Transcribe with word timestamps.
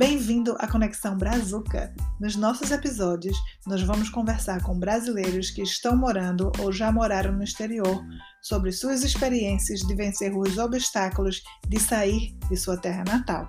Bem-vindo 0.00 0.56
à 0.58 0.66
Conexão 0.66 1.14
Brazuca. 1.14 1.94
Nos 2.18 2.34
nossos 2.34 2.70
episódios, 2.70 3.36
nós 3.66 3.82
vamos 3.82 4.08
conversar 4.08 4.62
com 4.62 4.78
brasileiros 4.78 5.50
que 5.50 5.60
estão 5.60 5.94
morando 5.94 6.50
ou 6.58 6.72
já 6.72 6.90
moraram 6.90 7.32
no 7.34 7.44
exterior 7.44 8.02
sobre 8.40 8.72
suas 8.72 9.04
experiências 9.04 9.80
de 9.80 9.94
vencer 9.94 10.34
os 10.34 10.56
obstáculos 10.56 11.42
de 11.68 11.78
sair 11.78 12.34
de 12.48 12.56
sua 12.56 12.78
terra 12.78 13.04
natal. 13.04 13.46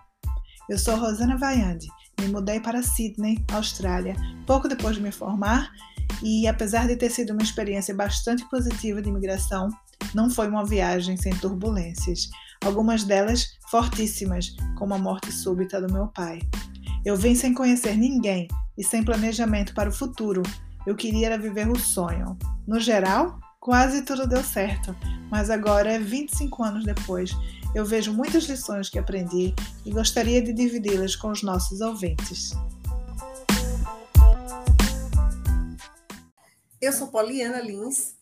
Eu 0.69 0.77
sou 0.77 0.97
Rosana 0.97 1.37
Vaiande, 1.37 1.87
me 2.19 2.27
mudei 2.27 2.59
para 2.59 2.83
Sydney, 2.83 3.41
Austrália, 3.53 4.17
pouco 4.45 4.67
depois 4.67 4.97
de 4.97 5.01
me 5.01 5.11
formar 5.13 5.71
e, 6.21 6.49
apesar 6.49 6.85
de 6.85 6.97
ter 6.97 7.11
sido 7.11 7.31
uma 7.31 7.43
experiência 7.43 7.95
bastante 7.95 8.43
positiva 8.49 9.01
de 9.01 9.07
imigração, 9.07 9.69
não 10.13 10.29
foi 10.29 10.49
uma 10.49 10.65
viagem 10.65 11.15
sem 11.15 11.33
turbulências, 11.37 12.27
algumas 12.63 13.03
delas 13.03 13.57
fortíssimas, 13.69 14.55
como 14.77 14.93
a 14.93 14.97
morte 14.97 15.31
súbita 15.31 15.81
do 15.81 15.91
meu 15.91 16.07
pai. 16.07 16.39
Eu 17.03 17.15
vim 17.15 17.35
sem 17.35 17.53
conhecer 17.53 17.97
ninguém 17.97 18.47
e 18.77 18.83
sem 18.83 19.03
planejamento 19.03 19.73
para 19.73 19.89
o 19.89 19.93
futuro. 19.93 20.43
Eu 20.85 20.95
queria 20.95 21.37
viver 21.37 21.69
o 21.69 21.79
sonho. 21.79 22.37
No 22.67 22.79
geral, 22.79 23.39
quase 23.59 24.03
tudo 24.03 24.27
deu 24.27 24.43
certo, 24.43 24.95
mas 25.29 25.49
agora, 25.49 25.99
25 25.99 26.63
anos 26.63 26.85
depois, 26.85 27.31
eu 27.73 27.85
vejo 27.85 28.13
muitas 28.13 28.43
lições 28.43 28.89
que 28.89 28.99
aprendi 28.99 29.53
e 29.85 29.91
gostaria 29.91 30.41
de 30.41 30.53
dividi-las 30.53 31.15
com 31.15 31.29
os 31.31 31.41
nossos 31.41 31.81
ouvintes. 31.81 32.51
Eu 36.81 36.91
sou 36.91 37.07
Poliana 37.07 37.61
Lins, 37.61 38.15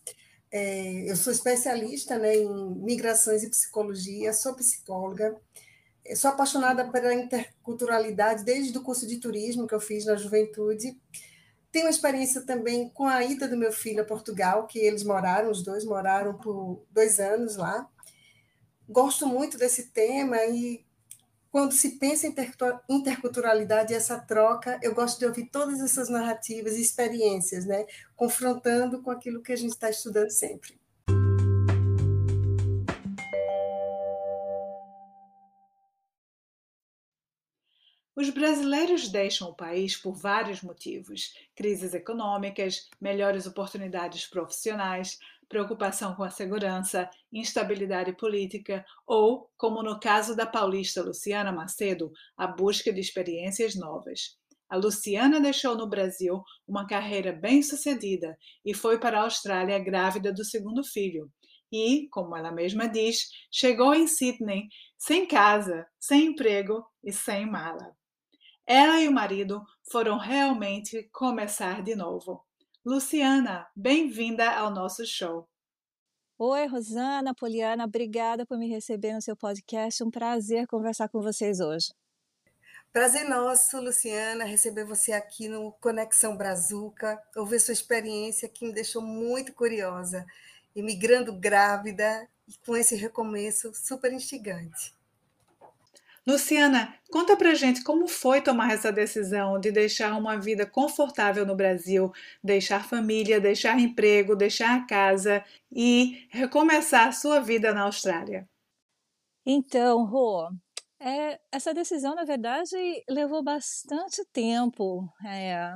é, 0.52 1.10
eu 1.10 1.16
sou 1.16 1.32
especialista 1.32 2.18
né, 2.18 2.36
em 2.36 2.76
migrações 2.76 3.44
e 3.44 3.50
psicologia, 3.50 4.34
sou 4.34 4.56
psicóloga, 4.56 5.40
sou 6.16 6.32
apaixonada 6.32 6.90
pela 6.90 7.14
interculturalidade 7.14 8.44
desde 8.44 8.78
o 8.78 8.82
curso 8.82 9.06
de 9.08 9.18
turismo 9.18 9.68
que 9.68 9.76
eu 9.76 9.80
fiz 9.80 10.06
na 10.06 10.16
juventude. 10.16 11.00
Tenho 11.72 11.88
experiência 11.88 12.42
também 12.42 12.90
com 12.90 13.06
a 13.06 13.24
ida 13.24 13.48
do 13.48 13.56
meu 13.56 13.72
filho 13.72 14.02
a 14.02 14.06
Portugal, 14.06 14.66
que 14.66 14.80
eles 14.80 15.04
moraram, 15.04 15.52
os 15.52 15.64
dois 15.64 15.86
moraram 15.86 16.34
por 16.34 16.84
dois 16.90 17.20
anos 17.20 17.56
lá. 17.56 17.88
Gosto 18.88 19.28
muito 19.28 19.56
desse 19.56 19.90
tema 19.90 20.38
e 20.46 20.84
quando 21.52 21.72
se 21.72 21.98
pensa 21.98 22.28
em 22.28 22.36
interculturalidade 22.90 23.94
essa 23.94 24.20
troca, 24.20 24.80
eu 24.84 24.94
gosto 24.94 25.20
de 25.20 25.26
ouvir 25.26 25.50
todas 25.50 25.82
essas 25.82 26.08
narrativas 26.08 26.78
e 26.78 26.82
experiências, 26.82 27.66
né? 27.66 27.86
confrontando 28.16 29.02
com 29.02 29.10
aquilo 29.10 29.42
que 29.42 29.52
a 29.52 29.56
gente 29.56 29.72
está 29.72 29.90
estudando 29.90 30.30
sempre. 30.30 30.80
Os 38.16 38.30
brasileiros 38.30 39.08
deixam 39.08 39.50
o 39.50 39.56
país 39.56 39.96
por 39.96 40.14
vários 40.14 40.62
motivos: 40.62 41.34
crises 41.56 41.94
econômicas, 41.94 42.90
melhores 43.00 43.48
oportunidades 43.48 44.28
profissionais, 44.28 45.18
preocupação 45.50 46.16
com 46.16 46.24
a 46.24 46.30
segurança, 46.30 47.10
instabilidade 47.34 48.14
política 48.14 48.86
ou, 49.06 49.50
como 49.58 49.84
no 49.84 50.00
caso 50.00 50.36
da 50.36 50.46
paulista 50.46 51.02
Luciana 51.02 51.52
Macedo, 51.52 52.12
a 52.38 52.48
busca 52.48 52.94
de 52.94 53.02
experiências 53.02 53.76
novas. 53.76 54.38
A 54.70 54.78
Luciana 54.78 55.42
deixou 55.42 55.76
no 55.76 55.90
Brasil 55.90 56.44
uma 56.68 56.86
carreira 56.86 57.34
bem-sucedida 57.34 58.38
e 58.64 58.74
foi 58.74 59.00
para 59.00 59.20
a 59.20 59.24
Austrália 59.24 59.80
grávida 59.80 60.32
do 60.32 60.46
segundo 60.46 60.84
filho. 60.84 61.32
E, 61.72 62.08
como 62.10 62.38
ela 62.38 62.52
mesma 62.52 62.88
diz, 62.88 63.30
chegou 63.52 63.94
em 63.96 64.08
Sydney 64.08 64.68
sem 64.98 65.28
casa, 65.28 65.88
sem 66.00 66.28
emprego 66.28 66.86
e 67.04 67.12
sem 67.12 67.50
mala. 67.50 67.96
Ela 68.66 69.02
e 69.02 69.08
o 69.08 69.12
marido 69.12 69.64
foram 69.92 70.20
realmente 70.20 71.10
começar 71.12 71.82
de 71.82 71.96
novo. 71.96 72.46
Luciana, 72.86 73.68
bem-vinda 73.76 74.50
ao 74.52 74.72
nosso 74.72 75.06
show. 75.06 75.46
Oi, 76.38 76.66
Rosana, 76.66 77.36
Poliana, 77.36 77.84
obrigada 77.84 78.46
por 78.46 78.58
me 78.58 78.70
receber 78.70 79.14
no 79.14 79.22
seu 79.22 79.36
podcast. 79.36 80.02
Um 80.02 80.10
prazer 80.10 80.66
conversar 80.66 81.10
com 81.10 81.22
vocês 81.22 81.60
hoje. 81.60 81.94
Prazer 82.94 83.28
nosso, 83.28 83.82
Luciana, 83.82 84.46
receber 84.46 84.86
você 84.86 85.12
aqui 85.12 85.50
no 85.50 85.74
Conexão 85.74 86.38
Brazuca, 86.38 87.22
ouvir 87.36 87.60
sua 87.60 87.74
experiência 87.74 88.48
que 88.48 88.66
me 88.66 88.74
deixou 88.74 89.02
muito 89.02 89.52
curiosa, 89.52 90.26
imigrando 90.74 91.34
grávida 91.34 92.30
e 92.48 92.54
com 92.66 92.78
esse 92.78 92.96
recomeço 92.96 93.74
super 93.74 94.14
instigante. 94.14 94.96
Luciana, 96.30 96.96
conta 97.10 97.36
pra 97.36 97.56
gente 97.56 97.84
como 97.84 98.08
foi 98.08 98.40
tomar 98.40 98.72
essa 98.72 98.92
decisão 98.92 99.60
de 99.60 99.72
deixar 99.72 100.16
uma 100.16 100.40
vida 100.40 100.64
confortável 100.64 101.44
no 101.44 101.56
Brasil, 101.56 102.12
deixar 102.44 102.88
família, 102.88 103.42
deixar 103.42 103.80
emprego, 103.80 104.36
deixar 104.36 104.86
casa 104.86 105.44
e 105.72 106.28
recomeçar 106.30 107.08
a 107.08 107.12
sua 107.12 107.40
vida 107.40 107.74
na 107.74 107.82
Austrália. 107.82 108.48
Então, 109.44 110.06
Rô, 110.06 110.48
é, 111.00 111.40
essa 111.52 111.74
decisão, 111.74 112.14
na 112.14 112.26
verdade, 112.26 112.76
levou 113.10 113.44
bastante 113.44 114.24
tempo. 114.32 115.12
É, 115.26 115.74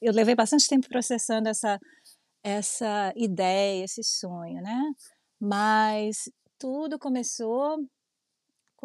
eu 0.00 0.12
levei 0.14 0.34
bastante 0.34 0.66
tempo 0.66 0.88
processando 0.88 1.48
essa, 1.48 1.78
essa 2.42 3.12
ideia, 3.14 3.84
esse 3.84 4.02
sonho, 4.02 4.62
né? 4.62 4.82
Mas 5.38 6.30
tudo 6.58 6.98
começou 6.98 7.76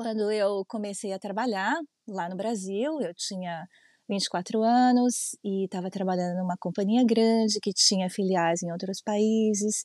quando 0.02 0.32
eu 0.32 0.64
comecei 0.66 1.12
a 1.12 1.20
trabalhar 1.20 1.78
lá 2.08 2.30
no 2.30 2.38
Brasil, 2.38 3.02
eu 3.02 3.14
tinha 3.14 3.68
24 4.08 4.64
anos 4.64 5.36
e 5.44 5.66
estava 5.66 5.90
trabalhando 5.90 6.38
numa 6.38 6.56
companhia 6.58 7.04
grande 7.04 7.60
que 7.62 7.74
tinha 7.74 8.10
filiais 8.10 8.64
em 8.64 8.72
outros 8.72 9.02
países. 9.02 9.84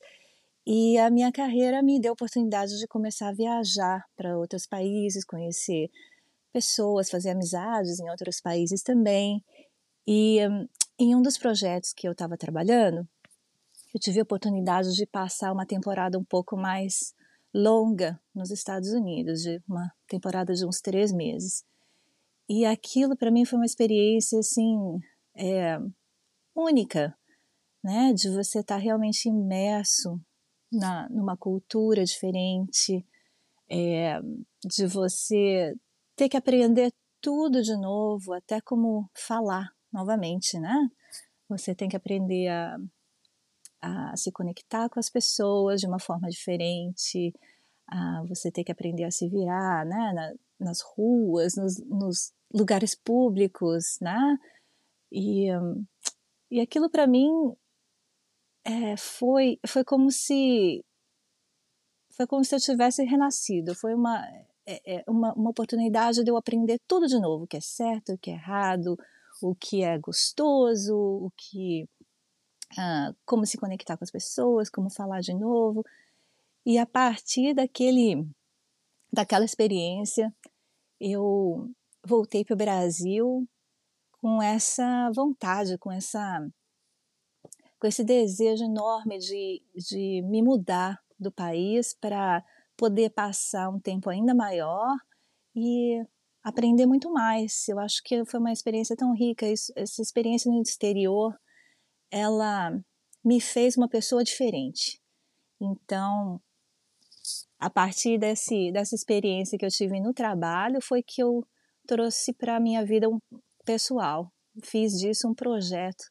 E 0.64 0.96
a 0.98 1.10
minha 1.10 1.32
carreira 1.32 1.82
me 1.82 2.00
deu 2.00 2.12
a 2.12 2.12
oportunidade 2.12 2.78
de 2.78 2.86
começar 2.86 3.30
a 3.30 3.32
viajar 3.32 4.04
para 4.16 4.38
outros 4.38 4.68
países, 4.68 5.24
conhecer 5.24 5.90
pessoas, 6.52 7.10
fazer 7.10 7.30
amizades 7.30 7.98
em 7.98 8.08
outros 8.08 8.40
países 8.40 8.84
também. 8.84 9.42
E 10.06 10.46
um, 10.46 10.68
em 10.96 11.16
um 11.16 11.22
dos 11.22 11.36
projetos 11.36 11.92
que 11.92 12.06
eu 12.06 12.12
estava 12.12 12.36
trabalhando, 12.36 13.04
eu 13.92 13.98
tive 13.98 14.20
a 14.20 14.22
oportunidade 14.22 14.92
de 14.94 15.06
passar 15.06 15.52
uma 15.52 15.66
temporada 15.66 16.16
um 16.16 16.24
pouco 16.24 16.56
mais 16.56 17.12
longa 17.54 18.20
nos 18.34 18.50
Estados 18.50 18.90
Unidos, 18.90 19.42
de 19.42 19.62
uma 19.68 19.92
temporada 20.08 20.52
de 20.52 20.66
uns 20.66 20.80
três 20.80 21.12
meses. 21.12 21.64
E 22.48 22.66
aquilo 22.66 23.16
para 23.16 23.30
mim 23.30 23.44
foi 23.44 23.58
uma 23.58 23.64
experiência 23.64 24.40
assim 24.40 25.00
é, 25.36 25.78
única, 26.54 27.16
né? 27.82 28.12
De 28.12 28.28
você 28.28 28.60
estar 28.60 28.76
tá 28.76 28.80
realmente 28.80 29.28
imerso 29.28 30.20
na, 30.70 31.08
numa 31.08 31.36
cultura 31.36 32.04
diferente, 32.04 33.06
é, 33.70 34.20
de 34.64 34.86
você 34.86 35.74
ter 36.16 36.28
que 36.28 36.36
aprender 36.36 36.92
tudo 37.20 37.62
de 37.62 37.76
novo, 37.76 38.32
até 38.32 38.60
como 38.60 39.08
falar 39.14 39.70
novamente, 39.92 40.58
né? 40.58 40.90
Você 41.48 41.74
tem 41.74 41.88
que 41.88 41.96
aprender 41.96 42.48
a 42.48 42.76
a 43.84 44.16
se 44.16 44.32
conectar 44.32 44.88
com 44.88 44.98
as 44.98 45.10
pessoas 45.10 45.80
de 45.80 45.86
uma 45.86 45.98
forma 45.98 46.28
diferente, 46.28 47.34
a 47.86 48.22
você 48.26 48.50
ter 48.50 48.64
que 48.64 48.72
aprender 48.72 49.04
a 49.04 49.10
se 49.10 49.28
virar, 49.28 49.84
né, 49.84 50.12
na, 50.14 50.34
nas 50.58 50.80
ruas, 50.80 51.54
nos, 51.56 51.78
nos, 51.86 52.32
lugares 52.52 52.94
públicos, 52.94 53.98
né, 54.00 54.38
e, 55.12 55.48
e 56.50 56.60
aquilo 56.60 56.88
para 56.88 57.06
mim 57.06 57.28
é, 58.64 58.96
foi 58.96 59.58
foi 59.66 59.84
como 59.84 60.10
se 60.10 60.84
foi 62.16 62.26
como 62.26 62.44
se 62.44 62.54
eu 62.54 62.60
tivesse 62.60 63.04
renascido, 63.04 63.74
foi 63.74 63.94
uma 63.94 64.24
é, 64.66 64.98
é, 64.98 65.04
uma, 65.08 65.34
uma 65.34 65.50
oportunidade 65.50 66.24
de 66.24 66.30
eu 66.30 66.36
aprender 66.36 66.80
tudo 66.86 67.06
de 67.06 67.20
novo, 67.20 67.44
o 67.44 67.46
que 67.46 67.56
é 67.56 67.60
certo, 67.60 68.14
o 68.14 68.18
que 68.18 68.30
é 68.30 68.34
errado, 68.34 68.96
o 69.42 69.54
que 69.54 69.82
é 69.82 69.98
gostoso, 69.98 70.96
o 70.96 71.30
que 71.36 71.88
ah, 72.76 73.14
como 73.24 73.46
se 73.46 73.58
conectar 73.58 73.96
com 73.96 74.04
as 74.04 74.10
pessoas, 74.10 74.70
como 74.70 74.90
falar 74.90 75.20
de 75.20 75.34
novo. 75.34 75.84
E 76.66 76.78
a 76.78 76.86
partir 76.86 77.54
daquele, 77.54 78.26
daquela 79.12 79.44
experiência, 79.44 80.34
eu 81.00 81.70
voltei 82.04 82.44
para 82.44 82.54
o 82.54 82.58
Brasil 82.58 83.48
com 84.20 84.42
essa 84.42 85.10
vontade, 85.14 85.78
com 85.78 85.92
essa 85.92 86.46
com 87.78 87.86
esse 87.86 88.02
desejo 88.02 88.64
enorme 88.64 89.18
de, 89.18 89.62
de 89.74 90.22
me 90.22 90.42
mudar 90.42 90.98
do 91.18 91.30
país 91.30 91.92
para 91.92 92.42
poder 92.78 93.10
passar 93.10 93.68
um 93.68 93.78
tempo 93.78 94.08
ainda 94.08 94.34
maior 94.34 94.96
e 95.54 96.02
aprender 96.42 96.86
muito 96.86 97.12
mais. 97.12 97.68
Eu 97.68 97.78
acho 97.78 98.02
que 98.02 98.24
foi 98.24 98.40
uma 98.40 98.52
experiência 98.52 98.96
tão 98.96 99.12
rica, 99.14 99.46
isso, 99.46 99.70
essa 99.76 100.00
experiência 100.00 100.50
no 100.50 100.62
exterior 100.62 101.38
ela 102.14 102.70
me 103.24 103.40
fez 103.40 103.76
uma 103.76 103.88
pessoa 103.88 104.22
diferente. 104.22 105.00
Então, 105.60 106.40
a 107.58 107.68
partir 107.68 108.18
desse, 108.18 108.70
dessa 108.70 108.94
experiência 108.94 109.58
que 109.58 109.64
eu 109.64 109.70
tive 109.70 109.98
no 110.00 110.14
trabalho, 110.14 110.80
foi 110.80 111.02
que 111.02 111.20
eu 111.20 111.44
trouxe 111.84 112.32
para 112.32 112.54
a 112.54 112.60
minha 112.60 112.84
vida 112.84 113.08
um 113.08 113.18
pessoal. 113.64 114.32
Fiz 114.62 114.92
disso 114.92 115.26
um 115.26 115.34
projeto 115.34 116.04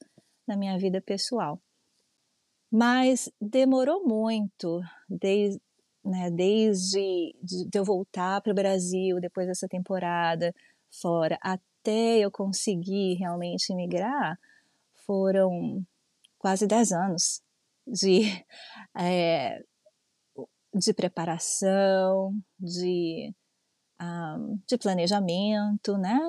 na 0.45 0.57
minha 0.57 0.77
vida 0.77 0.99
pessoal. 1.01 1.57
Mas 2.69 3.31
demorou 3.39 4.05
muito, 4.05 4.81
desde, 5.07 5.61
né, 6.03 6.29
desde 6.29 7.33
de 7.41 7.69
eu 7.73 7.85
voltar 7.85 8.41
para 8.41 8.51
o 8.51 8.55
Brasil 8.55 9.21
depois 9.21 9.47
dessa 9.47 9.69
temporada 9.69 10.53
fora, 10.91 11.37
até 11.41 12.17
eu 12.19 12.29
conseguir 12.29 13.13
realmente 13.13 13.71
imigrar, 13.71 14.37
foram 15.05 15.85
quase 16.43 16.67
10 16.67 16.91
anos 16.91 17.41
de, 17.87 18.23
é, 18.97 19.63
de 20.75 20.93
preparação, 20.93 22.33
de, 22.59 23.33
um, 24.01 24.59
de 24.67 24.77
planejamento, 24.77 25.97
né? 25.97 26.19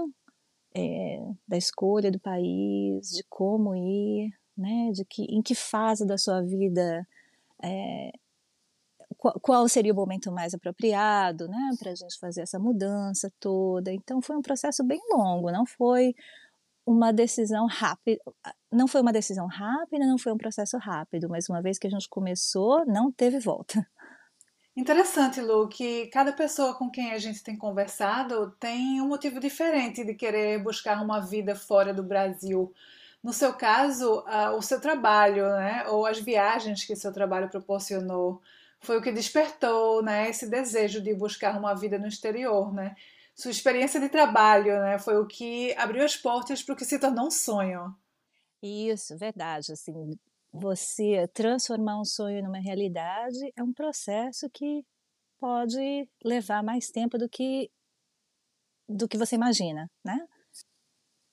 É, 0.77 1.19
da 1.49 1.57
escolha 1.57 2.13
do 2.13 2.21
país, 2.21 3.09
de 3.11 3.25
como 3.29 3.75
ir, 3.75 4.31
né? 4.57 4.93
De 4.93 5.05
que, 5.05 5.25
em 5.25 5.43
que 5.43 5.55
fase 5.55 6.07
da 6.07 6.17
sua 6.17 6.41
vida 6.43 7.05
é, 7.61 8.13
qual, 9.19 9.41
qual, 9.41 9.69
seria 9.69 9.93
o 9.93 9.97
momento 9.97 10.31
mais 10.31 10.55
apropriado, 10.55 11.49
né, 11.49 11.71
para 11.79 11.93
a 11.93 11.95
gente 11.95 12.19
fazer 12.19 12.43
essa 12.43 12.59
mudança 12.59 13.33
toda. 13.41 13.93
Então 13.93 14.21
foi 14.23 14.37
um 14.37 14.43
processo 14.43 14.85
bem 14.85 15.01
longo, 15.11 15.51
não 15.51 15.67
foi 15.67 16.15
uma 16.87 17.13
decisão 17.13 17.67
rápida, 17.67 18.21
não 18.71 18.87
foi 18.87 19.01
uma 19.01 19.13
decisão 19.13 19.47
rápida, 19.47 20.07
não 20.07 20.19
foi 20.19 20.33
um 20.33 20.39
processo 20.39 20.77
rápido, 20.79 21.29
mas 21.29 21.49
uma 21.49 21.63
vez 21.63 21.79
que 21.79 21.87
a 21.87 21.91
gente 21.91 22.09
começou, 22.09 22.85
não 22.87 23.11
teve 23.11 23.39
volta. 23.39 23.87
Interessante, 24.77 25.41
Lu, 25.41 25.69
que 25.69 26.09
cada 26.09 26.33
pessoa 26.33 26.75
com 26.75 26.91
quem 26.91 27.13
a 27.13 27.19
gente 27.19 27.45
tem 27.45 27.57
conversado 27.57 28.51
tem 28.59 29.01
um 29.01 29.07
motivo 29.07 29.39
diferente 29.39 30.05
de 30.05 30.15
querer 30.15 30.63
buscar 30.63 31.01
uma 31.01 31.21
vida 31.21 31.55
fora 31.55 31.95
do 31.95 32.03
Brasil. 32.03 32.73
No 33.23 33.33
seu 33.33 33.55
caso, 33.55 34.25
o 34.57 34.61
seu 34.61 34.81
trabalho, 34.81 35.49
né, 35.51 35.85
ou 35.89 36.05
as 36.05 36.19
viagens 36.19 36.85
que 36.85 36.97
seu 36.97 37.13
trabalho 37.13 37.49
proporcionou, 37.49 38.43
foi 38.81 38.99
o 38.99 39.01
que 39.03 39.13
despertou, 39.13 40.03
né, 40.03 40.29
esse 40.29 40.51
desejo 40.51 41.01
de 41.01 41.15
buscar 41.15 41.57
uma 41.59 41.73
vida 41.75 41.99
no 41.99 42.07
exterior, 42.07 42.75
né? 42.75 42.95
Sua 43.35 43.51
experiência 43.51 44.01
de 44.01 44.09
trabalho, 44.09 44.81
né? 44.81 44.99
Foi 44.99 45.17
o 45.19 45.27
que 45.27 45.75
abriu 45.75 46.05
as 46.05 46.17
portas 46.17 46.63
para 46.63 46.73
o 46.73 46.77
que 46.77 46.85
se 46.85 46.99
tornou 46.99 47.27
um 47.27 47.31
sonho. 47.31 47.95
Isso, 48.63 49.17
verdade. 49.19 49.73
Assim, 49.73 50.17
você 50.53 51.29
transformar 51.29 52.01
um 52.01 52.05
sonho 52.05 52.43
numa 52.43 52.61
realidade 52.61 53.53
é 53.57 53.63
um 53.63 53.73
processo 53.73 54.49
que 54.51 54.85
pode 55.41 56.09
levar 56.25 56.63
mais 56.63 56.91
tempo 56.91 57.19
do 57.19 57.29
que 57.29 57.71
do 58.89 59.09
que 59.09 59.19
você 59.19 59.35
imagina, 59.35 59.91
né? 60.05 60.19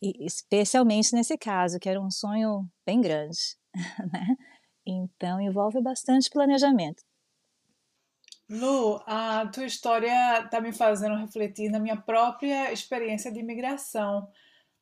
E 0.02 0.26
especialmente 0.26 1.14
nesse 1.14 1.38
caso, 1.38 1.80
que 1.80 1.88
era 1.88 2.02
um 2.02 2.10
sonho 2.10 2.68
bem 2.86 3.00
grande, 3.00 3.38
né? 4.12 4.36
Então 4.86 5.40
envolve 5.40 5.82
bastante 5.82 6.30
planejamento. 6.30 7.04
Lu, 8.52 9.02
a 9.08 9.48
tua 9.48 9.66
história 9.66 10.42
está 10.44 10.60
me 10.60 10.74
fazendo 10.74 11.16
refletir 11.16 11.70
na 11.72 11.80
minha 11.80 11.96
própria 11.96 12.74
experiência 12.74 13.32
de 13.32 13.40
imigração. 13.40 14.28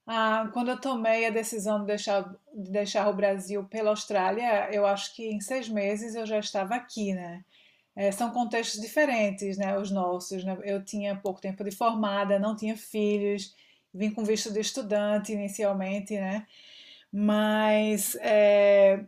Ah, 0.07 0.49
quando 0.53 0.71
eu 0.71 0.81
tomei 0.81 1.27
a 1.27 1.29
decisão 1.29 1.81
de 1.81 1.85
deixar, 1.85 2.35
de 2.51 2.71
deixar 2.71 3.07
o 3.07 3.13
Brasil 3.13 3.63
pela 3.65 3.91
Austrália, 3.91 4.73
eu 4.73 4.87
acho 4.87 5.15
que 5.15 5.23
em 5.27 5.39
seis 5.39 5.69
meses 5.69 6.15
eu 6.15 6.25
já 6.25 6.39
estava 6.39 6.73
aqui, 6.73 7.13
né? 7.13 7.45
É, 7.95 8.11
são 8.11 8.31
contextos 8.31 8.81
diferentes, 8.81 9.55
né? 9.57 9.77
Os 9.77 9.91
nossos, 9.91 10.43
né? 10.43 10.57
Eu 10.63 10.83
tinha 10.83 11.15
pouco 11.15 11.39
tempo 11.39 11.63
de 11.63 11.69
formada, 11.69 12.39
não 12.39 12.55
tinha 12.55 12.75
filhos, 12.75 13.55
vim 13.93 14.09
com 14.11 14.23
visto 14.23 14.51
de 14.51 14.61
estudante 14.61 15.33
inicialmente, 15.33 16.15
né? 16.15 16.47
Mas 17.11 18.15
é, 18.21 19.05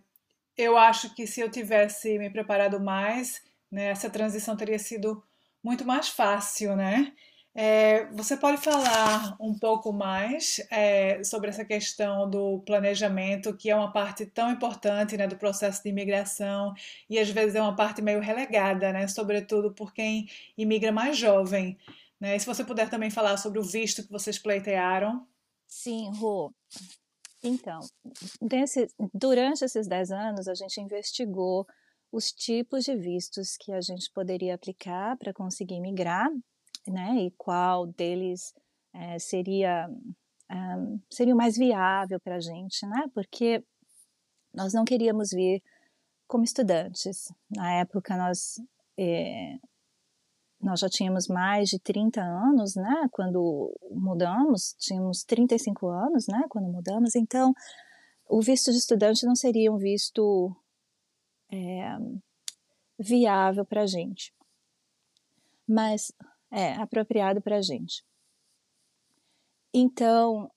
eu 0.57 0.77
acho 0.77 1.15
que 1.15 1.25
se 1.25 1.41
eu 1.41 1.49
tivesse 1.49 2.19
me 2.19 2.29
preparado 2.29 2.79
mais 2.79 3.41
né? 3.71 3.85
Essa 3.85 4.09
transição 4.09 4.55
teria 4.55 4.79
sido 4.79 5.23
muito 5.63 5.85
mais 5.85 6.09
fácil, 6.09 6.75
né? 6.75 7.13
É, 7.53 8.05
você 8.11 8.37
pode 8.37 8.61
falar 8.61 9.35
um 9.39 9.53
pouco 9.57 9.91
mais 9.91 10.61
é, 10.71 11.21
sobre 11.23 11.49
essa 11.49 11.65
questão 11.65 12.29
do 12.29 12.59
planejamento, 12.59 13.55
que 13.55 13.69
é 13.69 13.75
uma 13.75 13.91
parte 13.91 14.25
tão 14.25 14.49
importante 14.49 15.17
né, 15.17 15.27
do 15.27 15.35
processo 15.35 15.83
de 15.83 15.89
imigração 15.89 16.73
e 17.09 17.19
às 17.19 17.29
vezes 17.29 17.55
é 17.55 17.61
uma 17.61 17.75
parte 17.75 18.01
meio 18.01 18.21
relegada, 18.21 18.93
né, 18.93 19.05
sobretudo 19.07 19.73
por 19.73 19.93
quem 19.93 20.29
imigra 20.57 20.93
mais 20.93 21.17
jovem. 21.17 21.77
Né? 22.21 22.37
E 22.37 22.39
se 22.39 22.45
você 22.45 22.63
puder 22.63 22.89
também 22.89 23.09
falar 23.09 23.35
sobre 23.35 23.59
o 23.59 23.63
visto 23.63 24.03
que 24.03 24.11
vocês 24.11 24.39
pleitearam. 24.39 25.27
Sim, 25.67 26.09
Rô. 26.15 26.53
Então, 27.43 27.79
durante 29.13 29.65
esses 29.65 29.87
10 29.87 30.11
anos, 30.11 30.47
a 30.47 30.53
gente 30.53 30.79
investigou 30.79 31.67
os 32.11 32.31
tipos 32.31 32.83
de 32.83 32.95
vistos 32.95 33.55
que 33.57 33.71
a 33.71 33.81
gente 33.81 34.11
poderia 34.13 34.55
aplicar 34.55 35.17
para 35.17 35.33
conseguir 35.33 35.79
migrar, 35.79 36.29
né, 36.87 37.25
e 37.25 37.31
qual 37.31 37.87
deles 37.87 38.53
é, 38.93 39.17
seria 39.19 39.89
um, 40.51 40.99
seria 41.09 41.33
o 41.33 41.37
mais 41.37 41.57
viável 41.57 42.19
para 42.19 42.35
a 42.35 42.39
gente, 42.39 42.85
né, 42.85 43.05
porque 43.13 43.63
nós 44.53 44.73
não 44.73 44.83
queríamos 44.83 45.29
vir 45.31 45.63
como 46.27 46.43
estudantes. 46.43 47.31
Na 47.49 47.73
época 47.75 48.17
nós 48.17 48.55
é, 48.97 49.57
nós 50.59 50.79
já 50.79 50.89
tínhamos 50.89 51.27
mais 51.27 51.69
de 51.69 51.79
30 51.79 52.21
anos, 52.21 52.75
né, 52.75 53.07
quando 53.11 53.73
mudamos, 53.89 54.75
tínhamos 54.77 55.23
35 55.23 55.87
anos, 55.87 56.27
né, 56.27 56.43
quando 56.49 56.67
mudamos, 56.67 57.15
então 57.15 57.53
o 58.29 58.41
visto 58.41 58.71
de 58.71 58.77
estudante 58.77 59.25
não 59.25 59.35
seria 59.35 59.71
um 59.71 59.77
visto 59.77 60.55
é, 61.51 61.97
viável 62.99 63.65
para 63.65 63.83
a 63.83 63.87
gente, 63.87 64.33
mas 65.67 66.11
é 66.51 66.73
apropriado 66.73 67.41
para 67.41 67.57
a 67.57 67.61
gente. 67.61 68.03
Então, 69.73 70.49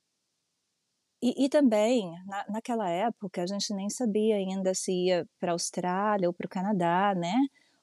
e, 1.22 1.46
e 1.46 1.48
também, 1.48 2.10
na, 2.26 2.44
naquela 2.50 2.88
época, 2.88 3.42
a 3.42 3.46
gente 3.46 3.72
nem 3.72 3.88
sabia 3.88 4.36
ainda 4.36 4.74
se 4.74 4.92
ia 4.92 5.26
para 5.40 5.52
a 5.52 5.54
Austrália 5.54 6.28
ou 6.28 6.34
para 6.34 6.46
o 6.46 6.50
Canadá, 6.50 7.14
né? 7.14 7.34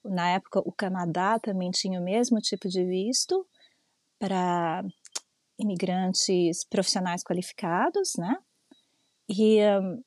Na 0.04 0.30
época, 0.30 0.60
o 0.60 0.72
Canadá 0.72 1.40
também 1.40 1.72
tinha 1.72 2.00
o 2.00 2.04
mesmo 2.04 2.40
tipo 2.40 2.68
de 2.68 2.84
visto 2.86 3.48
para 4.20 4.84
imigrantes 5.58 6.64
profissionais 6.66 7.24
qualificados, 7.24 8.14
né? 8.18 8.38
E 9.28 9.60
um, 9.80 10.04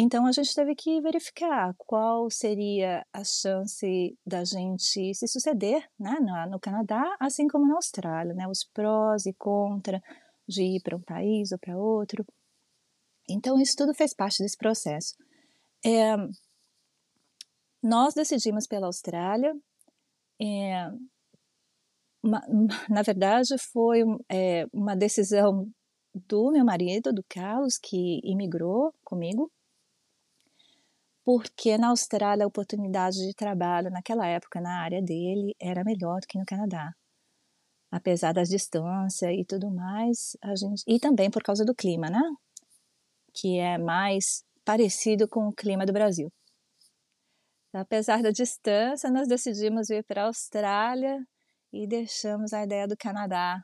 então 0.00 0.26
a 0.26 0.30
gente 0.30 0.54
teve 0.54 0.76
que 0.76 1.00
verificar 1.00 1.74
qual 1.76 2.30
seria 2.30 3.04
a 3.12 3.24
chance 3.24 4.16
da 4.24 4.44
gente 4.44 5.12
se 5.12 5.26
suceder 5.26 5.90
né, 5.98 6.16
no, 6.48 6.60
Canadá, 6.60 7.16
assim 7.18 7.48
como 7.48 7.66
na 7.66 7.74
Austrália, 7.74 8.32
né, 8.32 8.46
os 8.46 8.62
prós 8.62 9.26
e 9.26 9.32
contra 9.32 10.00
de 10.46 10.62
ir 10.62 10.82
para 10.84 10.96
um 10.96 11.02
país 11.02 11.50
ou 11.50 11.58
para 11.58 11.76
outro. 11.76 12.24
Então 13.28 13.60
isso 13.60 13.74
tudo 13.76 13.92
fez 13.92 14.14
parte 14.14 14.40
desse 14.40 14.56
processo. 14.56 15.16
É, 15.84 16.14
nós 17.82 18.14
decidimos 18.14 18.68
pela 18.68 18.86
Austrália. 18.86 19.52
É, 20.40 20.92
uma, 22.22 22.40
na 22.88 23.02
verdade, 23.02 23.58
foi 23.72 24.04
é, 24.28 24.64
uma 24.72 24.94
decisão 24.94 25.68
do 26.14 26.52
meu 26.52 26.64
marido, 26.64 27.12
do 27.12 27.24
Carlos, 27.28 27.78
que 27.78 28.20
imigrou 28.22 28.94
comigo 29.02 29.50
porque 31.28 31.76
na 31.76 31.88
Austrália 31.88 32.42
a 32.42 32.48
oportunidade 32.48 33.18
de 33.18 33.34
trabalho 33.34 33.90
naquela 33.90 34.26
época 34.26 34.62
na 34.62 34.80
área 34.80 35.02
dele 35.02 35.54
era 35.60 35.84
melhor 35.84 36.22
do 36.22 36.26
que 36.26 36.38
no 36.38 36.46
Canadá. 36.46 36.90
Apesar 37.90 38.32
das 38.32 38.48
distâncias 38.48 39.30
e 39.30 39.44
tudo 39.44 39.70
mais, 39.70 40.38
a 40.42 40.56
gente 40.56 40.82
e 40.86 40.98
também 40.98 41.30
por 41.30 41.42
causa 41.42 41.66
do 41.66 41.74
clima, 41.74 42.08
né? 42.08 42.22
Que 43.34 43.58
é 43.58 43.76
mais 43.76 44.42
parecido 44.64 45.28
com 45.28 45.48
o 45.48 45.52
clima 45.52 45.84
do 45.84 45.92
Brasil. 45.92 46.32
Apesar 47.74 48.22
da 48.22 48.30
distância, 48.30 49.10
nós 49.10 49.28
decidimos 49.28 49.88
vir 49.88 50.04
para 50.04 50.22
a 50.22 50.26
Austrália 50.28 51.22
e 51.70 51.86
deixamos 51.86 52.54
a 52.54 52.64
ideia 52.64 52.88
do 52.88 52.96
Canadá 52.96 53.62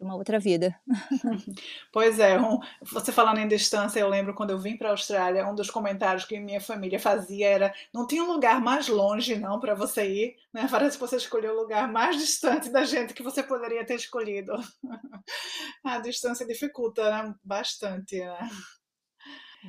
uma 0.00 0.16
outra 0.16 0.38
vida. 0.38 0.74
Pois 1.92 2.18
é, 2.18 2.38
um, 2.38 2.58
você 2.82 3.10
falando 3.12 3.38
em 3.38 3.48
distância, 3.48 3.98
eu 4.00 4.08
lembro 4.08 4.34
quando 4.34 4.50
eu 4.50 4.58
vim 4.58 4.76
para 4.76 4.88
a 4.88 4.90
Austrália, 4.92 5.46
um 5.46 5.54
dos 5.54 5.70
comentários 5.70 6.24
que 6.24 6.38
minha 6.38 6.60
família 6.60 6.98
fazia 6.98 7.48
era: 7.48 7.74
não 7.92 8.06
tinha 8.06 8.22
um 8.22 8.32
lugar 8.32 8.60
mais 8.60 8.88
longe 8.88 9.36
não 9.36 9.58
para 9.58 9.74
você 9.74 10.08
ir, 10.08 10.36
né? 10.52 10.66
Parece 10.70 10.96
que 10.96 11.00
você 11.00 11.16
escolheu 11.16 11.52
o 11.52 11.60
lugar 11.60 11.90
mais 11.90 12.16
distante 12.16 12.70
da 12.70 12.84
gente 12.84 13.14
que 13.14 13.22
você 13.22 13.42
poderia 13.42 13.84
ter 13.84 13.96
escolhido. 13.96 14.52
a 15.84 15.98
distância 15.98 16.46
dificulta 16.46 17.10
né? 17.10 17.34
bastante, 17.44 18.18
né? 18.18 18.48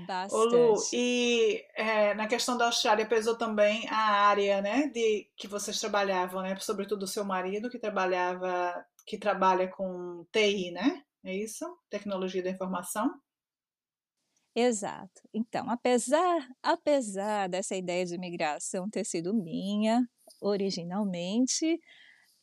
Bastante. 0.07 0.33
Ô 0.33 0.45
Lu, 0.45 0.75
e 0.93 1.65
é, 1.75 2.13
na 2.13 2.25
questão 2.25 2.57
da 2.57 2.65
Austrália 2.65 3.05
pesou 3.05 3.35
também 3.37 3.85
a 3.89 4.27
área, 4.27 4.61
né, 4.61 4.87
de 4.87 5.27
que 5.35 5.47
vocês 5.47 5.79
trabalhavam, 5.79 6.41
né, 6.41 6.55
sobretudo 6.59 7.03
o 7.03 7.07
seu 7.07 7.25
marido 7.25 7.69
que 7.69 7.77
trabalhava 7.77 8.73
que 9.05 9.17
trabalha 9.17 9.67
com 9.67 10.25
TI, 10.31 10.71
né? 10.71 11.03
É 11.23 11.35
isso? 11.35 11.65
Tecnologia 11.89 12.43
da 12.43 12.49
informação? 12.49 13.13
Exato. 14.55 15.21
Então, 15.33 15.69
apesar, 15.69 16.47
apesar 16.61 17.47
dessa 17.47 17.75
ideia 17.75 18.05
de 18.05 18.17
migração 18.17 18.89
ter 18.89 19.05
sido 19.05 19.33
minha 19.33 20.05
originalmente, 20.41 21.79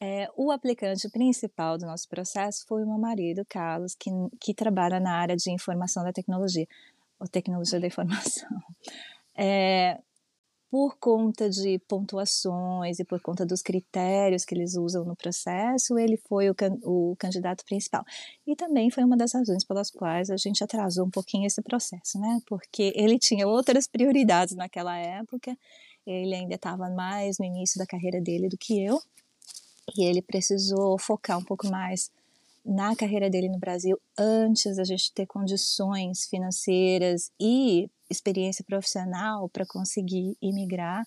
é, 0.00 0.28
o 0.36 0.50
aplicante 0.50 1.10
principal 1.10 1.76
do 1.76 1.86
nosso 1.86 2.08
processo 2.08 2.64
foi 2.66 2.84
o 2.84 2.86
meu 2.86 2.98
marido, 2.98 3.44
Carlos, 3.48 3.94
que, 3.94 4.10
que 4.40 4.54
trabalha 4.54 5.00
na 5.00 5.16
área 5.16 5.36
de 5.36 5.50
informação 5.50 6.04
da 6.04 6.12
tecnologia, 6.12 6.66
ou 7.18 7.26
tecnologia 7.26 7.80
da 7.80 7.86
informação. 7.88 8.48
É, 9.34 10.00
por 10.70 10.96
conta 10.98 11.48
de 11.48 11.78
pontuações 11.88 12.98
e 12.98 13.04
por 13.04 13.20
conta 13.20 13.46
dos 13.46 13.62
critérios 13.62 14.44
que 14.44 14.54
eles 14.54 14.76
usam 14.76 15.04
no 15.04 15.16
processo, 15.16 15.98
ele 15.98 16.18
foi 16.28 16.50
o, 16.50 16.54
o, 16.82 17.16
candidato 17.16 17.64
principal. 17.64 18.04
E 18.46 18.54
também 18.54 18.90
foi 18.90 19.02
uma 19.02 19.16
das 19.16 19.32
razões 19.32 19.64
pelas 19.64 19.90
quais 19.90 20.30
a 20.30 20.36
gente 20.36 20.62
atrasou 20.62 21.06
um 21.06 21.10
pouquinho 21.10 21.46
esse 21.46 21.62
processo, 21.62 22.18
né? 22.20 22.40
Porque 22.46 22.92
ele 22.94 23.18
tinha 23.18 23.48
outras 23.48 23.86
prioridades 23.86 24.54
naquela 24.54 24.96
época, 24.96 25.56
ele 26.06 26.34
ainda 26.34 26.54
estava 26.54 26.90
mais 26.90 27.38
no 27.38 27.46
início 27.46 27.78
da 27.78 27.86
carreira 27.86 28.20
dele 28.20 28.48
do 28.48 28.58
que 28.58 28.84
eu, 28.84 29.00
e 29.96 30.04
ele 30.04 30.20
precisou 30.20 30.98
focar 30.98 31.38
um 31.38 31.44
pouco 31.44 31.66
mais 31.66 32.10
na 32.64 32.94
carreira 32.94 33.30
dele 33.30 33.48
no 33.48 33.58
Brasil 33.58 33.98
antes 34.18 34.76
da 34.76 34.84
gente 34.84 35.12
ter 35.12 35.26
condições 35.26 36.26
financeiras 36.26 37.30
e 37.40 37.90
experiência 38.10 38.64
profissional 38.64 39.48
para 39.48 39.66
conseguir 39.66 40.36
imigrar 40.40 41.06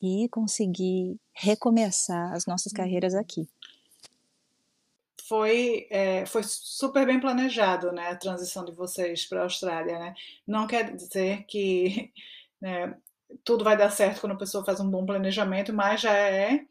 e 0.00 0.28
conseguir 0.28 1.18
recomeçar 1.32 2.32
as 2.32 2.46
nossas 2.46 2.72
uhum. 2.72 2.76
carreiras 2.76 3.14
aqui. 3.14 3.48
Foi, 5.26 5.86
é, 5.88 6.26
foi 6.26 6.42
super 6.44 7.06
bem 7.06 7.18
planejado, 7.18 7.90
né, 7.92 8.08
a 8.08 8.16
transição 8.16 8.62
de 8.64 8.72
vocês 8.72 9.24
para 9.24 9.40
a 9.40 9.44
Austrália, 9.44 9.98
né? 9.98 10.14
Não 10.46 10.66
quer 10.66 10.94
dizer 10.94 11.44
que 11.44 12.12
né, 12.60 12.94
tudo 13.42 13.64
vai 13.64 13.76
dar 13.76 13.90
certo 13.90 14.20
quando 14.20 14.32
a 14.32 14.38
pessoa 14.38 14.64
faz 14.64 14.80
um 14.80 14.90
bom 14.90 15.06
planejamento, 15.06 15.72
mas 15.72 16.02
já 16.02 16.12
é 16.12 16.66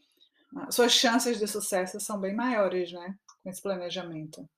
suas 0.70 0.92
chances 0.92 1.39
de 1.39 1.48
sucesso 1.48 2.00
são 2.00 2.20
bem 2.20 2.36
maiores, 2.36 2.92
né, 2.92 3.15
com 3.44 3.50
esse 3.50 3.62
planejamento. 3.62 4.50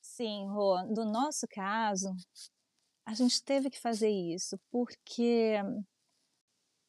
Sim, 0.00 0.48
Rô. 0.48 0.82
No 0.86 1.04
nosso 1.04 1.46
caso, 1.48 2.08
a 3.06 3.14
gente 3.14 3.42
teve 3.44 3.70
que 3.70 3.80
fazer 3.80 4.10
isso 4.10 4.58
porque 4.70 5.54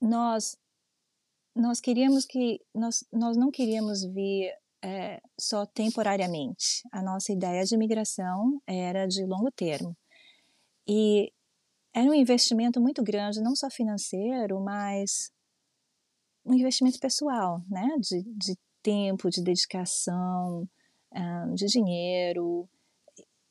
nós 0.01 0.57
nós 1.53 1.81
queríamos 1.81 2.25
que 2.25 2.59
nós, 2.73 3.03
nós 3.11 3.35
não 3.35 3.51
queríamos 3.51 4.05
vir 4.05 4.53
é, 4.81 5.21
só 5.39 5.65
temporariamente. 5.65 6.81
A 6.91 7.01
nossa 7.01 7.33
ideia 7.33 7.63
de 7.65 7.75
imigração 7.75 8.61
era 8.65 9.05
de 9.05 9.25
longo 9.25 9.51
termo. 9.51 9.95
E 10.87 11.31
era 11.93 12.09
um 12.09 12.13
investimento 12.13 12.79
muito 12.79 13.03
grande, 13.03 13.41
não 13.41 13.55
só 13.55 13.69
financeiro, 13.69 14.61
mas 14.61 15.29
um 16.45 16.53
investimento 16.53 16.99
pessoal, 16.99 17.61
né? 17.69 17.87
De, 17.99 18.23
de 18.23 18.57
tempo, 18.81 19.29
de 19.29 19.43
dedicação, 19.43 20.67
um, 21.13 21.53
de 21.53 21.65
dinheiro. 21.65 22.67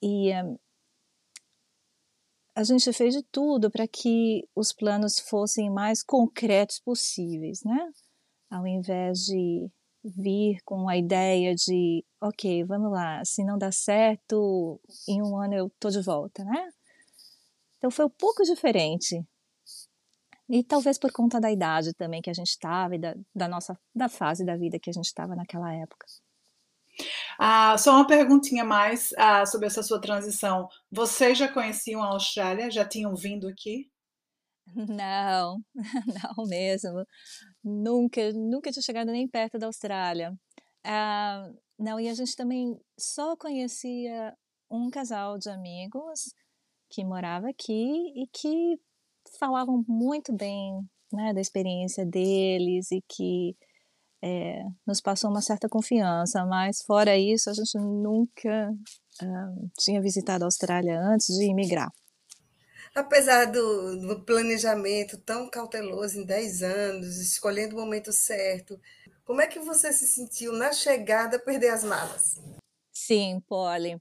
E 0.03 0.33
um, 0.35 0.59
a 2.55 2.65
gente 2.65 2.93
fez 2.93 3.15
de 3.15 3.23
tudo 3.23 3.71
para 3.71 3.87
que 3.87 4.49
os 4.55 4.73
planos 4.73 5.19
fossem 5.19 5.71
mais 5.71 6.03
concretos 6.03 6.79
possíveis, 6.79 7.63
né? 7.65 7.91
Ao 8.51 8.67
invés 8.67 9.21
de 9.21 9.71
vir 10.05 10.61
com 10.65 10.89
a 10.89 10.97
ideia 10.97 11.55
de, 11.55 12.05
ok, 12.21 12.65
vamos 12.65 12.91
lá, 12.91 13.25
se 13.25 13.45
não 13.45 13.59
dá 13.59 13.71
certo, 13.71 14.81
em 15.09 15.23
um 15.23 15.37
ano 15.37 15.55
eu 15.55 15.71
tô 15.79 15.91
de 15.91 16.01
volta, 16.03 16.43
né? 16.45 16.69
Então 17.79 17.91
foi 17.91 18.07
um 18.07 18.11
pouco 18.11 18.43
diferente. 18.43 19.25
E 20.49 20.65
talvez 20.65 20.99
por 20.99 21.13
conta 21.13 21.41
da 21.41 21.51
idade 21.51 21.95
também 21.95 22.21
que 22.21 22.29
a 22.29 22.35
gente 22.35 22.49
estava 22.49 22.97
e 22.97 22.99
da, 22.99 23.15
da 23.35 23.47
nossa 23.47 23.79
da 23.95 24.09
fase 24.09 24.45
da 24.45 24.57
vida 24.57 24.81
que 24.81 24.91
a 24.91 24.93
gente 24.93 25.07
estava 25.07 25.37
naquela 25.37 25.73
época. 25.73 26.07
Ah, 27.43 27.79
só 27.79 27.93
uma 27.95 28.07
perguntinha 28.07 28.63
mais 28.63 29.15
ah, 29.17 29.47
sobre 29.47 29.67
essa 29.67 29.83
sua 29.83 29.99
transição. 29.99 30.69
Vocês 30.93 31.39
já 31.39 31.49
conheciam 31.51 32.03
a 32.03 32.09
Austrália? 32.09 32.71
Já 32.71 32.85
tinham 32.87 33.17
vindo 33.17 33.49
aqui? 33.49 33.91
Não, 34.75 35.65
não 36.37 36.47
mesmo. 36.47 37.03
Nunca, 37.65 38.31
nunca 38.35 38.71
tinha 38.71 38.83
chegado 38.83 39.11
nem 39.11 39.27
perto 39.27 39.59
da 39.59 39.67
Austrália. 39.67 40.39
Ah, 40.85 41.51
não, 41.79 41.99
e 41.99 42.11
a 42.11 42.15
gente 42.15 42.37
também 42.37 42.79
só 42.99 43.35
conhecia 43.35 44.37
um 44.71 44.91
casal 44.91 45.39
de 45.39 45.49
amigos 45.49 46.35
que 46.91 47.03
morava 47.03 47.49
aqui 47.49 47.73
e 48.17 48.27
que 48.35 48.79
falavam 49.39 49.83
muito 49.89 50.31
bem 50.31 50.87
né, 51.11 51.33
da 51.33 51.41
experiência 51.41 52.05
deles 52.05 52.93
e 52.93 53.03
que 53.09 53.57
é, 54.23 54.63
nos 54.87 55.01
passou 55.01 55.31
uma 55.31 55.41
certa 55.41 55.69
confiança, 55.69 56.45
mas 56.45 56.83
fora 56.83 57.17
isso, 57.17 57.49
a 57.49 57.55
gente 57.55 57.79
nunca 57.79 58.71
uh, 59.23 59.71
tinha 59.79 60.01
visitado 60.01 60.45
a 60.45 60.47
Austrália 60.47 61.01
antes 61.01 61.27
de 61.27 61.45
imigrar. 61.45 61.91
Apesar 62.95 63.47
do, 63.47 64.01
do, 64.01 64.25
planejamento 64.25 65.17
tão 65.19 65.49
cauteloso 65.49 66.19
em 66.19 66.27
10 66.27 66.63
anos, 66.63 67.19
escolhendo 67.19 67.77
o 67.77 67.79
momento 67.79 68.13
certo, 68.13 68.79
como 69.25 69.41
é 69.41 69.47
que 69.47 69.61
você 69.61 69.93
se 69.93 70.09
sentiu 70.09 70.53
na 70.53 70.73
chegada 70.73 71.39
perder 71.39 71.69
as 71.69 71.85
malas? 71.85 72.35
Sim, 72.93 73.41
Polly. 73.47 74.01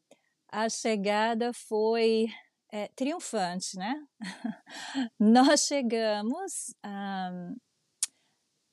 A 0.52 0.68
chegada 0.68 1.54
foi 1.54 2.28
é, 2.72 2.88
triunfante, 2.96 3.78
né? 3.78 3.94
Nós 5.20 5.62
chegamos 5.62 6.74
um, 6.84 6.90
ah, 6.90 7.54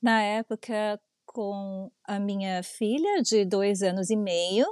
na 0.00 0.22
época 0.22 0.98
com 1.36 1.92
a 2.02 2.18
minha 2.18 2.62
filha 2.62 3.20
de 3.20 3.44
dois 3.44 3.82
anos 3.82 4.08
e 4.08 4.16
meio 4.16 4.64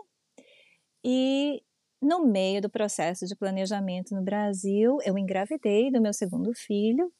e 1.04 1.62
no 2.00 2.24
meio 2.24 2.62
do 2.62 2.70
processo 2.70 3.26
de 3.26 3.36
planejamento 3.36 4.14
no 4.14 4.22
Brasil, 4.24 4.96
eu 5.04 5.18
engravidei 5.18 5.90
do 5.90 6.00
meu 6.00 6.14
segundo 6.14 6.50
filho. 6.54 7.12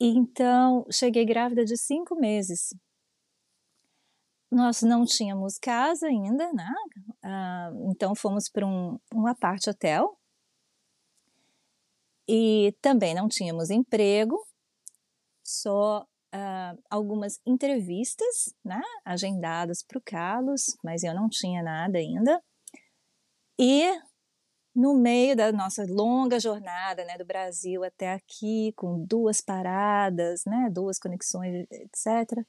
Então, 0.00 0.86
cheguei 0.88 1.24
grávida 1.24 1.64
de 1.64 1.76
cinco 1.76 2.14
meses. 2.14 2.72
Nós 4.52 4.82
não 4.82 5.04
tínhamos 5.04 5.58
casa 5.58 6.06
ainda, 6.06 6.52
né? 6.52 6.72
Uh, 7.24 7.90
então, 7.90 8.14
fomos 8.14 8.48
para 8.48 8.64
um, 8.64 9.00
um 9.12 9.26
apart 9.26 9.66
hotel. 9.66 10.16
E 12.28 12.72
também 12.80 13.16
não 13.16 13.26
tínhamos 13.26 13.68
emprego, 13.68 14.36
só 15.44 16.06
uh, 16.34 16.82
algumas 16.90 17.40
entrevistas 17.46 18.54
né, 18.64 18.80
agendadas 19.04 19.82
para 19.82 19.98
o 19.98 20.02
Carlos, 20.04 20.76
mas 20.82 21.02
eu 21.02 21.14
não 21.14 21.28
tinha 21.28 21.62
nada 21.62 21.98
ainda. 21.98 22.42
E 23.58 23.90
no 24.74 24.94
meio 24.94 25.34
da 25.34 25.50
nossa 25.50 25.84
longa 25.88 26.38
jornada 26.38 27.04
né, 27.04 27.18
do 27.18 27.24
Brasil 27.24 27.82
até 27.82 28.12
aqui, 28.12 28.72
com 28.76 29.04
duas 29.04 29.40
paradas, 29.40 30.44
né, 30.46 30.68
duas 30.70 30.98
conexões, 30.98 31.66
etc., 31.70 32.44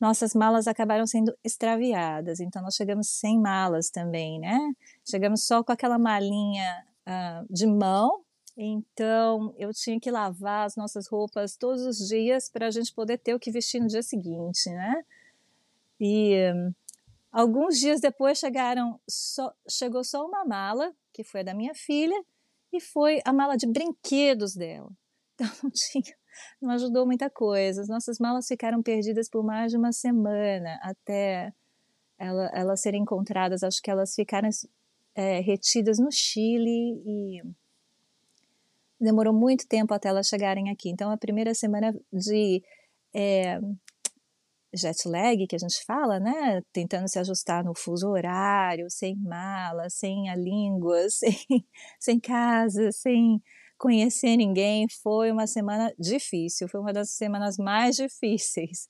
nossas 0.00 0.34
malas 0.34 0.66
acabaram 0.66 1.06
sendo 1.06 1.32
extraviadas. 1.44 2.40
Então, 2.40 2.60
nós 2.62 2.74
chegamos 2.74 3.08
sem 3.08 3.38
malas 3.40 3.90
também, 3.90 4.38
né? 4.38 4.58
Chegamos 5.08 5.46
só 5.46 5.62
com 5.62 5.72
aquela 5.72 5.98
malinha 5.98 6.84
uh, 7.08 7.46
de 7.48 7.66
mão, 7.66 8.23
então, 8.56 9.52
eu 9.58 9.72
tinha 9.72 9.98
que 9.98 10.10
lavar 10.10 10.66
as 10.66 10.76
nossas 10.76 11.08
roupas 11.08 11.56
todos 11.56 11.84
os 11.84 12.08
dias 12.08 12.48
para 12.48 12.68
a 12.68 12.70
gente 12.70 12.94
poder 12.94 13.18
ter 13.18 13.34
o 13.34 13.40
que 13.40 13.50
vestir 13.50 13.80
no 13.80 13.88
dia 13.88 14.02
seguinte, 14.02 14.70
né? 14.70 15.04
E 16.00 16.52
alguns 17.32 17.78
dias 17.78 18.00
depois 18.00 18.38
chegaram 18.38 19.00
só, 19.08 19.52
chegou 19.68 20.04
só 20.04 20.24
uma 20.24 20.44
mala, 20.44 20.94
que 21.12 21.24
foi 21.24 21.40
a 21.40 21.44
da 21.44 21.54
minha 21.54 21.74
filha, 21.74 22.20
e 22.72 22.80
foi 22.80 23.20
a 23.24 23.32
mala 23.32 23.56
de 23.56 23.66
brinquedos 23.66 24.54
dela. 24.54 24.90
Então, 25.36 25.50
não 25.64 25.70
tinha, 25.72 26.16
não 26.62 26.70
ajudou 26.74 27.04
muita 27.04 27.28
coisa. 27.28 27.82
As 27.82 27.88
nossas 27.88 28.20
malas 28.20 28.46
ficaram 28.46 28.80
perdidas 28.80 29.28
por 29.28 29.42
mais 29.42 29.72
de 29.72 29.76
uma 29.76 29.90
semana 29.90 30.78
até 30.80 31.52
ela, 32.16 32.48
elas 32.54 32.80
serem 32.80 33.02
encontradas. 33.02 33.64
Acho 33.64 33.82
que 33.82 33.90
elas 33.90 34.14
ficaram 34.14 34.48
é, 35.12 35.40
retidas 35.40 35.98
no 35.98 36.12
Chile 36.12 37.02
e 37.04 37.42
demorou 39.04 39.34
muito 39.34 39.66
tempo 39.68 39.94
até 39.94 40.08
elas 40.08 40.26
chegarem 40.26 40.70
aqui. 40.70 40.90
Então, 40.90 41.10
a 41.10 41.16
primeira 41.16 41.54
semana 41.54 41.92
de 42.12 42.62
é, 43.14 43.58
jet 44.74 45.08
lag, 45.08 45.46
que 45.46 45.56
a 45.56 45.58
gente 45.58 45.84
fala, 45.86 46.18
né? 46.18 46.60
Tentando 46.72 47.08
se 47.08 47.18
ajustar 47.18 47.64
no 47.64 47.74
fuso 47.76 48.08
horário, 48.08 48.86
sem 48.90 49.16
mala, 49.16 49.88
sem 49.88 50.28
a 50.28 50.36
língua, 50.36 51.06
sem, 51.10 51.36
sem 52.00 52.20
casa, 52.20 52.90
sem 52.92 53.40
conhecer 53.78 54.36
ninguém, 54.36 54.86
foi 55.02 55.30
uma 55.30 55.46
semana 55.46 55.92
difícil, 55.98 56.68
foi 56.68 56.80
uma 56.80 56.92
das 56.92 57.10
semanas 57.10 57.56
mais 57.58 57.96
difíceis. 57.96 58.88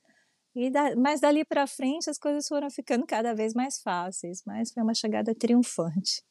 E 0.54 0.70
da, 0.70 0.94
mas 0.96 1.20
dali 1.20 1.44
para 1.44 1.66
frente 1.66 2.08
as 2.08 2.18
coisas 2.18 2.46
foram 2.46 2.70
ficando 2.70 3.04
cada 3.06 3.34
vez 3.34 3.54
mais 3.54 3.80
fáceis, 3.80 4.42
mas 4.46 4.72
foi 4.72 4.82
uma 4.82 4.94
chegada 4.94 5.34
triunfante. 5.34 6.22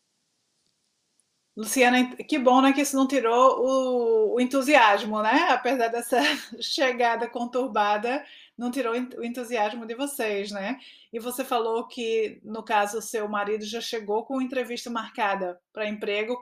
Luciana, 1.55 2.15
que 2.15 2.39
bom 2.39 2.61
né, 2.61 2.73
que 2.73 2.81
isso 2.81 2.95
não 2.95 3.07
tirou 3.07 3.59
o, 3.59 4.35
o 4.35 4.41
entusiasmo, 4.41 5.21
né? 5.21 5.49
Apesar 5.49 5.87
dessa 5.87 6.17
chegada 6.59 7.29
conturbada, 7.29 8.25
não 8.57 8.71
tirou 8.71 8.93
o 8.93 9.23
entusiasmo 9.23 9.85
de 9.85 9.93
vocês, 9.93 10.49
né? 10.51 10.79
E 11.11 11.19
você 11.19 11.45
falou 11.45 11.87
que, 11.87 12.41
no 12.43 12.63
caso, 12.63 13.01
seu 13.01 13.27
marido 13.29 13.65
já 13.65 13.79
chegou 13.79 14.25
com 14.25 14.41
entrevista 14.41 14.89
marcada 14.89 15.59
para 15.71 15.87
emprego. 15.87 16.35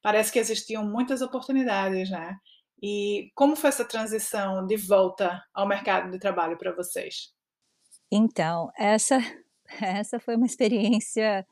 Parece 0.00 0.32
que 0.32 0.38
existiam 0.38 0.86
muitas 0.86 1.20
oportunidades, 1.20 2.10
né? 2.10 2.38
E 2.82 3.30
como 3.34 3.56
foi 3.56 3.68
essa 3.68 3.84
transição 3.84 4.66
de 4.66 4.76
volta 4.76 5.42
ao 5.52 5.66
mercado 5.66 6.10
de 6.10 6.18
trabalho 6.18 6.56
para 6.56 6.74
vocês? 6.74 7.34
Então, 8.10 8.70
essa, 8.76 9.18
essa 9.82 10.18
foi 10.18 10.36
uma 10.36 10.46
experiência 10.46 11.46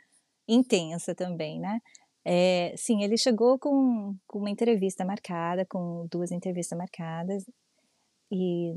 intensa 0.48 1.14
também, 1.14 1.60
né? 1.60 1.80
É, 2.24 2.74
sim, 2.76 3.02
ele 3.02 3.18
chegou 3.18 3.58
com, 3.58 4.16
com 4.26 4.38
uma 4.38 4.50
entrevista 4.50 5.04
marcada, 5.04 5.66
com 5.66 6.06
duas 6.10 6.32
entrevistas 6.32 6.76
marcadas, 6.76 7.44
e 8.32 8.74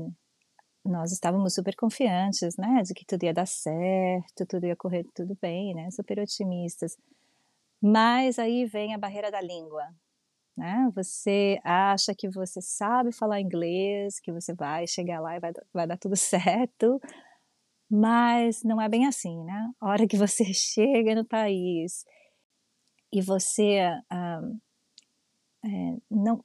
nós 0.84 1.12
estávamos 1.12 1.54
super 1.54 1.74
confiantes, 1.76 2.56
né, 2.58 2.82
de 2.82 2.94
que 2.94 3.04
tudo 3.06 3.24
ia 3.24 3.32
dar 3.32 3.46
certo, 3.46 4.46
tudo 4.46 4.66
ia 4.66 4.76
correr 4.76 5.04
tudo 5.14 5.36
bem, 5.40 5.74
né, 5.74 5.90
super 5.90 6.18
otimistas. 6.18 6.96
Mas 7.80 8.38
aí 8.38 8.66
vem 8.66 8.94
a 8.94 8.98
barreira 8.98 9.30
da 9.30 9.40
língua, 9.40 9.84
né? 10.56 10.90
Você 10.96 11.60
acha 11.62 12.12
que 12.14 12.28
você 12.28 12.60
sabe 12.60 13.12
falar 13.12 13.40
inglês, 13.40 14.18
que 14.20 14.32
você 14.32 14.52
vai 14.52 14.86
chegar 14.88 15.20
lá 15.20 15.36
e 15.36 15.40
vai, 15.40 15.52
vai 15.72 15.86
dar 15.86 15.96
tudo 15.96 16.16
certo, 16.16 17.00
mas 17.88 18.62
não 18.64 18.80
é 18.82 18.88
bem 18.88 19.06
assim, 19.06 19.42
né? 19.44 19.70
A 19.80 19.88
hora 19.88 20.06
que 20.08 20.16
você 20.16 20.44
chega 20.52 21.14
no 21.14 21.24
país 21.24 22.04
e 23.12 23.22
você 23.22 23.80
ah, 24.10 24.40
é, 25.64 25.96
não 26.10 26.42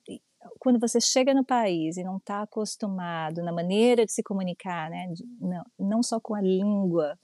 quando 0.60 0.80
você 0.80 1.00
chega 1.00 1.34
no 1.34 1.46
país 1.46 1.98
e 1.98 2.04
não 2.04 2.18
está 2.18 2.42
acostumado 2.42 3.42
na 3.42 3.52
maneira 3.52 4.06
de 4.06 4.12
se 4.12 4.22
comunicar, 4.24 4.90
né, 4.90 5.14
não, 5.40 5.64
não 5.80 6.04
só 6.04 6.20
com 6.20 6.36
a 6.36 6.42
língua 6.42 7.18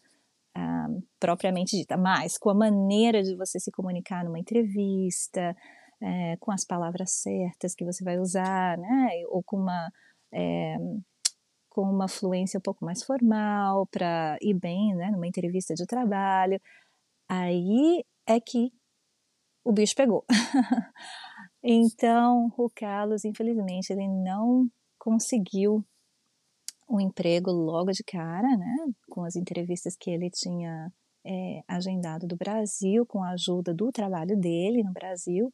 ah, 0.56 0.88
propriamente 1.20 1.78
dita, 1.78 1.98
mas 1.98 2.38
com 2.38 2.50
a 2.50 2.54
maneira 2.54 3.22
de 3.24 3.36
você 3.36 3.60
se 3.60 3.72
comunicar 3.72 4.24
numa 4.24 4.40
entrevista, 4.40 5.56
é, 6.02 6.38
com 6.38 6.52
as 6.52 6.66
palavras 6.66 7.12
certas 7.12 7.76
que 7.76 7.86
você 7.86 8.04
vai 8.04 8.18
usar, 8.20 8.78
né, 8.78 9.10
ou 9.28 9.44
com 9.44 9.58
uma 9.58 9.92
é, 10.34 10.78
com 11.70 11.84
uma 11.84 12.08
fluência 12.08 12.58
um 12.58 12.62
pouco 12.62 12.84
mais 12.84 13.04
formal 13.04 13.86
para 13.88 14.38
ir 14.42 14.54
bem, 14.54 14.96
né, 14.96 15.12
numa 15.12 15.28
entrevista 15.28 15.74
de 15.74 15.86
trabalho, 15.86 16.60
aí 17.30 18.04
é 18.28 18.40
que 18.40 18.72
o 19.70 19.72
bicho 19.72 19.96
pegou. 19.96 20.26
então, 21.62 22.52
o 22.58 22.68
Carlos, 22.72 23.24
infelizmente, 23.24 23.94
ele 23.94 24.08
não 24.08 24.68
conseguiu 24.98 25.86
um 26.90 27.00
emprego 27.00 27.52
logo 27.52 27.92
de 27.92 28.04
cara, 28.04 28.48
né? 28.58 28.76
Com 29.12 29.24
as 29.24 29.36
entrevistas 29.36 29.96
que 29.96 30.10
ele 30.10 30.32
tinha 30.32 30.92
é, 31.24 31.62
agendado 31.68 32.26
do 32.26 32.36
Brasil, 32.36 33.06
com 33.06 33.24
a 33.24 33.34
ajuda 33.34 33.72
do 33.72 33.92
trabalho 33.92 34.36
dele 34.36 34.82
no 34.82 34.92
Brasil. 34.92 35.52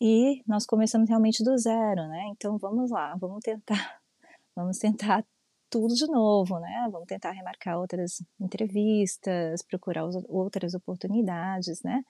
E 0.00 0.42
nós 0.44 0.66
começamos 0.66 1.08
realmente 1.08 1.44
do 1.44 1.56
zero, 1.56 2.08
né? 2.08 2.24
Então 2.32 2.58
vamos 2.58 2.90
lá, 2.90 3.14
vamos 3.14 3.38
tentar, 3.44 4.00
vamos 4.56 4.78
tentar 4.78 5.24
tudo 5.70 5.94
de 5.94 6.06
novo, 6.08 6.58
né? 6.58 6.88
Vamos 6.90 7.06
tentar 7.06 7.30
remarcar 7.30 7.78
outras 7.78 8.24
entrevistas, 8.40 9.62
procurar 9.62 10.04
outras 10.28 10.74
oportunidades, 10.74 11.80
né? 11.84 12.02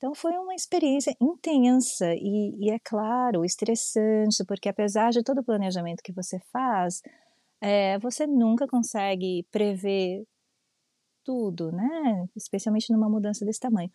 Então 0.00 0.14
foi 0.14 0.32
uma 0.32 0.54
experiência 0.54 1.14
intensa 1.20 2.14
e, 2.14 2.56
e, 2.58 2.70
é 2.70 2.78
claro, 2.82 3.44
estressante, 3.44 4.42
porque 4.48 4.70
apesar 4.70 5.10
de 5.10 5.22
todo 5.22 5.40
o 5.40 5.44
planejamento 5.44 6.02
que 6.02 6.10
você 6.10 6.38
faz, 6.50 7.02
é, 7.60 7.98
você 7.98 8.26
nunca 8.26 8.66
consegue 8.66 9.46
prever 9.50 10.24
tudo, 11.22 11.70
né? 11.70 12.26
Especialmente 12.34 12.90
numa 12.90 13.10
mudança 13.10 13.44
desse 13.44 13.60
tamanho. 13.60 13.90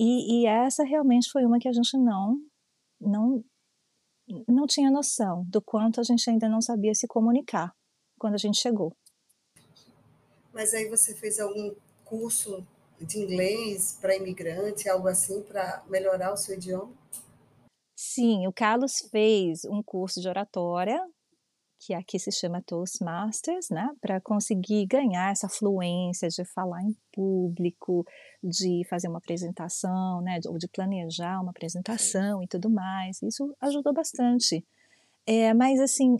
E, 0.00 0.44
e 0.44 0.46
essa 0.46 0.82
realmente 0.82 1.30
foi 1.30 1.44
uma 1.44 1.58
que 1.58 1.68
a 1.68 1.72
gente 1.72 1.94
não, 1.98 2.38
não, 2.98 3.44
não 4.48 4.66
tinha 4.66 4.90
noção 4.90 5.44
do 5.46 5.60
quanto 5.60 6.00
a 6.00 6.02
gente 6.02 6.30
ainda 6.30 6.48
não 6.48 6.62
sabia 6.62 6.94
se 6.94 7.06
comunicar 7.06 7.70
quando 8.18 8.32
a 8.32 8.38
gente 8.38 8.58
chegou. 8.58 8.96
Mas 10.54 10.72
aí 10.72 10.88
você 10.88 11.14
fez 11.14 11.38
algum 11.38 11.74
curso 12.02 12.66
de 13.04 13.18
inglês 13.18 13.98
para 14.00 14.16
imigrante, 14.16 14.88
algo 14.88 15.08
assim, 15.08 15.42
para 15.42 15.82
melhorar 15.88 16.32
o 16.32 16.36
seu 16.36 16.54
idioma? 16.54 16.92
Sim, 17.94 18.46
o 18.46 18.52
Carlos 18.52 18.98
fez 19.10 19.64
um 19.64 19.82
curso 19.82 20.20
de 20.20 20.28
oratória, 20.28 21.00
que 21.84 21.94
aqui 21.94 22.18
se 22.18 22.30
chama 22.30 22.62
Toastmasters, 22.62 23.68
né, 23.70 23.88
para 24.00 24.20
conseguir 24.20 24.86
ganhar 24.86 25.32
essa 25.32 25.48
fluência 25.48 26.28
de 26.28 26.44
falar 26.44 26.82
em 26.82 26.96
público, 27.12 28.04
de 28.42 28.82
fazer 28.88 29.08
uma 29.08 29.18
apresentação, 29.18 30.20
né, 30.20 30.38
ou 30.46 30.58
de 30.58 30.68
planejar 30.68 31.40
uma 31.40 31.50
apresentação 31.50 32.42
e 32.42 32.46
tudo 32.46 32.70
mais. 32.70 33.20
Isso 33.22 33.54
ajudou 33.60 33.92
bastante. 33.92 34.64
É, 35.26 35.52
mas 35.54 35.80
assim, 35.80 36.16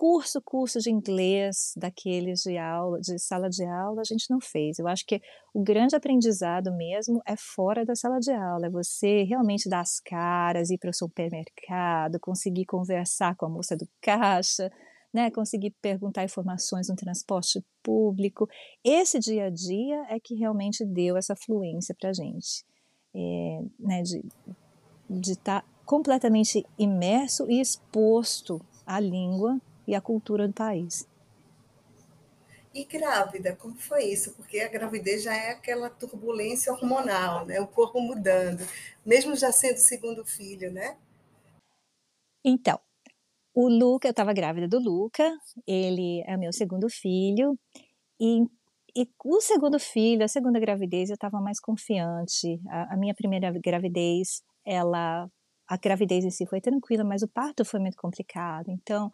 curso, 0.00 0.40
curso 0.40 0.78
de 0.78 0.90
inglês 0.90 1.74
daqueles 1.76 2.40
de 2.40 2.56
aula, 2.56 2.98
de 3.02 3.18
sala 3.18 3.50
de 3.50 3.62
aula, 3.66 4.00
a 4.00 4.04
gente 4.04 4.30
não 4.30 4.40
fez. 4.40 4.78
Eu 4.78 4.88
acho 4.88 5.04
que 5.04 5.20
o 5.52 5.62
grande 5.62 5.94
aprendizado 5.94 6.74
mesmo 6.74 7.20
é 7.26 7.34
fora 7.36 7.84
da 7.84 7.94
sala 7.94 8.18
de 8.18 8.32
aula, 8.32 8.68
é 8.68 8.70
você 8.70 9.24
realmente 9.24 9.68
dar 9.68 9.80
as 9.80 10.00
caras, 10.00 10.70
ir 10.70 10.78
para 10.78 10.88
o 10.88 10.94
supermercado, 10.94 12.18
conseguir 12.18 12.64
conversar 12.64 13.36
com 13.36 13.44
a 13.44 13.50
moça 13.50 13.76
do 13.76 13.86
caixa, 14.00 14.72
né, 15.12 15.30
conseguir 15.30 15.72
perguntar 15.82 16.24
informações 16.24 16.88
no 16.88 16.96
transporte 16.96 17.62
público. 17.82 18.48
Esse 18.82 19.18
dia 19.18 19.48
a 19.48 19.50
dia 19.50 20.06
é 20.08 20.18
que 20.18 20.34
realmente 20.34 20.82
deu 20.82 21.14
essa 21.14 21.36
fluência 21.36 21.94
para 21.94 22.08
a 22.08 22.14
gente, 22.14 22.64
é, 23.14 23.60
né, 23.78 24.02
de 24.02 25.32
estar 25.32 25.60
tá 25.60 25.68
completamente 25.84 26.64
imerso 26.78 27.50
e 27.50 27.60
exposto 27.60 28.64
à 28.86 28.98
língua 28.98 29.60
e 29.90 29.94
a 29.96 30.00
cultura 30.00 30.46
do 30.46 30.54
país. 30.54 31.08
E 32.72 32.84
grávida, 32.84 33.56
como 33.56 33.74
foi 33.74 34.04
isso? 34.04 34.32
Porque 34.34 34.60
a 34.60 34.68
gravidez 34.68 35.24
já 35.24 35.34
é 35.34 35.50
aquela 35.50 35.90
turbulência 35.90 36.72
hormonal, 36.72 37.44
né? 37.44 37.60
O 37.60 37.66
corpo 37.66 38.00
mudando, 38.00 38.64
mesmo 39.04 39.34
já 39.34 39.50
sendo 39.50 39.78
segundo 39.78 40.24
filho, 40.24 40.72
né? 40.72 40.96
Então, 42.44 42.78
o 43.52 43.68
Luca, 43.68 44.06
eu 44.06 44.12
estava 44.12 44.32
grávida 44.32 44.68
do 44.68 44.78
Luca, 44.78 45.28
ele 45.66 46.22
é 46.24 46.36
meu 46.36 46.52
segundo 46.52 46.88
filho, 46.88 47.58
e, 48.20 48.44
e 48.96 49.08
o 49.24 49.40
segundo 49.40 49.80
filho, 49.80 50.24
a 50.24 50.28
segunda 50.28 50.60
gravidez, 50.60 51.10
eu 51.10 51.14
estava 51.14 51.40
mais 51.40 51.58
confiante. 51.58 52.60
A, 52.68 52.94
a 52.94 52.96
minha 52.96 53.14
primeira 53.14 53.52
gravidez, 53.52 54.42
ela, 54.64 55.28
a 55.66 55.76
gravidez 55.76 56.24
em 56.24 56.30
si 56.30 56.46
foi 56.46 56.60
tranquila, 56.60 57.02
mas 57.02 57.22
o 57.22 57.28
parto 57.28 57.64
foi 57.64 57.80
muito 57.80 57.96
complicado. 57.96 58.70
Então, 58.70 59.10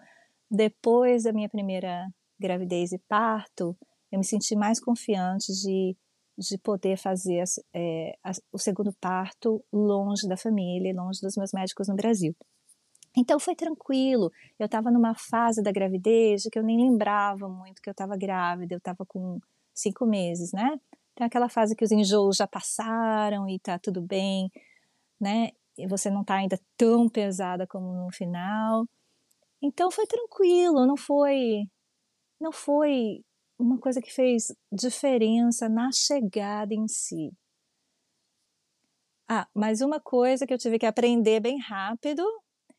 depois 0.50 1.24
da 1.24 1.32
minha 1.32 1.48
primeira 1.48 2.06
gravidez 2.38 2.92
e 2.92 2.98
parto, 3.08 3.76
eu 4.10 4.18
me 4.18 4.24
senti 4.24 4.54
mais 4.54 4.78
confiante 4.80 5.52
de, 5.52 5.96
de 6.38 6.58
poder 6.58 6.96
fazer 6.96 7.42
é, 7.74 8.16
o 8.52 8.58
segundo 8.58 8.92
parto 9.00 9.64
longe 9.72 10.28
da 10.28 10.36
família, 10.36 10.94
longe 10.94 11.20
dos 11.20 11.36
meus 11.36 11.52
médicos 11.52 11.88
no 11.88 11.96
Brasil. 11.96 12.34
Então 13.16 13.40
foi 13.40 13.54
tranquilo. 13.54 14.30
Eu 14.58 14.66
estava 14.66 14.90
numa 14.90 15.14
fase 15.14 15.62
da 15.62 15.72
gravidez 15.72 16.44
que 16.52 16.58
eu 16.58 16.62
nem 16.62 16.76
lembrava 16.76 17.48
muito 17.48 17.80
que 17.80 17.88
eu 17.88 17.92
estava 17.92 18.16
grávida. 18.16 18.74
Eu 18.74 18.78
estava 18.78 19.06
com 19.06 19.40
cinco 19.74 20.04
meses, 20.04 20.52
né? 20.52 20.78
Tem 21.14 21.26
aquela 21.26 21.48
fase 21.48 21.74
que 21.74 21.84
os 21.84 21.90
enjoos 21.90 22.36
já 22.36 22.46
passaram 22.46 23.48
e 23.48 23.58
tá 23.58 23.78
tudo 23.78 24.02
bem, 24.02 24.50
né? 25.18 25.50
E 25.78 25.86
você 25.86 26.10
não 26.10 26.22
tá 26.22 26.34
ainda 26.34 26.60
tão 26.76 27.08
pesada 27.08 27.66
como 27.66 27.90
no 27.92 28.12
final. 28.12 28.86
Então 29.62 29.90
foi 29.90 30.06
tranquilo, 30.06 30.86
não 30.86 30.96
foi 30.96 31.64
não 32.40 32.52
foi 32.52 33.24
uma 33.58 33.78
coisa 33.78 34.00
que 34.02 34.12
fez 34.12 34.54
diferença 34.70 35.68
na 35.68 35.90
chegada 35.92 36.74
em 36.74 36.86
si. 36.88 37.32
Ah, 39.28 39.48
mas 39.54 39.80
uma 39.80 40.00
coisa 40.00 40.46
que 40.46 40.54
eu 40.54 40.58
tive 40.58 40.78
que 40.78 40.86
aprender 40.86 41.40
bem 41.40 41.58
rápido 41.58 42.22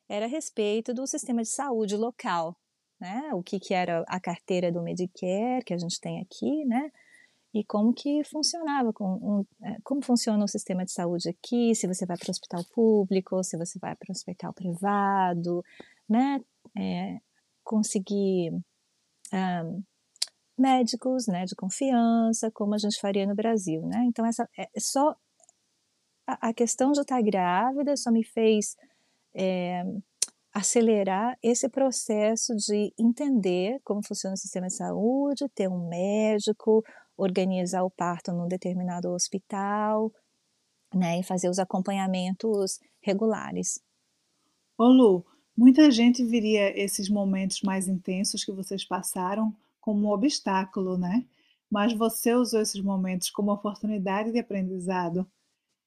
era 0.07 0.25
a 0.25 0.29
respeito 0.29 0.93
do 0.93 1.05
sistema 1.05 1.41
de 1.41 1.49
saúde 1.49 1.97
local, 1.97 2.55
né? 2.99 3.33
O 3.33 3.43
que, 3.43 3.59
que 3.59 3.73
era 3.73 4.03
a 4.07 4.19
carteira 4.19 4.71
do 4.71 4.81
Medicare 4.81 5.63
que 5.65 5.73
a 5.73 5.77
gente 5.77 5.99
tem 5.99 6.21
aqui, 6.21 6.63
né? 6.65 6.89
E 7.53 7.63
como 7.65 7.93
que 7.93 8.23
funcionava, 8.23 8.93
com 8.93 9.05
um, 9.15 9.45
é, 9.65 9.77
como 9.83 10.01
funciona 10.01 10.43
o 10.43 10.47
sistema 10.47 10.85
de 10.85 10.91
saúde 10.91 11.29
aqui, 11.29 11.73
se 11.75 11.87
você 11.87 12.05
vai 12.05 12.17
para 12.17 12.29
o 12.29 12.31
hospital 12.31 12.63
público, 12.73 13.43
se 13.43 13.57
você 13.57 13.79
vai 13.79 13.95
para 13.95 14.09
o 14.09 14.11
hospital 14.11 14.53
privado, 14.53 15.63
né? 16.07 16.39
É, 16.79 17.17
conseguir 17.63 18.51
um, 19.33 19.83
médicos, 20.57 21.27
né, 21.27 21.45
de 21.45 21.55
confiança, 21.55 22.49
como 22.51 22.73
a 22.73 22.77
gente 22.77 22.99
faria 22.99 23.27
no 23.27 23.35
Brasil, 23.35 23.81
né? 23.85 24.03
Então 24.05 24.25
essa 24.25 24.49
é 24.57 24.67
só 24.79 25.15
a, 26.25 26.49
a 26.49 26.53
questão 26.53 26.91
de 26.91 27.01
estar 27.01 27.21
grávida 27.21 27.95
só 27.95 28.11
me 28.11 28.23
fez 28.23 28.75
é, 29.35 29.83
acelerar 30.53 31.37
esse 31.43 31.69
processo 31.69 32.55
de 32.55 32.91
entender 32.97 33.79
como 33.83 34.05
funciona 34.05 34.33
o 34.33 34.37
sistema 34.37 34.67
de 34.67 34.75
saúde, 34.75 35.47
ter 35.53 35.69
um 35.69 35.87
médico, 35.87 36.83
organizar 37.15 37.83
o 37.83 37.91
parto 37.91 38.31
num 38.31 38.47
determinado 38.47 39.09
hospital, 39.09 40.11
né, 40.93 41.19
e 41.19 41.23
fazer 41.23 41.49
os 41.49 41.59
acompanhamentos 41.59 42.79
regulares. 43.01 43.79
Ô 44.77 44.85
Lu, 44.85 45.25
muita 45.57 45.89
gente 45.91 46.23
viria 46.23 46.77
esses 46.79 47.09
momentos 47.09 47.61
mais 47.63 47.87
intensos 47.87 48.45
que 48.45 48.51
vocês 48.51 48.85
passaram 48.85 49.53
como 49.81 50.07
um 50.07 50.11
obstáculo, 50.11 50.97
né? 50.97 51.25
Mas 51.69 51.93
você 51.93 52.33
usou 52.33 52.61
esses 52.61 52.81
momentos 52.81 53.29
como 53.29 53.51
oportunidade 53.51 54.31
de 54.31 54.39
aprendizado. 54.39 55.27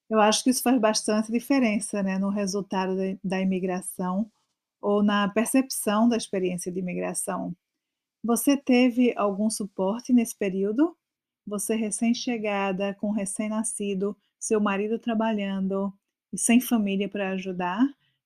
Eu 0.09 0.19
acho 0.19 0.43
que 0.43 0.49
isso 0.49 0.61
faz 0.63 0.79
bastante 0.79 1.31
diferença, 1.31 2.03
né, 2.03 2.19
no 2.19 2.29
resultado 2.29 2.95
da 3.23 3.41
imigração 3.41 4.29
ou 4.81 5.03
na 5.03 5.29
percepção 5.29 6.09
da 6.09 6.17
experiência 6.17 6.71
de 6.71 6.79
imigração. 6.79 7.55
Você 8.23 8.57
teve 8.57 9.13
algum 9.17 9.49
suporte 9.49 10.13
nesse 10.13 10.35
período? 10.35 10.95
Você 11.47 11.75
recém-chegada, 11.75 12.93
com 12.95 13.11
recém-nascido, 13.11 14.15
seu 14.39 14.59
marido 14.59 14.99
trabalhando 14.99 15.93
e 16.33 16.37
sem 16.37 16.61
família 16.61 17.09
para 17.09 17.31
ajudar? 17.31 17.81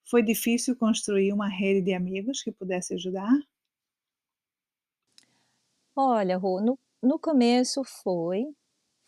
Foi 0.10 0.22
difícil 0.22 0.76
construir 0.76 1.34
uma 1.34 1.48
rede 1.48 1.82
de 1.82 1.94
amigos 1.94 2.42
que 2.42 2.52
pudesse 2.52 2.94
ajudar? 2.94 3.32
Olha, 5.96 6.38
Rô, 6.38 6.62
no, 6.62 6.78
no 7.02 7.18
começo 7.18 7.84
foi, 7.84 8.46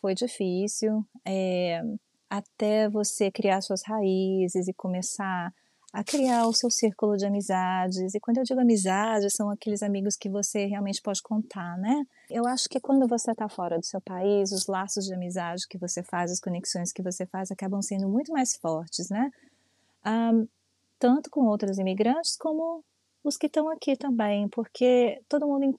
foi 0.02 0.16
difícil, 0.16 1.06
é, 1.26 1.82
até 2.30 2.90
você 2.90 3.30
criar 3.30 3.62
suas 3.62 3.84
raízes 3.86 4.68
e 4.68 4.74
começar 4.74 5.54
a 5.94 6.04
criar 6.04 6.46
o 6.48 6.54
seu 6.54 6.70
círculo 6.70 7.18
de 7.18 7.26
amizades. 7.26 8.14
E 8.14 8.20
quando 8.20 8.38
eu 8.38 8.44
digo 8.44 8.60
amizades, 8.60 9.34
são 9.34 9.50
aqueles 9.50 9.82
amigos 9.82 10.16
que 10.16 10.30
você 10.30 10.66
realmente 10.66 11.02
pode 11.02 11.22
contar, 11.22 11.78
né? 11.78 12.06
Eu 12.30 12.46
acho 12.46 12.68
que 12.70 12.80
quando 12.80 13.08
você 13.08 13.32
está 13.32 13.48
fora 13.48 13.80
do 13.80 13.86
seu 13.86 14.02
país, 14.02 14.52
os 14.52 14.68
laços 14.68 15.06
de 15.06 15.14
amizade 15.14 15.68
que 15.68 15.78
você 15.78 16.04
faz, 16.04 16.32
as 16.32 16.40
conexões 16.40 16.92
que 16.92 17.02
você 17.02 17.26
faz, 17.26 17.52
acabam 17.52 17.82
sendo 17.82 18.08
muito 18.10 18.32
mais 18.32 18.56
fortes, 18.58 19.10
né? 19.10 19.32
Um, 20.06 20.48
tanto 21.00 21.30
com 21.30 21.46
outros 21.46 21.78
imigrantes 21.78 22.36
como 22.36 22.84
os 23.24 23.38
que 23.38 23.48
estão 23.48 23.70
aqui 23.70 23.96
também, 23.96 24.48
porque 24.50 25.22
todo 25.28 25.48
mundo 25.48 25.78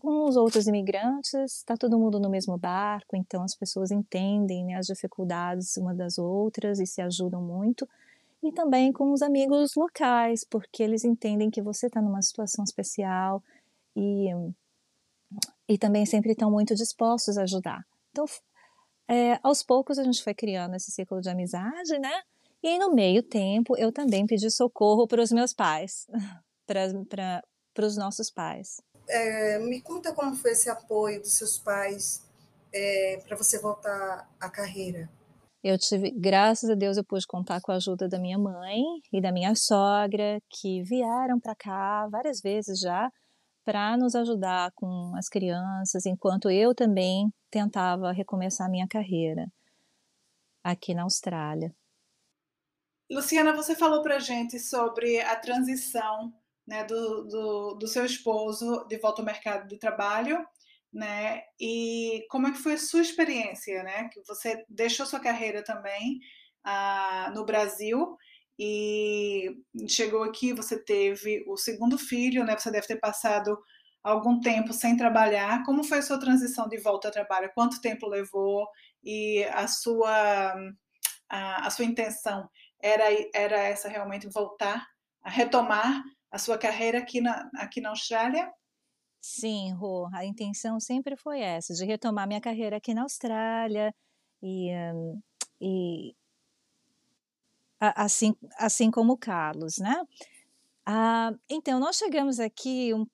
com 0.00 0.24
os 0.24 0.36
outros 0.36 0.66
imigrantes, 0.66 1.58
está 1.58 1.76
todo 1.76 1.98
mundo 1.98 2.18
no 2.18 2.30
mesmo 2.30 2.56
barco, 2.56 3.14
então 3.16 3.42
as 3.42 3.54
pessoas 3.54 3.90
entendem 3.90 4.64
né, 4.64 4.74
as 4.74 4.86
dificuldades 4.86 5.76
uma 5.76 5.94
das 5.94 6.18
outras 6.18 6.80
e 6.80 6.86
se 6.86 7.02
ajudam 7.02 7.42
muito. 7.42 7.86
E 8.42 8.50
também 8.50 8.90
com 8.90 9.12
os 9.12 9.20
amigos 9.20 9.74
locais, 9.76 10.42
porque 10.42 10.82
eles 10.82 11.04
entendem 11.04 11.50
que 11.50 11.60
você 11.60 11.86
está 11.86 12.00
numa 12.00 12.22
situação 12.22 12.64
especial 12.64 13.42
e, 13.94 14.28
e 15.68 15.76
também 15.76 16.06
sempre 16.06 16.32
estão 16.32 16.50
muito 16.50 16.74
dispostos 16.74 17.36
a 17.36 17.42
ajudar. 17.42 17.86
Então, 18.10 18.24
é, 19.06 19.38
aos 19.42 19.62
poucos 19.62 19.98
a 19.98 20.04
gente 20.04 20.24
foi 20.24 20.32
criando 20.32 20.74
esse 20.74 20.90
ciclo 20.90 21.20
de 21.20 21.28
amizade, 21.28 21.98
né? 21.98 22.22
E 22.62 22.78
no 22.78 22.92
meio 22.94 23.22
tempo, 23.22 23.76
eu 23.76 23.92
também 23.92 24.26
pedi 24.26 24.50
socorro 24.50 25.06
para 25.06 25.22
os 25.22 25.32
meus 25.32 25.52
pais, 25.52 26.06
para 26.66 27.86
os 27.86 27.96
nossos 27.96 28.30
pais 28.30 28.76
é, 29.10 29.58
me 29.58 29.80
conta 29.80 30.14
como 30.14 30.34
foi 30.34 30.52
esse 30.52 30.70
apoio 30.70 31.20
dos 31.20 31.32
seus 31.32 31.58
pais 31.58 32.24
é, 32.72 33.20
para 33.26 33.36
você 33.36 33.58
voltar 33.58 34.28
à 34.40 34.48
carreira. 34.48 35.10
Eu 35.62 35.76
tive, 35.76 36.10
graças 36.10 36.70
a 36.70 36.74
Deus, 36.74 36.96
eu 36.96 37.04
pude 37.04 37.26
contar 37.26 37.60
com 37.60 37.70
a 37.70 37.74
ajuda 37.74 38.08
da 38.08 38.18
minha 38.18 38.38
mãe 38.38 38.80
e 39.12 39.20
da 39.20 39.30
minha 39.30 39.54
sogra, 39.54 40.40
que 40.48 40.82
vieram 40.84 41.38
para 41.38 41.54
cá 41.54 42.08
várias 42.08 42.40
vezes 42.40 42.80
já 42.80 43.12
para 43.62 43.96
nos 43.98 44.14
ajudar 44.14 44.72
com 44.74 45.12
as 45.16 45.28
crianças, 45.28 46.06
enquanto 46.06 46.50
eu 46.50 46.74
também 46.74 47.30
tentava 47.50 48.10
recomeçar 48.10 48.68
a 48.68 48.70
minha 48.70 48.88
carreira 48.88 49.46
aqui 50.64 50.94
na 50.94 51.02
Austrália. 51.02 51.74
Luciana, 53.10 53.52
você 53.52 53.74
falou 53.74 54.02
para 54.02 54.20
gente 54.20 54.58
sobre 54.60 55.20
a 55.20 55.34
transição 55.34 56.32
né, 56.64 56.84
do, 56.84 57.24
do, 57.24 57.74
do, 57.74 57.88
seu 57.88 58.04
esposo 58.06 58.86
de 58.88 58.96
volta 58.98 59.20
ao 59.20 59.26
mercado 59.26 59.66
de 59.66 59.76
trabalho, 59.78 60.46
né? 60.92 61.42
E 61.60 62.24
como 62.30 62.46
é 62.46 62.52
que 62.52 62.58
foi 62.58 62.74
a 62.74 62.78
sua 62.78 63.00
experiência, 63.00 63.82
né? 63.82 64.08
Que 64.12 64.20
você 64.22 64.64
deixou 64.68 65.04
sua 65.04 65.18
carreira 65.18 65.64
também 65.64 66.20
ah, 66.62 67.32
no 67.34 67.44
Brasil 67.44 68.16
e 68.56 69.56
chegou 69.88 70.22
aqui, 70.22 70.52
você 70.52 70.78
teve 70.78 71.44
o 71.48 71.56
segundo 71.56 71.98
filho, 71.98 72.44
né? 72.44 72.56
Você 72.56 72.70
deve 72.70 72.86
ter 72.86 73.00
passado 73.00 73.58
algum 74.04 74.40
tempo 74.40 74.72
sem 74.72 74.96
trabalhar. 74.96 75.64
Como 75.64 75.82
foi 75.82 75.98
a 75.98 76.02
sua 76.02 76.20
transição 76.20 76.68
de 76.68 76.78
volta 76.78 77.08
ao 77.08 77.12
trabalho? 77.12 77.50
Quanto 77.54 77.80
tempo 77.80 78.06
levou? 78.06 78.68
E 79.02 79.42
a 79.52 79.66
sua 79.66 80.54
a, 81.28 81.66
a 81.66 81.70
sua 81.70 81.84
intenção 81.84 82.48
era 82.82 83.04
era 83.34 83.58
essa 83.58 83.88
realmente 83.88 84.28
voltar 84.28 84.86
a 85.22 85.30
retomar 85.30 86.02
a 86.30 86.38
sua 86.38 86.56
carreira 86.56 86.98
aqui 86.98 87.20
na, 87.20 87.50
aqui 87.56 87.80
na 87.80 87.90
Austrália? 87.90 88.52
Sim, 89.20 89.76
a 90.14 90.24
intenção 90.24 90.80
sempre 90.80 91.16
foi 91.16 91.40
essa, 91.40 91.74
de 91.74 91.84
retomar 91.84 92.26
minha 92.26 92.40
carreira 92.40 92.78
aqui 92.78 92.94
na 92.94 93.02
Austrália 93.02 93.94
e, 94.42 94.72
um, 94.94 95.20
e 95.60 96.14
assim, 97.80 98.34
assim 98.58 98.90
como 98.90 99.12
o 99.12 99.18
Carlos, 99.18 99.78
né? 99.78 100.02
Ah, 100.86 101.32
então, 101.48 101.78
nós 101.78 101.96
chegamos 101.96 102.40
aqui 102.40 102.94
um, 102.94 103.06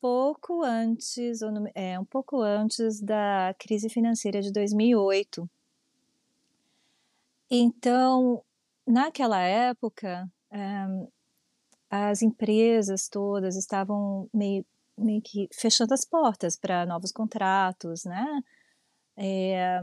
pouco 0.00 0.62
antes, 0.62 1.40
é, 1.74 1.98
um 1.98 2.04
pouco 2.04 2.40
antes 2.40 3.00
da 3.00 3.54
crise 3.58 3.88
financeira 3.88 4.40
de 4.40 4.50
2008. 4.52 5.48
Então, 7.50 8.42
naquela 8.90 9.40
época, 9.40 10.28
um, 10.52 11.08
as 11.90 12.22
empresas 12.22 13.08
todas 13.08 13.56
estavam 13.56 14.28
meio, 14.32 14.64
meio 14.98 15.20
que 15.22 15.48
fechando 15.52 15.92
as 15.94 16.04
portas 16.04 16.56
para 16.56 16.86
novos 16.86 17.12
contratos, 17.12 18.04
né? 18.04 18.26
É, 19.16 19.80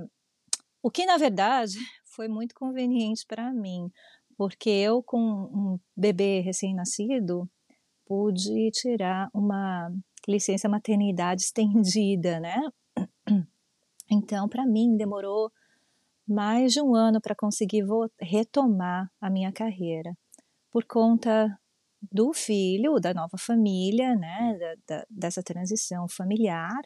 o 0.81 0.89
que, 0.89 1.05
na 1.05 1.17
verdade, 1.17 1.77
foi 2.15 2.27
muito 2.27 2.55
conveniente 2.55 3.25
para 3.27 3.51
mim, 3.53 3.91
porque 4.37 4.69
eu, 4.69 5.03
com 5.03 5.19
um 5.19 5.79
bebê 5.95 6.39
recém-nascido, 6.39 7.49
pude 8.05 8.71
tirar 8.71 9.29
uma 9.33 9.91
licença 10.27 10.69
maternidade 10.69 11.41
estendida, 11.43 12.39
né? 12.39 12.61
Então, 14.09 14.47
para 14.47 14.65
mim, 14.65 14.95
demorou 14.95 15.51
mais 16.27 16.73
de 16.73 16.81
um 16.81 16.93
ano 16.93 17.21
para 17.21 17.35
conseguir 17.35 17.85
retomar 18.19 19.09
a 19.21 19.29
minha 19.29 19.51
carreira, 19.51 20.15
por 20.71 20.83
conta 20.85 21.57
do 22.11 22.33
filho, 22.33 22.99
da 22.99 23.13
nova 23.13 23.37
família, 23.37 24.15
né, 24.15 24.57
da, 24.59 24.75
da, 24.97 25.05
dessa 25.09 25.41
transição 25.41 26.07
familiar, 26.07 26.81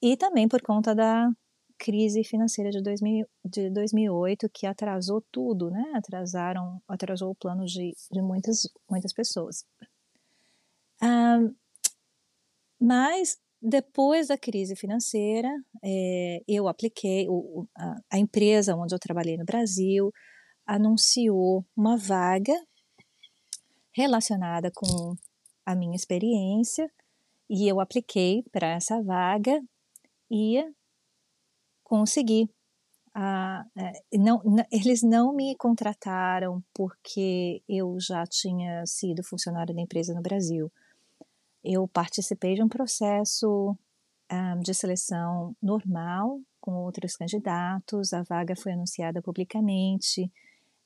e 0.00 0.16
também 0.16 0.48
por 0.48 0.62
conta 0.62 0.94
da 0.94 1.30
crise 1.78 2.22
financeira 2.24 2.70
de, 2.70 2.80
2000, 2.82 3.26
de 3.44 3.70
2008 3.70 4.48
que 4.48 4.66
atrasou 4.66 5.22
tudo, 5.32 5.70
né, 5.70 5.92
atrasaram, 5.94 6.80
atrasou 6.88 7.30
o 7.30 7.34
plano 7.34 7.64
de, 7.64 7.94
de 8.10 8.22
muitas, 8.22 8.68
muitas 8.88 9.12
pessoas. 9.12 9.64
Um, 11.02 11.54
mas 12.80 13.38
depois 13.66 14.28
da 14.28 14.36
crise 14.36 14.76
financeira, 14.76 15.48
é, 15.82 16.42
eu 16.46 16.68
apliquei, 16.68 17.26
o, 17.30 17.66
a, 17.74 17.96
a 18.12 18.18
empresa 18.18 18.76
onde 18.76 18.94
eu 18.94 18.98
trabalhei 18.98 19.38
no 19.38 19.44
Brasil 19.44 20.12
anunciou 20.66 21.64
uma 21.74 21.96
vaga 21.96 22.54
relacionada 23.90 24.70
com 24.70 25.14
a 25.64 25.74
minha 25.74 25.96
experiência 25.96 26.90
e 27.48 27.66
eu 27.66 27.80
apliquei 27.80 28.42
para 28.52 28.68
essa 28.68 29.02
vaga 29.02 29.58
e 30.30 30.62
consegui. 31.82 32.50
Ah, 33.14 33.64
não, 34.12 34.42
eles 34.70 35.02
não 35.02 35.34
me 35.34 35.56
contrataram 35.56 36.62
porque 36.74 37.62
eu 37.68 37.96
já 37.98 38.24
tinha 38.26 38.84
sido 38.84 39.22
funcionária 39.22 39.74
da 39.74 39.80
empresa 39.80 40.12
no 40.12 40.20
Brasil. 40.20 40.70
Eu 41.64 41.88
participei 41.88 42.54
de 42.54 42.62
um 42.62 42.68
processo 42.68 43.76
ah, 44.28 44.56
de 44.56 44.74
seleção 44.74 45.56
normal 45.62 46.40
com 46.60 46.72
outros 46.76 47.16
candidatos. 47.16 48.12
A 48.12 48.22
vaga 48.22 48.54
foi 48.56 48.72
anunciada 48.72 49.22
publicamente. 49.22 50.30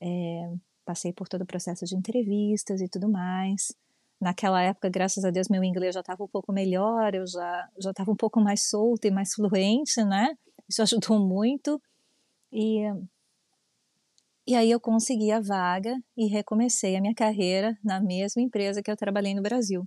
É, 0.01 0.53
passei 0.85 1.13
por 1.13 1.29
todo 1.29 1.43
o 1.43 1.47
processo 1.47 1.85
de 1.85 1.97
entrevistas 1.97 2.81
e 2.81 2.89
tudo 2.89 3.09
mais. 3.11 3.73
naquela 4.21 4.63
época, 4.63 4.89
graças 4.91 5.25
a 5.25 5.31
Deus, 5.31 5.49
meu 5.49 5.63
inglês 5.65 5.95
já 5.95 6.01
estava 6.01 6.25
um 6.25 6.29
pouco 6.29 6.53
melhor, 6.53 7.15
eu 7.15 7.27
já 7.27 7.69
já 7.79 7.91
estava 7.91 8.11
um 8.13 8.17
pouco 8.17 8.41
mais 8.41 8.69
solta 8.69 9.09
e 9.09 9.11
mais 9.11 9.35
fluente, 9.35 10.03
né? 10.05 10.37
Isso 10.69 10.83
ajudou 10.83 11.19
muito. 11.21 11.81
E 12.53 12.83
e 14.47 14.55
aí 14.57 14.71
eu 14.71 14.81
consegui 14.81 15.31
a 15.31 15.41
vaga 15.41 15.95
e 16.17 16.27
recomecei 16.27 16.97
a 16.97 17.01
minha 17.01 17.15
carreira 17.15 17.79
na 17.85 18.01
mesma 18.01 18.43
empresa 18.43 18.83
que 18.83 18.91
eu 18.91 18.97
trabalhei 18.97 19.35
no 19.35 19.43
Brasil. 19.43 19.87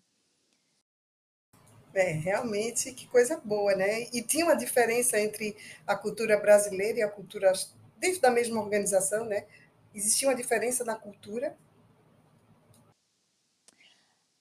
É, 1.93 2.11
realmente, 2.11 2.93
que 2.93 3.07
coisa 3.07 3.37
boa, 3.43 3.75
né? 3.75 4.03
E 4.13 4.21
tinha 4.21 4.45
uma 4.45 4.55
diferença 4.55 5.19
entre 5.19 5.55
a 5.85 5.95
cultura 5.95 6.37
brasileira 6.39 6.99
e 6.99 7.03
a 7.03 7.09
cultura 7.09 7.51
dentro 7.97 8.21
da 8.21 8.31
mesma 8.31 8.61
organização, 8.61 9.25
né? 9.25 9.45
Existia 9.93 10.29
uma 10.29 10.35
diferença 10.35 10.85
na 10.85 10.95
cultura? 10.95 11.57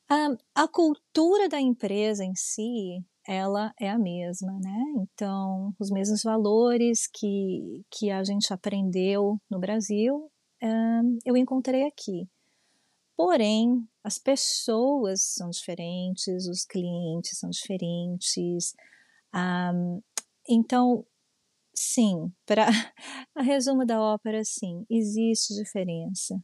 A, 0.08 0.28
a 0.54 0.68
cultura 0.68 1.48
da 1.48 1.60
empresa 1.60 2.24
em 2.24 2.34
si, 2.34 3.04
ela 3.26 3.72
é 3.80 3.88
a 3.88 3.98
mesma, 3.98 4.52
né? 4.60 4.84
Então, 5.02 5.74
os 5.78 5.90
mesmos 5.90 6.22
valores 6.22 7.08
que, 7.12 7.84
que 7.90 8.10
a 8.10 8.22
gente 8.22 8.52
aprendeu 8.52 9.38
no 9.50 9.58
Brasil, 9.58 10.30
eu 11.24 11.36
encontrei 11.36 11.84
aqui. 11.86 12.28
Porém, 13.22 13.86
as 14.02 14.16
pessoas 14.18 15.22
são 15.22 15.50
diferentes, 15.50 16.46
os 16.48 16.64
clientes 16.64 17.38
são 17.38 17.50
diferentes. 17.50 18.74
Um, 19.34 20.00
então, 20.48 21.04
sim, 21.74 22.32
para 22.46 22.64
a 23.36 23.42
resumo 23.42 23.84
da 23.84 24.00
ópera, 24.00 24.42
sim, 24.42 24.86
existe 24.88 25.54
diferença. 25.54 26.42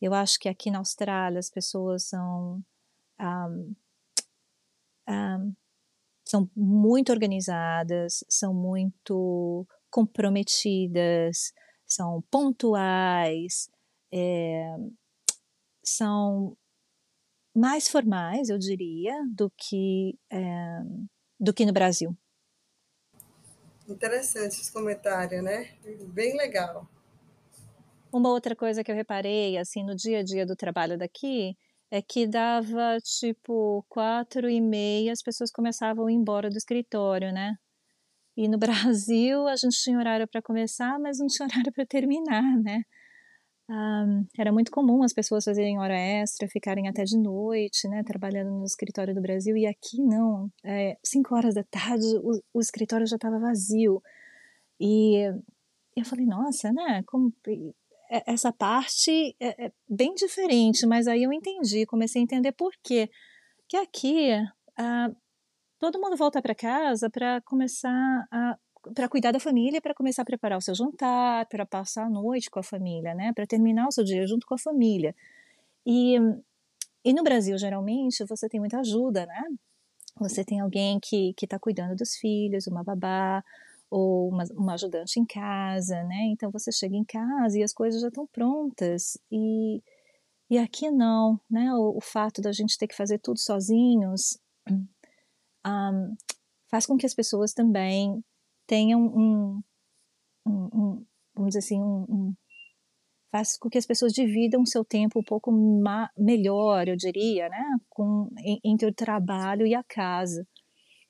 Eu 0.00 0.14
acho 0.14 0.38
que 0.38 0.48
aqui 0.48 0.70
na 0.70 0.78
Austrália 0.78 1.38
as 1.38 1.50
pessoas 1.50 2.08
são 2.08 2.64
um, 3.20 3.74
um, 5.06 5.54
são 6.24 6.50
muito 6.56 7.12
organizadas, 7.12 8.24
são 8.30 8.54
muito 8.54 9.66
comprometidas, 9.90 11.52
são 11.86 12.22
pontuais, 12.30 13.68
é, 14.10 14.74
são 15.84 16.56
mais 17.54 17.88
formais, 17.88 18.48
eu 18.48 18.58
diria, 18.58 19.14
do 19.32 19.50
que, 19.56 20.18
é, 20.30 20.80
do 21.38 21.54
que 21.54 21.64
no 21.64 21.72
Brasil. 21.72 22.16
Interessante 23.88 24.60
esse 24.60 24.72
comentário, 24.72 25.42
né? 25.42 25.76
Bem 26.08 26.36
legal. 26.36 26.88
Uma 28.12 28.30
outra 28.30 28.56
coisa 28.56 28.82
que 28.82 28.90
eu 28.90 28.94
reparei, 28.94 29.58
assim, 29.58 29.84
no 29.84 29.94
dia 29.94 30.20
a 30.20 30.22
dia 30.22 30.46
do 30.46 30.56
trabalho 30.56 30.98
daqui, 30.98 31.56
é 31.90 32.00
que 32.02 32.26
dava, 32.26 32.98
tipo, 33.02 33.84
quatro 33.88 34.48
e 34.48 34.60
meia, 34.60 35.12
as 35.12 35.22
pessoas 35.22 35.50
começavam 35.50 36.06
a 36.06 36.12
ir 36.12 36.14
embora 36.14 36.50
do 36.50 36.56
escritório, 36.56 37.32
né? 37.32 37.54
E 38.36 38.48
no 38.48 38.58
Brasil, 38.94 39.46
a 39.46 39.56
gente 39.56 39.76
tinha 39.82 39.98
horário 39.98 40.26
para 40.28 40.42
começar, 40.42 40.98
mas 40.98 41.18
não 41.18 41.26
tinha 41.26 41.46
horário 41.48 41.72
para 41.72 41.86
terminar, 41.86 42.42
né? 42.62 42.82
Um, 43.68 44.26
era 44.38 44.52
muito 44.52 44.70
comum 44.70 45.02
as 45.02 45.14
pessoas 45.14 45.44
fazerem 45.44 45.78
hora 45.78 45.96
extra, 45.96 46.48
ficarem 46.48 46.86
até 46.86 47.02
de 47.04 47.16
noite, 47.16 47.88
né, 47.88 48.02
trabalhando 48.04 48.50
no 48.50 48.64
escritório 48.64 49.14
do 49.14 49.22
Brasil, 49.22 49.56
e 49.56 49.66
aqui 49.66 50.02
não. 50.02 50.50
É, 50.62 50.98
cinco 51.02 51.34
horas 51.34 51.54
da 51.54 51.64
tarde, 51.64 52.04
o, 52.22 52.42
o 52.52 52.60
escritório 52.60 53.06
já 53.06 53.16
estava 53.16 53.38
vazio. 53.38 54.02
E 54.78 55.24
eu 55.96 56.04
falei, 56.04 56.26
nossa, 56.26 56.72
né, 56.72 57.02
como, 57.06 57.32
essa 58.26 58.52
parte 58.52 59.34
é, 59.40 59.66
é, 59.66 59.72
bem 59.88 60.14
diferente, 60.14 60.86
mas 60.86 61.06
aí 61.06 61.22
eu 61.22 61.32
entendi, 61.32 61.86
comecei 61.86 62.20
a 62.20 62.24
entender 62.24 62.52
por 62.52 62.72
quê. 62.82 63.10
Que 63.68 63.76
aqui, 63.78 64.30
uh, 64.78 65.16
todo 65.78 66.00
mundo 66.00 66.16
volta 66.16 66.42
para 66.42 66.54
casa 66.54 67.08
para 67.10 67.40
começar 67.42 68.26
a 68.30 68.56
para 68.92 69.08
cuidar 69.08 69.32
da 69.32 69.40
família, 69.40 69.80
para 69.80 69.94
começar 69.94 70.22
a 70.22 70.24
preparar 70.24 70.58
o 70.58 70.60
seu 70.60 70.74
jantar, 70.74 71.46
para 71.46 71.64
passar 71.64 72.06
a 72.06 72.10
noite 72.10 72.50
com 72.50 72.58
a 72.58 72.62
família, 72.62 73.14
né? 73.14 73.32
Para 73.32 73.46
terminar 73.46 73.88
o 73.88 73.92
seu 73.92 74.04
dia 74.04 74.26
junto 74.26 74.46
com 74.46 74.54
a 74.54 74.58
família. 74.58 75.14
E, 75.86 76.16
e 77.04 77.12
no 77.12 77.22
Brasil, 77.22 77.56
geralmente, 77.58 78.24
você 78.26 78.48
tem 78.48 78.60
muita 78.60 78.80
ajuda, 78.80 79.26
né? 79.26 79.42
Você 80.20 80.44
tem 80.44 80.60
alguém 80.60 80.98
que 81.00 81.34
está 81.42 81.58
cuidando 81.58 81.96
dos 81.96 82.14
filhos, 82.16 82.66
uma 82.66 82.84
babá, 82.84 83.42
ou 83.90 84.28
uma, 84.28 84.44
uma, 84.52 84.74
ajudante 84.74 85.20
em 85.20 85.24
casa, 85.24 86.02
né? 86.04 86.24
Então 86.32 86.50
você 86.50 86.72
chega 86.72 86.96
em 86.96 87.04
casa 87.04 87.58
e 87.58 87.62
as 87.62 87.72
coisas 87.72 88.00
já 88.00 88.08
estão 88.08 88.26
prontas. 88.26 89.16
E, 89.30 89.82
e 90.50 90.58
aqui 90.58 90.90
não, 90.90 91.40
né? 91.50 91.72
O, 91.74 91.98
o 91.98 92.00
fato 92.00 92.40
da 92.42 92.52
gente 92.52 92.76
ter 92.78 92.88
que 92.88 92.96
fazer 92.96 93.18
tudo 93.18 93.38
sozinhos 93.38 94.38
um, 95.66 96.16
faz 96.68 96.86
com 96.86 96.96
que 96.96 97.06
as 97.06 97.14
pessoas 97.14 97.52
também 97.52 98.22
tenham 98.66 99.00
um, 99.00 99.62
um, 100.46 100.68
um 100.72 101.06
vamos 101.34 101.48
dizer 101.48 101.58
assim, 101.60 101.80
um, 101.80 102.06
um, 102.08 102.34
faz 103.30 103.58
com 103.58 103.68
que 103.68 103.78
as 103.78 103.86
pessoas 103.86 104.12
dividam 104.12 104.62
o 104.62 104.66
seu 104.66 104.84
tempo 104.84 105.18
um 105.18 105.24
pouco 105.24 105.52
melhor, 106.16 106.88
eu 106.88 106.96
diria, 106.96 107.48
né, 107.48 107.64
com, 107.88 108.30
entre 108.64 108.88
o 108.88 108.94
trabalho 108.94 109.66
e 109.66 109.74
a 109.74 109.82
casa. 109.82 110.46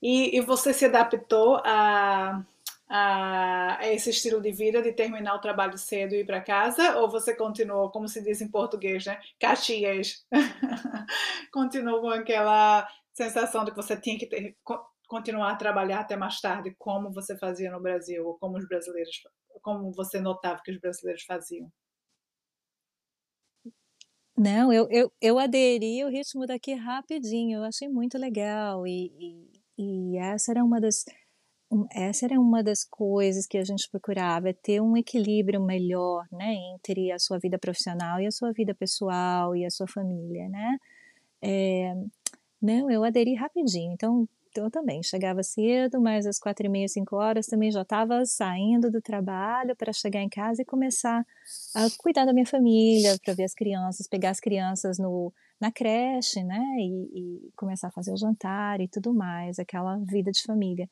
E, 0.03 0.37
e 0.37 0.41
você 0.41 0.73
se 0.73 0.85
adaptou 0.85 1.57
a, 1.65 2.45
a, 2.89 3.79
a, 3.79 3.89
esse 3.93 4.11
estilo 4.11 4.41
de 4.41 4.53
vida 4.53 4.83
de 4.83 4.93
terminar 4.93 5.35
o 5.35 5.41
trabalho 5.41 5.79
cedo 5.79 6.15
e 6.15 6.21
ir 6.21 6.27
para 6.27 6.43
casa? 6.43 6.99
Ou 6.99 7.11
você 7.11 7.35
continuou, 7.35 7.91
como 7.91 8.07
se 8.07 8.23
diz 8.23 8.41
em 8.43 8.49
português, 8.49 9.07
né? 9.07 9.19
Caxias. 9.41 10.27
continuou 11.53 12.03
com 12.03 12.11
aquela 12.11 12.87
sensação 13.15 13.65
de 13.65 13.71
que 13.71 13.77
você 13.77 13.97
tinha 13.97 14.19
que 14.19 14.27
ter, 14.27 14.57
continuar 15.07 15.53
a 15.53 15.57
trabalhar 15.57 16.01
até 16.01 16.17
mais 16.17 16.41
tarde, 16.41 16.75
como 16.79 17.13
você 17.13 17.37
fazia 17.39 17.71
no 17.71 17.81
Brasil, 17.81 18.27
ou 18.27 18.39
como 18.39 18.57
os 18.57 18.67
brasileiros, 18.67 19.23
como 19.63 19.93
você 19.93 20.21
notava 20.21 20.61
que 20.65 20.73
os 20.73 20.79
brasileiros 20.79 21.25
faziam? 21.25 21.71
Não, 24.37 24.73
eu, 24.73 24.89
eu, 24.91 25.13
eu 25.21 25.39
aderi 25.39 26.03
ao 26.03 26.11
ritmo 26.11 26.45
daqui 26.47 26.75
rapidinho, 26.75 27.59
eu 27.59 27.65
achei 27.65 27.89
muito 27.89 28.19
legal, 28.19 28.87
e, 28.87 29.13
e, 29.79 30.15
e 30.15 30.19
essa 30.19 30.51
era 30.51 30.65
uma 30.65 30.81
das 30.81 31.05
essa 31.93 32.27
era 32.27 32.39
uma 32.39 32.63
das 32.63 32.85
coisas 32.85 33.47
que 33.47 33.59
a 33.59 33.65
gente 33.65 33.89
procurava, 33.91 34.51
é 34.51 34.53
ter 34.53 34.81
um 34.81 34.97
equilíbrio 34.97 35.61
melhor, 35.61 36.25
né, 36.31 36.55
entre 36.75 37.11
a 37.11 37.19
sua 37.19 37.39
vida 37.39 37.59
profissional 37.59 38.21
e 38.21 38.27
a 38.27 38.31
sua 38.31 38.53
vida 38.53 38.75
pessoal 38.75 39.57
e 39.57 39.65
a 39.65 39.71
sua 39.71 39.87
família, 39.89 40.49
né? 40.49 40.79
É, 41.43 41.95
não, 42.61 42.91
eu 42.91 43.05
aderi 43.05 43.35
rapidinho, 43.35 43.93
então 43.93 44.29
então, 44.55 44.67
eu 44.67 44.71
também 44.71 45.03
chegava 45.03 45.43
cedo, 45.43 46.01
mas 46.01 46.29
às 46.29 46.39
quatro 46.39 46.65
e 46.65 46.69
meia, 46.69 46.87
cinco 46.87 47.17
horas 47.17 47.49
também 47.49 47.73
já 47.73 47.83
estava 47.83 48.25
saindo 48.25 48.89
do 48.89 49.03
trabalho 49.03 49.75
para 49.75 49.93
chegar 49.93 50.23
em 50.23 50.29
casa 50.29 50.63
e 50.63 50.65
começar 50.65 51.27
a 51.75 51.89
cuidar 51.99 52.25
da 52.25 52.33
minha 52.33 52.47
família, 52.47 53.19
para 53.25 53.35
ver 53.35 53.43
as 53.43 53.53
crianças, 53.53 54.07
pegar 54.07 54.31
as 54.31 54.39
crianças 54.39 54.97
no, 54.97 55.33
na 55.61 55.73
creche, 55.73 56.45
né, 56.45 56.63
e, 56.79 57.49
e, 57.49 57.51
começar 57.57 57.89
a 57.89 57.91
fazer 57.91 58.13
o 58.13 58.17
jantar 58.17 58.81
e 58.81 58.87
tudo 58.87 59.13
mais, 59.13 59.59
aquela 59.59 59.99
vida 59.99 60.31
de 60.31 60.43
família. 60.45 60.89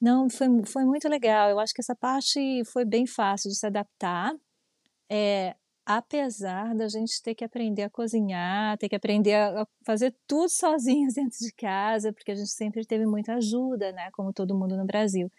Não, 0.00 0.30
foi, 0.30 0.48
foi 0.64 0.84
muito 0.86 1.06
legal. 1.06 1.50
Eu 1.50 1.60
acho 1.60 1.74
que 1.74 1.82
essa 1.82 1.94
parte 1.94 2.40
foi 2.64 2.86
bem 2.86 3.06
fácil 3.06 3.50
de 3.50 3.56
se 3.56 3.66
adaptar. 3.66 4.32
É, 5.10 5.54
apesar 5.86 6.74
da 6.74 6.88
gente 6.88 7.22
ter 7.22 7.36
que 7.36 7.44
aprender 7.44 7.84
a 7.84 7.90
cozinhar, 7.90 8.76
ter 8.76 8.88
que 8.88 8.96
aprender 8.96 9.34
a 9.34 9.66
fazer 9.84 10.12
tudo 10.26 10.48
sozinhos 10.50 11.14
dentro 11.14 11.38
de 11.38 11.52
casa, 11.52 12.12
porque 12.12 12.32
a 12.32 12.34
gente 12.34 12.50
sempre 12.50 12.84
teve 12.84 13.06
muita 13.06 13.34
ajuda, 13.34 13.92
né, 13.92 14.10
como 14.10 14.32
todo 14.32 14.58
mundo 14.58 14.76
no 14.76 14.84
Brasil. 14.84 15.30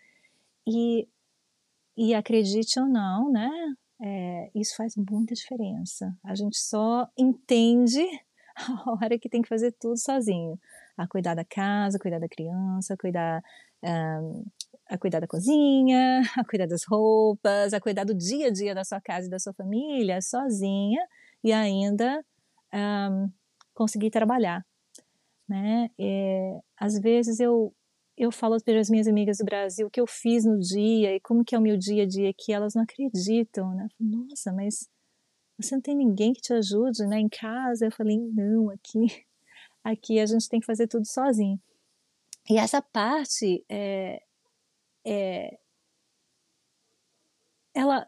E, 0.65 1.07
e 1.97 2.13
acredite 2.13 2.79
ou 2.79 2.87
não, 2.87 3.31
né, 3.31 3.49
é, 4.01 4.49
isso 4.55 4.75
faz 4.77 4.95
muita 4.95 5.35
diferença. 5.35 6.15
A 6.23 6.33
gente 6.33 6.57
só 6.57 7.09
entende 7.17 8.03
a 8.55 8.91
hora 8.91 9.19
que 9.19 9.29
tem 9.29 9.41
que 9.41 9.49
fazer 9.49 9.73
tudo 9.73 9.97
sozinho. 9.97 10.57
A 10.95 11.07
cuidar 11.07 11.35
da 11.35 11.45
casa, 11.45 11.99
cuidar 11.99 12.19
da 12.19 12.27
criança, 12.27 12.97
cuidar 12.97 13.43
um, 13.83 14.45
a 14.89 14.97
cuidar 14.97 15.19
da 15.19 15.27
cozinha, 15.27 16.21
a 16.37 16.43
cuidar 16.45 16.67
das 16.67 16.83
roupas, 16.87 17.73
a 17.73 17.79
cuidar 17.79 18.03
do 18.03 18.13
dia 18.13 18.47
a 18.47 18.51
dia 18.51 18.73
da 18.73 18.83
sua 18.83 19.01
casa 19.01 19.27
e 19.27 19.29
da 19.29 19.39
sua 19.39 19.53
família 19.53 20.21
sozinha 20.21 21.05
e 21.43 21.51
ainda 21.51 22.23
um, 22.73 23.29
conseguir 23.73 24.09
trabalhar, 24.09 24.65
né? 25.47 25.89
É, 25.99 26.59
às 26.77 26.99
vezes 26.99 27.39
eu 27.39 27.73
eu 28.17 28.31
falo 28.31 28.57
para 28.63 28.79
as 28.79 28.89
minhas 28.89 29.07
amigas 29.07 29.37
do 29.37 29.45
Brasil 29.45 29.85
o 29.85 29.91
que 29.91 30.01
eu 30.01 30.07
fiz 30.07 30.43
no 30.43 30.57
dia 30.57 31.15
e 31.15 31.19
como 31.19 31.45
que 31.45 31.53
é 31.53 31.59
o 31.59 31.61
meu 31.61 31.77
dia 31.77 32.01
a 32.01 32.07
dia 32.07 32.33
que 32.35 32.51
elas 32.51 32.73
não 32.73 32.81
acreditam, 32.81 33.75
né? 33.75 33.87
Nossa, 33.99 34.51
mas 34.51 34.89
você 35.59 35.75
não 35.75 35.81
tem 35.81 35.95
ninguém 35.95 36.33
que 36.33 36.41
te 36.41 36.53
ajude, 36.53 37.05
né? 37.05 37.19
Em 37.19 37.29
casa 37.29 37.85
eu 37.85 37.91
falei 37.91 38.17
não, 38.17 38.71
aqui 38.71 39.05
aqui 39.83 40.19
a 40.19 40.25
gente 40.25 40.49
tem 40.49 40.59
que 40.59 40.65
fazer 40.65 40.87
tudo 40.87 41.05
sozinho. 41.05 41.59
E 42.49 42.57
essa 42.57 42.81
parte 42.81 43.63
é, 43.69 44.21
é, 45.07 45.57
ela, 47.73 48.05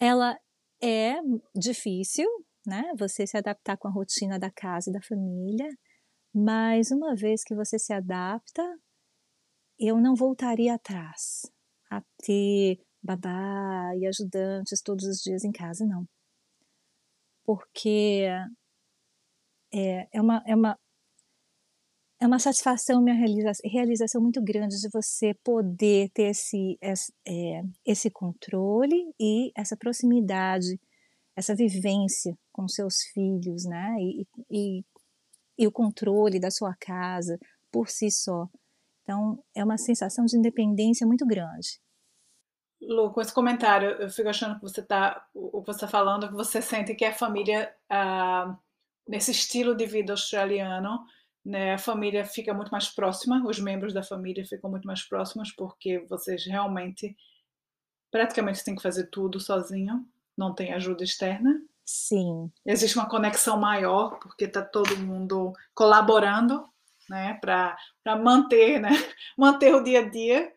ela 0.00 0.38
é 0.82 1.16
difícil, 1.54 2.26
né? 2.66 2.92
Você 2.98 3.26
se 3.26 3.36
adaptar 3.36 3.76
com 3.76 3.88
a 3.88 3.90
rotina 3.90 4.38
da 4.38 4.50
casa 4.50 4.88
e 4.88 4.92
da 4.92 5.02
família, 5.02 5.68
mas 6.34 6.90
uma 6.90 7.14
vez 7.14 7.44
que 7.44 7.54
você 7.54 7.78
se 7.78 7.92
adapta, 7.92 8.62
eu 9.78 10.00
não 10.00 10.14
voltaria 10.14 10.74
atrás 10.74 11.42
a 11.90 12.02
ter 12.18 12.80
babá 13.02 13.94
e 13.96 14.06
ajudantes 14.06 14.80
todos 14.82 15.04
os 15.04 15.18
dias 15.18 15.44
em 15.44 15.52
casa, 15.52 15.84
não. 15.84 16.06
Porque 17.44 18.26
é, 19.72 20.08
é, 20.12 20.20
uma, 20.20 20.42
é, 20.46 20.54
uma, 20.54 20.78
é 22.20 22.26
uma 22.26 22.38
satisfação, 22.38 23.00
uma 23.00 23.12
realização, 23.12 23.70
realização 23.70 24.22
muito 24.22 24.42
grande 24.42 24.80
de 24.80 24.88
você 24.92 25.34
poder 25.42 26.10
ter 26.10 26.30
esse, 26.30 26.78
esse, 26.80 27.12
é, 27.26 27.62
esse 27.84 28.10
controle 28.10 29.12
e 29.20 29.52
essa 29.56 29.76
proximidade, 29.76 30.80
essa 31.36 31.54
vivência 31.54 32.36
com 32.52 32.68
seus 32.68 33.02
filhos, 33.12 33.64
né? 33.64 33.96
E, 33.98 34.26
e, 34.50 34.84
e 35.58 35.66
o 35.66 35.72
controle 35.72 36.40
da 36.40 36.50
sua 36.50 36.74
casa 36.74 37.38
por 37.70 37.88
si 37.88 38.10
só. 38.10 38.48
Então, 39.02 39.42
é 39.54 39.62
uma 39.62 39.76
sensação 39.76 40.24
de 40.24 40.36
independência 40.36 41.06
muito 41.06 41.26
grande. 41.26 41.80
Lu, 42.80 43.12
com 43.12 43.20
esse 43.20 43.32
comentário, 43.32 43.90
eu 44.00 44.08
fico 44.08 44.28
achando 44.28 44.56
que 44.56 44.62
você 44.62 44.80
está, 44.80 45.26
o 45.34 45.60
que 45.60 45.66
você 45.66 45.84
está 45.84 45.88
falando, 45.88 46.28
que 46.28 46.34
você 46.34 46.62
sente 46.62 46.94
que 46.94 47.04
a 47.04 47.12
família, 47.12 47.74
ah, 47.88 48.56
nesse 49.06 49.30
estilo 49.30 49.74
de 49.74 49.86
vida 49.86 50.12
australiano, 50.12 51.04
né, 51.44 51.74
a 51.74 51.78
família 51.78 52.24
fica 52.24 52.54
muito 52.54 52.70
mais 52.70 52.88
próxima, 52.88 53.44
os 53.46 53.58
membros 53.58 53.92
da 53.92 54.02
família 54.02 54.46
ficam 54.46 54.70
muito 54.70 54.86
mais 54.86 55.02
próximos, 55.02 55.52
porque 55.52 55.98
vocês 56.08 56.46
realmente, 56.46 57.16
praticamente, 58.10 58.64
têm 58.64 58.74
que 58.74 58.82
fazer 58.82 59.08
tudo 59.08 59.38
sozinho, 59.38 60.06
não 60.36 60.54
tem 60.54 60.72
ajuda 60.72 61.04
externa. 61.04 61.60
Sim. 61.84 62.50
Existe 62.64 62.96
uma 62.96 63.08
conexão 63.08 63.58
maior, 63.60 64.18
porque 64.18 64.44
está 64.44 64.62
todo 64.62 64.96
mundo 64.96 65.52
colaborando, 65.74 66.66
né, 67.10 67.34
para 67.34 67.76
manter, 68.22 68.80
né, 68.80 68.88
manter 69.36 69.74
o 69.74 69.84
dia 69.84 70.00
a 70.00 70.08
dia 70.08 70.54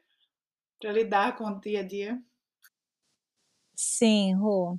para 0.80 0.92
lidar 0.92 1.36
com 1.36 1.46
o 1.46 1.60
dia 1.60 1.82
a 1.82 1.84
dia? 1.84 2.22
Sim, 3.76 4.36
Rô. 4.36 4.78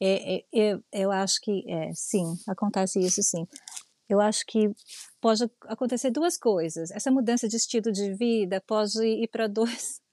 É, 0.00 0.36
é, 0.36 0.44
eu, 0.52 0.84
eu 0.92 1.10
acho 1.10 1.40
que 1.40 1.64
é, 1.68 1.92
sim, 1.92 2.36
acontece 2.46 3.00
isso 3.00 3.22
sim. 3.22 3.46
Eu 4.08 4.20
acho 4.20 4.44
que 4.46 4.70
pode 5.20 5.44
acontecer 5.62 6.10
duas 6.10 6.36
coisas. 6.38 6.90
Essa 6.90 7.10
mudança 7.10 7.48
de 7.48 7.56
estilo 7.56 7.92
de 7.92 8.14
vida 8.14 8.62
pode 8.66 8.98
ir 9.04 9.28
para 9.28 9.46
dois. 9.46 10.00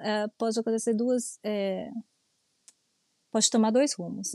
É, 0.00 0.26
pode 0.38 0.58
acontecer 0.58 0.94
duas. 0.94 1.38
É, 1.42 1.90
pode 3.30 3.50
tomar 3.50 3.70
dois 3.70 3.92
rumos. 3.92 4.32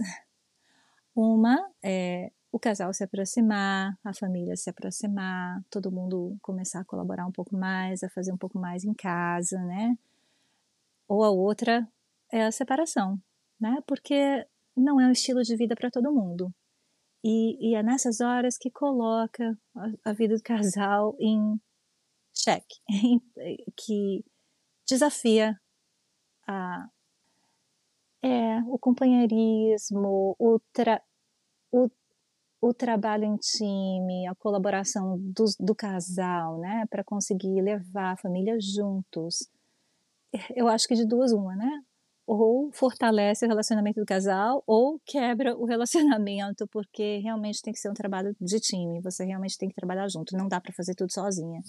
Uma 1.15 1.57
é 1.81 2.31
o 2.51 2.59
casal 2.59 2.93
se 2.93 3.03
aproximar, 3.03 3.97
a 4.03 4.13
família 4.13 4.55
se 4.55 4.69
aproximar, 4.69 5.63
todo 5.69 5.91
mundo 5.91 6.37
começar 6.41 6.81
a 6.81 6.85
colaborar 6.85 7.25
um 7.25 7.31
pouco 7.31 7.55
mais, 7.55 8.03
a 8.03 8.09
fazer 8.09 8.31
um 8.31 8.37
pouco 8.37 8.59
mais 8.59 8.83
em 8.83 8.93
casa, 8.93 9.59
né? 9.63 9.97
Ou 11.07 11.23
a 11.23 11.29
outra 11.29 11.87
é 12.31 12.45
a 12.45 12.51
separação, 12.51 13.19
né? 13.59 13.81
Porque 13.87 14.45
não 14.75 14.99
é 14.99 15.07
um 15.07 15.11
estilo 15.11 15.43
de 15.43 15.55
vida 15.55 15.75
para 15.75 15.91
todo 15.91 16.11
mundo. 16.11 16.53
E, 17.23 17.71
e, 17.71 17.75
é 17.75 17.83
nessas 17.83 18.21
horas 18.21 18.57
que 18.57 18.71
coloca 18.71 19.57
a, 19.75 20.11
a 20.11 20.13
vida 20.13 20.35
do 20.35 20.41
casal 20.41 21.15
em 21.19 21.59
xeque, 22.33 22.79
que 23.75 24.23
desafia 24.87 25.59
a, 26.47 26.87
é, 28.23 28.59
o 28.67 28.79
companheirismo, 28.79 30.35
o, 30.39 30.59
tra, 30.73 31.01
o 31.71 31.89
o 32.61 32.73
trabalho 32.73 33.23
em 33.23 33.37
time, 33.37 34.27
a 34.27 34.35
colaboração 34.35 35.17
do, 35.17 35.45
do 35.59 35.73
casal, 35.73 36.57
né, 36.59 36.85
para 36.89 37.03
conseguir 37.03 37.61
levar 37.61 38.13
a 38.13 38.17
família 38.17 38.57
juntos. 38.59 39.49
Eu 40.55 40.67
acho 40.67 40.87
que 40.87 40.95
de 40.95 41.05
duas 41.05 41.31
uma, 41.31 41.55
né? 41.55 41.83
Ou 42.31 42.71
fortalece 42.71 43.43
o 43.43 43.49
relacionamento 43.49 43.99
do 43.99 44.05
casal, 44.05 44.63
ou 44.67 45.01
quebra 45.03 45.57
o 45.57 45.65
relacionamento, 45.65 46.67
porque 46.67 47.17
realmente 47.23 47.59
tem 47.59 47.73
que 47.73 47.79
ser 47.79 47.89
um 47.89 47.93
trabalho 47.93 48.35
de 48.39 48.59
time. 48.59 49.01
Você 49.01 49.25
realmente 49.25 49.57
tem 49.57 49.67
que 49.67 49.73
trabalhar 49.73 50.07
junto. 50.07 50.37
Não 50.37 50.47
dá 50.47 50.61
para 50.61 50.71
fazer 50.71 50.93
tudo 50.93 51.11
sozinha, 51.11 51.59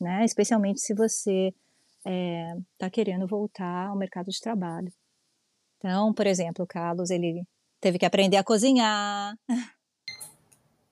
né? 0.00 0.24
Especialmente 0.24 0.80
se 0.80 0.92
você 0.92 1.54
está 1.98 2.10
eh, 2.10 2.56
é, 2.80 2.90
querendo 2.90 3.28
voltar 3.28 3.86
ao 3.88 3.96
mercado 3.96 4.26
de 4.26 4.40
trabalho. 4.40 4.92
Então, 5.76 6.12
por 6.12 6.26
exemplo, 6.26 6.64
o 6.64 6.68
Carlos 6.68 7.10
ele 7.10 7.44
teve 7.80 7.96
que 7.96 8.06
aprender 8.06 8.38
a 8.38 8.44
cozinhar. 8.44 9.36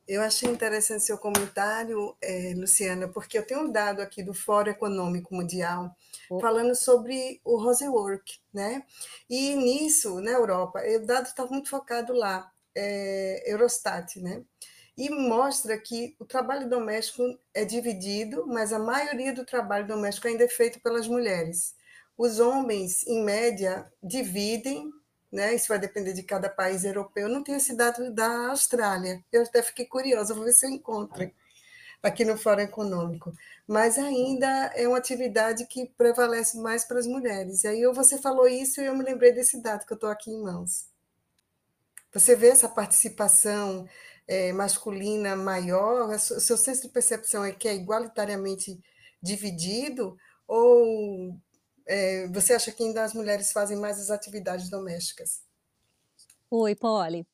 Eu 0.07 0.23
achei 0.23 0.49
interessante 0.49 1.03
seu 1.03 1.19
comentário, 1.19 2.17
é, 2.23 2.55
Luciana, 2.55 3.09
porque 3.09 3.37
eu 3.37 3.45
tenho 3.45 3.63
um 3.63 3.73
dado 3.73 4.01
aqui 4.01 4.23
do 4.23 4.33
Fórum 4.33 4.71
Econômico 4.71 5.35
Mundial 5.35 5.91
oh. 6.31 6.39
falando 6.39 6.77
sobre 6.77 7.41
o 7.45 7.57
Rosework, 7.57 8.39
né? 8.55 8.85
E 9.29 9.57
nisso, 9.57 10.21
na 10.21 10.31
Europa, 10.31 10.81
o 10.81 11.05
dado 11.05 11.27
está 11.27 11.45
muito 11.47 11.69
focado 11.69 12.13
lá, 12.13 12.49
é, 12.73 13.43
Eurostat, 13.51 14.21
né? 14.21 14.45
E 14.97 15.11
mostra 15.11 15.77
que 15.77 16.15
o 16.21 16.25
trabalho 16.25 16.69
doméstico 16.69 17.23
é 17.53 17.65
dividido, 17.65 18.47
mas 18.47 18.73
a 18.73 18.79
maioria 18.79 19.33
do 19.33 19.45
trabalho 19.45 19.89
doméstico 19.89 20.29
ainda 20.29 20.45
é 20.45 20.49
feito 20.49 20.81
pelas 20.81 21.09
mulheres. 21.09 21.75
Os 22.17 22.39
homens, 22.39 23.05
em 23.07 23.25
média, 23.25 23.93
dividem 24.01 24.91
né? 25.37 25.55
Isso 25.55 25.69
vai 25.69 25.79
depender 25.79 26.15
de 26.15 26.23
cada 26.23 26.49
país 26.49 26.83
europeu. 26.83 27.29
Não 27.29 27.45
tenho 27.45 27.59
esse 27.59 27.77
dado 27.77 28.11
da 28.11 28.49
Austrália. 28.49 29.23
Eu 29.31 29.43
até 29.43 29.63
fiquei 29.63 29.85
curiosa, 29.85 30.35
vou 30.35 30.45
ver 30.45 30.53
se 30.53 30.67
eu 30.67 30.71
encontro 30.71 31.31
aqui 32.03 32.25
no 32.25 32.39
Fórum 32.39 32.63
Econômico. 32.63 33.33
Mas 33.69 33.99
ainda 33.99 34.47
é 34.75 34.89
uma 34.89 34.97
atividade 34.97 35.67
que 35.67 35.87
prevalece 35.99 36.57
mais 36.59 36.85
para 36.87 36.99
as 36.99 37.07
mulheres. 37.07 37.65
E 37.65 37.69
aí 37.69 37.87
você 37.93 38.17
falou 38.17 38.49
isso 38.49 38.81
e 38.81 38.87
eu 38.87 38.97
me 38.97 39.05
lembrei 39.05 39.31
desse 39.31 39.61
dado 39.61 39.85
que 39.85 39.93
eu 39.93 39.97
estou 39.97 40.09
aqui 40.09 40.31
em 40.31 40.43
mãos. 40.43 40.87
Você 42.15 42.35
vê 42.35 42.49
essa 42.49 42.69
participação 42.69 43.87
é, 44.27 44.53
masculina 44.55 45.37
maior? 45.37 46.09
O 46.09 46.19
seu 46.19 46.57
senso 46.57 46.83
de 46.83 46.89
percepção 46.89 47.45
é 47.45 47.53
que 47.53 47.69
é 47.69 47.75
igualitariamente 47.75 48.81
dividido? 49.21 50.17
Ou 50.49 51.37
é, 51.87 52.27
você 52.29 52.55
acha 52.55 52.73
que 52.73 52.83
ainda 52.83 53.05
as 53.05 53.15
mulheres 53.15 53.53
fazem 53.53 53.77
mais 53.79 54.01
as 54.01 54.11
atividades 54.11 54.69
domésticas? 54.69 55.41
Oi, 56.51 56.75
Polly. 56.75 57.27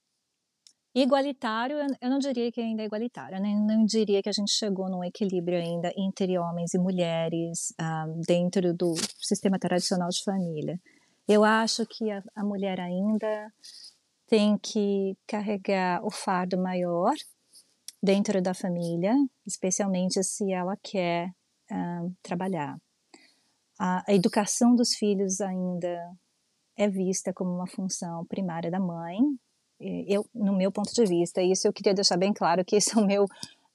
Igualitário, 0.95 1.77
eu 2.03 2.11
não 2.11 2.19
diria 2.19 2.53
que 2.53 2.61
ainda 2.61 2.83
é 2.83 2.85
igualitário, 2.85 3.41
né? 3.41 3.49
não 3.55 3.83
diria 3.87 4.23
que 4.23 4.29
a 4.29 4.33
gente 4.33 4.53
chegou 4.53 4.91
num 4.91 5.03
equilíbrio 5.03 5.59
ainda 5.59 5.91
entre 5.97 6.39
homens 6.39 6.75
e 6.75 6.79
mulheres 6.79 7.73
ah, 7.79 8.05
dentro 8.27 8.75
do 8.75 8.95
sistema 9.19 9.59
tradicional 9.59 10.11
de 10.11 10.23
família. 10.23 10.79
Eu 11.27 11.45
acho 11.45 11.87
que 11.87 12.11
a, 12.11 12.23
a 12.37 12.45
mulher 12.45 12.79
ainda 12.79 13.51
tem 14.27 14.59
que 14.59 15.17
carregar 15.27 16.05
o 16.05 16.11
fardo 16.11 16.59
maior 16.59 17.15
dentro 18.03 18.43
da 18.43 18.53
família, 18.53 19.15
especialmente 19.47 20.23
se 20.23 20.53
ela 20.53 20.77
quer 20.83 21.31
ah, 21.71 22.07
trabalhar 22.23 22.77
a, 23.83 24.05
a 24.07 24.15
educação 24.15 24.77
dos 24.77 24.95
filhos 24.95 25.41
ainda 25.41 26.17
é 26.79 26.89
vista 26.89 27.33
como 27.35 27.51
uma 27.51 27.67
função 27.67 28.25
primária 28.27 28.71
da 28.71 28.79
mãe, 28.79 29.19
eu, 29.81 30.25
no 30.33 30.57
meu 30.57 30.71
ponto 30.71 30.93
de 30.95 31.05
vista, 31.05 31.43
isso 31.43 31.67
eu 31.67 31.73
queria 31.73 31.93
deixar 31.93 32.17
bem 32.17 32.33
claro 32.33 32.65
que 32.65 32.77
esse 32.77 32.97
é 32.97 33.01
o 33.01 33.05
meu, 33.05 33.27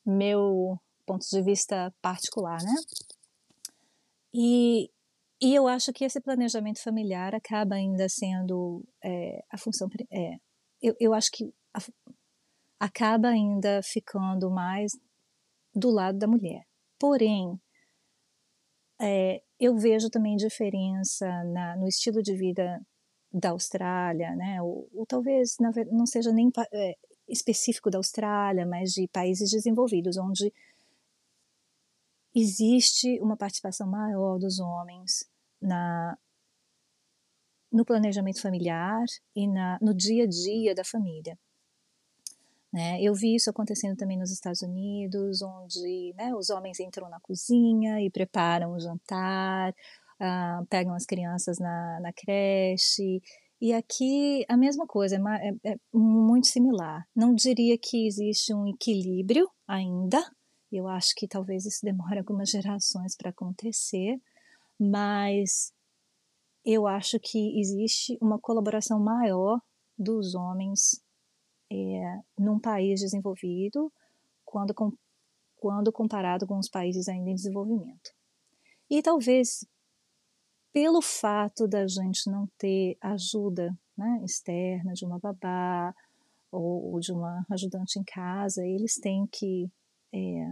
meu 0.06 0.80
ponto 1.06 1.26
de 1.30 1.41
vista 1.41 1.93
particular, 2.02 2.63
né? 2.63 2.74
E, 4.34 4.89
e 5.41 5.54
eu 5.54 5.67
acho 5.67 5.91
que 5.91 6.06
esse 6.06 6.22
planejamento 6.22 6.82
familiar 6.82 7.36
acaba 7.36 7.76
ainda 7.76 8.08
sendo 8.08 8.88
é, 9.04 9.43
a 9.52 9.58
função. 9.58 9.89
É, 10.10 10.38
eu, 10.82 10.96
eu 11.02 11.13
acho 11.13 11.30
que 11.32 11.54
a, 11.74 11.80
acaba 12.79 13.27
ainda 13.27 13.82
ficando 13.84 14.50
mais 14.50 14.94
do 15.75 15.90
lado 15.90 16.17
da 16.17 16.27
mulher. 16.27 16.65
Porém, 16.98 17.60
é, 19.02 19.42
eu 19.60 19.76
vejo 19.78 20.10
também 20.10 20.36
diferença 20.36 21.28
na, 21.46 21.76
no 21.78 21.88
estilo 21.88 22.22
de 22.22 22.36
vida 22.36 22.82
da 23.32 23.50
Austrália, 23.52 24.36
né? 24.36 24.62
Ou, 24.62 24.90
ou 24.94 25.06
talvez 25.06 25.58
não 25.92 26.06
seja 26.06 26.32
nem 26.32 26.50
é, 26.74 26.96
específico 27.28 27.90
da 27.90 27.98
Austrália, 27.98 28.66
mas 28.66 28.92
de 28.92 29.08
países 29.08 29.52
desenvolvidos, 29.52 30.18
onde 30.18 30.54
existe 32.34 33.20
uma 33.20 33.36
participação 33.36 33.88
maior 33.90 34.38
dos 34.40 34.60
homens 34.60 35.28
na 35.62 36.18
no 37.72 37.84
planejamento 37.84 38.42
familiar 38.42 39.04
e 39.36 39.46
na, 39.46 39.78
no 39.82 39.94
dia 39.94 40.24
a 40.24 40.28
dia 40.28 40.74
da 40.74 40.86
família. 40.86 41.38
Né? 42.72 43.02
Eu 43.02 43.13
vi 43.13 43.36
isso 43.36 43.50
acontecendo 43.50 43.96
também 43.96 44.18
nos 44.18 44.32
Estados 44.32 44.62
Unidos, 44.62 45.42
onde 45.42 46.13
né, 46.18 46.34
os 46.36 46.50
homens 46.50 46.80
entram 46.80 47.10
na 47.10 47.20
cozinha 47.22 48.02
e 48.02 48.10
preparam 48.10 48.74
o 48.74 48.80
jantar, 48.80 49.72
uh, 49.72 50.65
pegam 50.70 50.94
as 50.94 51.06
crianças 51.06 51.60
na, 51.60 52.00
na 52.02 52.12
creche 52.12 53.22
E 53.62 53.74
aqui 53.74 54.46
a 54.50 54.58
mesma 54.58 54.86
coisa, 54.86 55.15
é, 55.15 55.70
é, 55.70 55.74
é, 55.74 55.78
muito 55.94 56.48
similar. 56.48 57.08
Não 57.15 57.34
diria 57.34 57.78
que 57.78 58.06
existe 58.06 58.54
um 58.54 58.68
equilíbrio 58.68 59.50
ainda. 59.68 60.20
Eu 60.72 60.88
acho 60.88 61.13
que 61.15 61.28
talvez 61.28 61.65
isso 61.65 61.80
demore 61.84 62.20
algumas 62.20 62.50
gerações 62.52 63.15
para 63.15 63.30
acontecer, 63.30 64.18
mas 64.80 65.72
eu 66.65 66.86
acho 66.86 67.18
que 67.20 67.58
existe 67.60 68.18
uma 68.22 68.38
colaboração 68.38 69.00
maior 69.00 69.60
dos 69.98 70.36
homens 70.36 71.02
é, 71.72 72.20
num 72.38 72.60
país 72.60 73.00
desenvolvido 73.00 73.92
quando, 74.46 74.74
com, 74.74 74.92
quando 75.58 75.92
comparado 75.92 76.48
com 76.48 76.58
os 76.58 76.70
países 76.70 77.08
ainda 77.08 77.30
em 77.30 77.36
desenvolvimento. 77.36 78.12
E 78.90 79.02
talvez 79.02 79.68
pelo 80.72 81.02
fato 81.02 81.68
da 81.68 81.88
gente 81.88 82.30
não 82.30 82.48
ter 82.58 82.98
ajuda 83.02 83.78
né, 83.98 84.22
externa 84.24 84.94
de 84.94 85.06
uma 85.06 85.18
babá 85.18 85.94
ou, 86.52 86.94
ou, 86.94 87.00
de 87.00 87.12
uma 87.12 87.46
ajudante 87.52 88.00
em 88.00 88.04
casa, 88.04 88.65
eles 88.65 88.96
têm 88.96 89.26
que 89.28 89.70
é, 90.13 90.46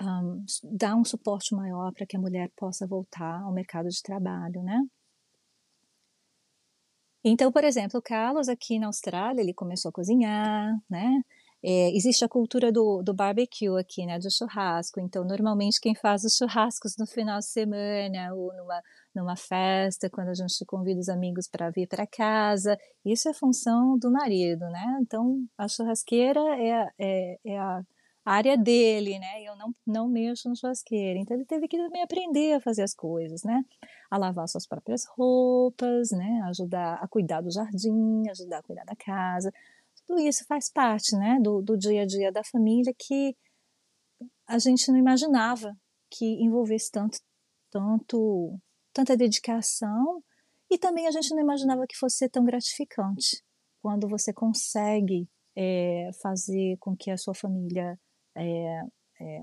um, 0.00 0.44
dar 0.72 0.96
um 0.96 1.04
suporte 1.04 1.54
maior 1.54 1.92
para 1.92 2.06
que 2.06 2.16
a 2.16 2.20
mulher 2.20 2.50
possa 2.56 2.86
voltar 2.86 3.42
ao 3.42 3.52
mercado 3.52 3.88
de 3.88 4.02
trabalho, 4.02 4.62
né? 4.62 4.82
Então, 7.24 7.52
por 7.52 7.64
exemplo, 7.64 7.98
o 8.00 8.02
Carlos 8.02 8.48
aqui 8.48 8.78
na 8.78 8.86
Austrália, 8.88 9.40
ele 9.40 9.54
começou 9.54 9.90
a 9.90 9.92
cozinhar, 9.92 10.76
né? 10.90 11.22
É, 11.64 11.94
existe 11.96 12.24
a 12.24 12.28
cultura 12.28 12.72
do, 12.72 13.02
do 13.04 13.14
barbecue 13.14 13.78
aqui, 13.78 14.04
né, 14.04 14.18
do 14.18 14.28
churrasco. 14.30 14.98
Então, 14.98 15.24
normalmente 15.24 15.80
quem 15.80 15.94
faz 15.94 16.24
os 16.24 16.36
churrascos 16.36 16.96
no 16.98 17.06
final 17.06 17.38
de 17.38 17.46
semana 17.46 18.34
ou 18.34 18.52
numa, 18.56 18.82
numa 19.14 19.36
festa, 19.36 20.10
quando 20.10 20.28
a 20.30 20.34
gente 20.34 20.64
convida 20.66 20.98
os 20.98 21.08
amigos 21.08 21.46
para 21.48 21.70
vir 21.70 21.86
para 21.86 22.04
casa, 22.04 22.76
isso 23.04 23.28
é 23.28 23.34
função 23.34 23.96
do 23.96 24.10
marido, 24.10 24.64
né? 24.70 24.98
Então, 25.02 25.38
a 25.56 25.68
churrasqueira 25.68 26.40
é, 26.58 26.88
é, 26.98 27.38
é 27.44 27.58
a 27.58 27.82
área 28.24 28.56
dele, 28.56 29.18
né? 29.18 29.42
Eu 29.42 29.56
não, 29.56 29.74
não 29.86 30.08
mexo 30.08 30.48
no 30.48 30.56
churrasqueiro. 30.56 31.18
Então, 31.18 31.36
ele 31.36 31.44
teve 31.44 31.66
que 31.68 31.76
também 31.76 32.02
aprender 32.02 32.54
a 32.54 32.60
fazer 32.60 32.82
as 32.82 32.94
coisas, 32.94 33.42
né? 33.42 33.64
A 34.10 34.16
lavar 34.16 34.48
suas 34.48 34.66
próprias 34.66 35.04
roupas, 35.06 36.10
né? 36.10 36.42
Ajudar 36.48 36.94
a 37.02 37.08
cuidar 37.08 37.40
do 37.40 37.50
jardim, 37.50 38.28
ajudar 38.30 38.58
a 38.58 38.62
cuidar 38.62 38.84
da 38.84 38.96
casa 38.96 39.52
tudo 40.06 40.20
isso 40.20 40.44
faz 40.46 40.70
parte 40.70 41.16
né, 41.16 41.38
do, 41.40 41.62
do 41.62 41.76
dia 41.76 42.02
a 42.02 42.06
dia 42.06 42.32
da 42.32 42.42
família 42.44 42.92
que 42.96 43.36
a 44.46 44.58
gente 44.58 44.90
não 44.90 44.98
imaginava 44.98 45.74
que 46.10 46.24
envolvesse 46.42 46.90
tanto, 46.90 47.18
tanto, 47.70 48.58
tanta 48.92 49.16
dedicação 49.16 50.22
e 50.70 50.78
também 50.78 51.06
a 51.06 51.10
gente 51.10 51.30
não 51.30 51.40
imaginava 51.40 51.86
que 51.86 51.96
fosse 51.96 52.28
tão 52.28 52.44
gratificante 52.44 53.42
quando 53.80 54.08
você 54.08 54.32
consegue 54.32 55.28
é, 55.56 56.10
fazer 56.22 56.76
com 56.78 56.96
que 56.96 57.10
a 57.10 57.16
sua 57.16 57.34
família 57.34 57.98
é, 58.36 58.82
é, 59.20 59.40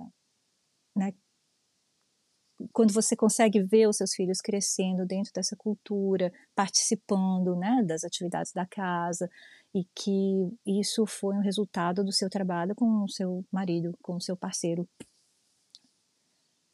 né, 0.95 1.13
quando 2.73 2.93
você 2.93 3.15
consegue 3.15 3.61
ver 3.63 3.87
os 3.87 3.97
seus 3.97 4.13
filhos 4.13 4.41
crescendo 4.41 5.05
dentro 5.05 5.31
dessa 5.33 5.55
cultura, 5.55 6.31
participando 6.55 7.55
né, 7.55 7.83
das 7.85 8.03
atividades 8.03 8.51
da 8.51 8.65
casa, 8.65 9.29
e 9.73 9.85
que 9.95 10.57
isso 10.65 11.05
foi 11.05 11.35
um 11.35 11.41
resultado 11.41 12.03
do 12.03 12.11
seu 12.11 12.29
trabalho 12.29 12.75
com 12.75 13.03
o 13.03 13.09
seu 13.09 13.45
marido, 13.51 13.91
com 14.01 14.15
o 14.15 14.21
seu 14.21 14.35
parceiro, 14.35 14.87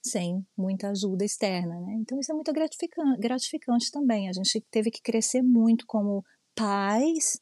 sem 0.04 0.46
muita 0.58 0.90
ajuda 0.90 1.26
externa. 1.26 1.80
Né? 1.82 1.98
Então, 2.00 2.20
isso 2.20 2.32
é 2.32 2.36
muito 2.36 2.54
gratificante, 2.54 3.20
gratificante 3.20 3.92
também. 3.92 4.30
A 4.30 4.34
gente 4.34 4.62
teve 4.72 4.90
que 4.90 5.02
crescer 5.02 5.42
muito 5.42 5.86
como 5.86 6.24
pais, 6.56 7.40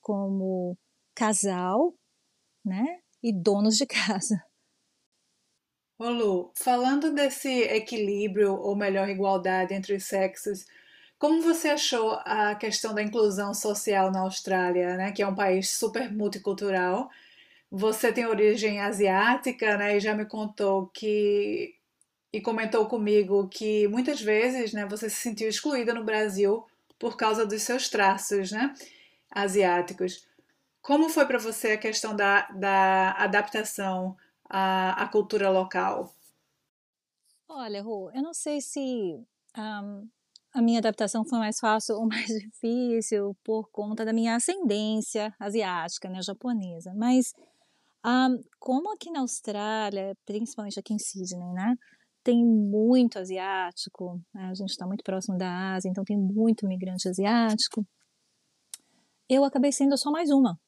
como 0.00 0.76
casal, 1.14 1.94
né? 2.64 3.00
E 3.22 3.32
donos 3.32 3.76
de 3.78 3.86
casa. 3.86 4.44
Ô 5.98 6.08
Lu, 6.10 6.52
falando 6.56 7.12
desse 7.14 7.48
equilíbrio, 7.62 8.54
ou 8.54 8.74
melhor, 8.74 9.08
igualdade 9.08 9.72
entre 9.74 9.94
os 9.94 10.04
sexos, 10.04 10.66
como 11.18 11.40
você 11.42 11.68
achou 11.68 12.12
a 12.24 12.54
questão 12.56 12.92
da 12.94 13.02
inclusão 13.02 13.54
social 13.54 14.10
na 14.10 14.20
Austrália, 14.22 14.96
né, 14.96 15.12
que 15.12 15.22
é 15.22 15.26
um 15.26 15.34
país 15.34 15.70
super 15.70 16.12
multicultural? 16.12 17.08
Você 17.70 18.12
tem 18.12 18.26
origem 18.26 18.80
asiática, 18.80 19.76
né, 19.78 19.96
e 19.96 20.00
já 20.00 20.14
me 20.14 20.26
contou 20.26 20.88
que 20.88 21.74
e 22.32 22.40
comentou 22.40 22.86
comigo 22.86 23.48
que 23.48 23.88
muitas 23.88 24.20
vezes, 24.20 24.72
né, 24.72 24.86
você 24.86 25.10
se 25.10 25.16
sentiu 25.16 25.48
excluída 25.48 25.94
no 25.94 26.04
Brasil 26.04 26.64
por 26.98 27.16
causa 27.16 27.46
dos 27.46 27.62
seus 27.62 27.88
traços, 27.90 28.52
né, 28.52 28.74
asiáticos. 29.30 30.26
Como 30.82 31.08
foi 31.08 31.24
para 31.26 31.38
você 31.38 31.72
a 31.72 31.78
questão 31.78 32.14
da, 32.14 32.48
da 32.50 33.12
adaptação 33.12 34.16
à, 34.50 35.04
à 35.04 35.08
cultura 35.08 35.48
local? 35.48 36.12
Olha, 37.48 37.80
Rô, 37.80 38.10
eu 38.12 38.20
não 38.20 38.34
sei 38.34 38.60
se 38.60 38.80
um, 39.56 40.08
a 40.52 40.60
minha 40.60 40.80
adaptação 40.80 41.24
foi 41.24 41.38
mais 41.38 41.60
fácil 41.60 41.94
ou 42.02 42.08
mais 42.08 42.26
difícil 42.26 43.36
por 43.44 43.70
conta 43.70 44.04
da 44.04 44.12
minha 44.12 44.34
ascendência 44.34 45.32
asiática, 45.38 46.08
né, 46.08 46.20
japonesa. 46.20 46.92
Mas 46.96 47.32
um, 48.04 48.42
como 48.58 48.92
aqui 48.92 49.08
na 49.08 49.20
Austrália, 49.20 50.16
principalmente 50.26 50.80
aqui 50.80 50.94
em 50.94 50.98
Sydney, 50.98 51.52
né, 51.52 51.76
tem 52.24 52.44
muito 52.44 53.20
asiático, 53.20 54.20
né, 54.34 54.46
a 54.50 54.54
gente 54.54 54.70
está 54.70 54.84
muito 54.84 55.04
próximo 55.04 55.38
da 55.38 55.74
Ásia, 55.74 55.88
então 55.88 56.02
tem 56.02 56.18
muito 56.18 56.66
migrante 56.66 57.08
asiático. 57.08 57.86
Eu 59.28 59.44
acabei 59.44 59.70
sendo 59.70 59.96
só 59.96 60.10
mais 60.10 60.28
uma. 60.30 60.58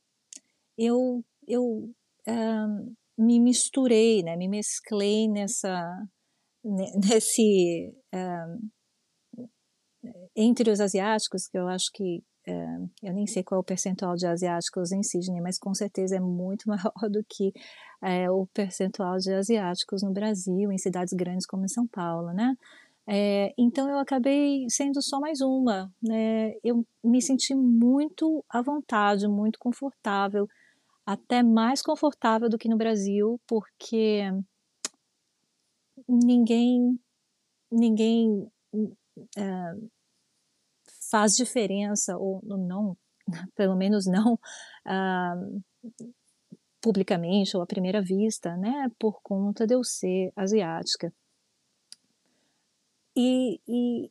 Eu, 0.77 1.25
eu 1.47 1.91
um, 2.29 2.95
me 3.17 3.41
misturei, 3.41 4.23
né, 4.23 4.37
me 4.37 4.49
mesclei 4.49 5.29
nessa, 5.29 5.91
nesse 6.65 7.95
um, 8.15 8.71
entre 10.37 10.71
os 10.71 10.81
asiáticos, 10.81 11.47
que 11.47 11.59
eu 11.59 11.69
acho 11.69 11.91
que 11.93 12.23
é, 12.47 12.67
eu 13.03 13.15
nem 13.15 13.27
sei 13.27 13.43
qual 13.43 13.59
é 13.59 13.63
o 13.63 13.65
percentual 13.65 14.15
de 14.17 14.27
asiáticos 14.27 14.93
em 14.93 15.03
Sydney, 15.03 15.41
mas 15.41 15.59
com 15.59 15.73
certeza 15.73 16.17
é 16.17 16.21
muito 16.21 16.65
maior 16.69 17.11
do 17.11 17.25
que 17.29 17.53
é, 18.03 18.31
o 18.31 18.47
percentual 18.53 19.17
de 19.17 19.33
asiáticos 19.33 20.03
no 20.03 20.13
Brasil, 20.13 20.71
em 20.71 20.79
cidades 20.79 21.15
grandes 21.15 21.47
como 21.47 21.69
São 21.69 21.87
Paulo, 21.87 22.33
né? 22.33 22.55
É, 23.07 23.53
então 23.59 23.89
eu 23.89 23.99
acabei 23.99 24.65
sendo 24.69 25.03
só 25.03 25.21
mais 25.21 25.41
uma. 25.41 25.91
Né? 26.03 26.53
Eu 26.63 26.85
me 27.03 27.21
senti 27.21 27.55
muito 27.55 28.45
à 28.49 28.63
vontade, 28.63 29.29
muito 29.29 29.59
confortável, 29.59 30.47
até 31.07 31.43
mais 31.43 31.83
confortável 31.83 32.49
do 32.49 32.59
que 32.59 32.69
no 32.69 32.77
Brasil, 32.77 33.41
porque 33.47 34.23
ninguém, 36.09 36.99
ninguém 37.71 38.51
é, 39.37 39.75
faz 41.11 41.37
diferença, 41.37 42.17
ou 42.17 42.41
não, 42.45 42.97
pelo 43.55 43.77
menos 43.77 44.07
não 44.07 44.39
ah, 44.87 45.35
publicamente 46.81 47.57
ou 47.57 47.63
à 47.63 47.67
primeira 47.67 48.03
vista, 48.03 48.57
né, 48.57 48.91
por 48.99 49.21
conta 49.23 49.67
de 49.67 49.75
eu 49.75 49.83
ser 49.83 50.33
asiática. 50.37 51.13
E, 53.17 53.61
e, 53.67 54.11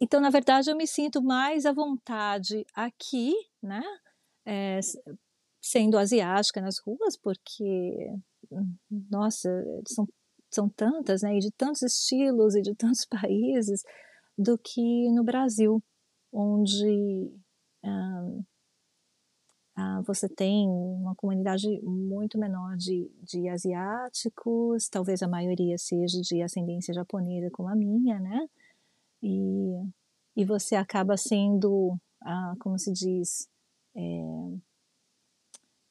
então, 0.00 0.20
na 0.20 0.30
verdade, 0.30 0.70
eu 0.70 0.76
me 0.76 0.86
sinto 0.86 1.22
mais 1.22 1.64
à 1.66 1.72
vontade 1.72 2.66
aqui, 2.74 3.32
né, 3.62 3.82
é, 4.50 4.80
sendo 5.62 5.96
asiática 5.96 6.60
nas 6.60 6.80
ruas, 6.80 7.16
porque, 7.16 8.12
nossa, 9.08 9.48
são, 9.86 10.08
são 10.50 10.68
tantas, 10.68 11.22
né, 11.22 11.36
e 11.36 11.38
de 11.38 11.52
tantos 11.52 11.82
estilos 11.82 12.56
e 12.56 12.62
de 12.62 12.74
tantos 12.74 13.06
países, 13.08 13.82
do 14.36 14.58
que 14.58 15.08
no 15.12 15.22
Brasil, 15.22 15.80
onde 16.32 17.30
ah, 17.84 18.28
ah, 19.76 20.02
você 20.04 20.28
tem 20.28 20.68
uma 20.68 21.14
comunidade 21.14 21.66
muito 21.82 22.38
menor 22.38 22.76
de, 22.76 23.08
de 23.22 23.48
asiáticos, 23.48 24.88
talvez 24.88 25.22
a 25.22 25.28
maioria 25.28 25.76
seja 25.78 26.20
de 26.22 26.42
ascendência 26.42 26.92
japonesa 26.92 27.50
como 27.52 27.68
a 27.68 27.76
minha, 27.76 28.18
né? 28.18 28.46
E, 29.22 29.82
e 30.36 30.44
você 30.44 30.74
acaba 30.74 31.16
sendo, 31.16 31.96
ah, 32.22 32.54
como 32.60 32.78
se 32.78 32.92
diz, 32.92 33.48
é, 33.96 34.00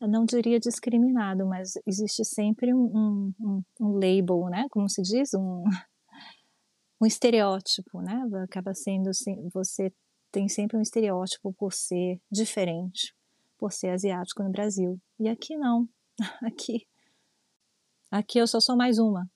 eu 0.02 0.08
não 0.08 0.26
diria 0.26 0.60
discriminado, 0.60 1.46
mas 1.46 1.74
existe 1.86 2.24
sempre 2.24 2.74
um, 2.74 3.34
um, 3.40 3.64
um 3.82 3.94
label, 3.94 4.46
né? 4.50 4.66
Como 4.72 4.90
se 4.90 5.02
diz? 5.02 5.34
Um, 5.34 5.64
um 7.02 7.06
estereótipo, 7.06 8.02
né? 8.02 8.24
Acaba 8.44 8.74
sendo 8.74 9.12
você 9.54 9.92
tem 10.32 10.48
sempre 10.48 10.78
um 10.78 10.82
estereótipo 10.82 11.54
por 11.54 11.74
ser 11.74 12.22
diferente, 12.32 13.14
por 13.58 13.74
ser 13.74 13.90
asiático 13.90 14.44
no 14.44 14.52
Brasil. 14.52 15.00
E 15.20 15.28
aqui 15.28 15.58
não. 15.58 15.88
Aqui 16.44 16.86
aqui 18.12 18.40
eu 18.40 18.48
só 18.48 18.60
sou 18.60 18.76
mais 18.76 18.98
uma. 18.98 19.30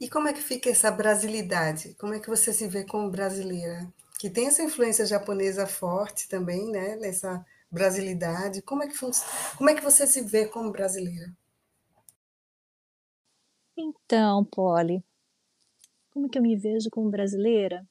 E 0.00 0.08
como 0.08 0.28
é 0.28 0.32
que 0.32 0.42
fica 0.42 0.68
essa 0.68 0.90
brasilidade? 0.90 1.94
Como 1.94 2.12
é 2.12 2.20
que 2.20 2.28
você 2.28 2.52
se 2.52 2.66
vê 2.68 2.84
como 2.84 3.10
brasileira? 3.10 3.92
Que 4.24 4.30
tem 4.30 4.46
essa 4.46 4.62
influência 4.62 5.04
japonesa 5.04 5.66
forte 5.66 6.26
também, 6.30 6.72
né? 6.72 6.96
Nessa 6.96 7.44
brasilidade. 7.70 8.62
Como 8.62 8.82
é 8.82 8.88
que, 8.88 8.94
como 9.58 9.68
é 9.68 9.74
que 9.74 9.82
você 9.82 10.06
se 10.06 10.22
vê 10.22 10.46
como 10.46 10.72
brasileira? 10.72 11.30
Então, 13.76 14.42
Polly, 14.46 15.04
como 16.10 16.26
que 16.30 16.38
eu 16.38 16.42
me 16.42 16.56
vejo 16.56 16.88
como 16.88 17.10
brasileira? 17.10 17.86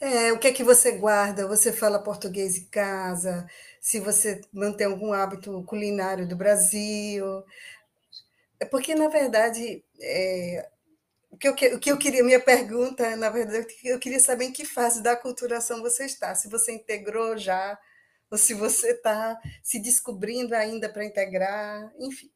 É, 0.00 0.32
o 0.32 0.38
que 0.38 0.46
é 0.46 0.52
que 0.52 0.62
você 0.62 0.92
guarda? 0.96 1.48
Você 1.48 1.72
fala 1.72 1.98
português 1.98 2.58
em 2.58 2.66
casa? 2.66 3.44
Se 3.80 3.98
você 3.98 4.40
mantém 4.52 4.86
algum 4.86 5.12
hábito 5.12 5.64
culinário 5.64 6.28
do 6.28 6.36
Brasil? 6.36 7.42
É 8.60 8.64
porque, 8.64 8.94
na 8.94 9.08
verdade, 9.08 9.82
é, 10.00 10.70
o, 11.30 11.36
que 11.36 11.48
eu, 11.48 11.52
o 11.76 11.78
que 11.80 11.90
eu 11.90 11.98
queria, 11.98 12.24
minha 12.24 12.40
pergunta, 12.40 13.16
na 13.16 13.30
verdade, 13.30 13.66
eu 13.84 13.98
queria 13.98 14.20
saber 14.20 14.46
em 14.46 14.52
que 14.52 14.64
fase 14.64 15.02
da 15.02 15.12
aculturação 15.12 15.80
você 15.80 16.04
está. 16.04 16.34
Se 16.34 16.48
você 16.48 16.72
integrou 16.72 17.38
já, 17.38 17.78
ou 18.30 18.38
se 18.38 18.54
você 18.54 18.92
está 18.92 19.40
se 19.62 19.80
descobrindo 19.80 20.54
ainda 20.54 20.88
para 20.88 21.04
integrar, 21.04 21.92
enfim. 21.98 22.30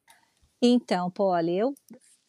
Então, 0.61 1.11
Polly, 1.11 1.57
eu 1.59 1.73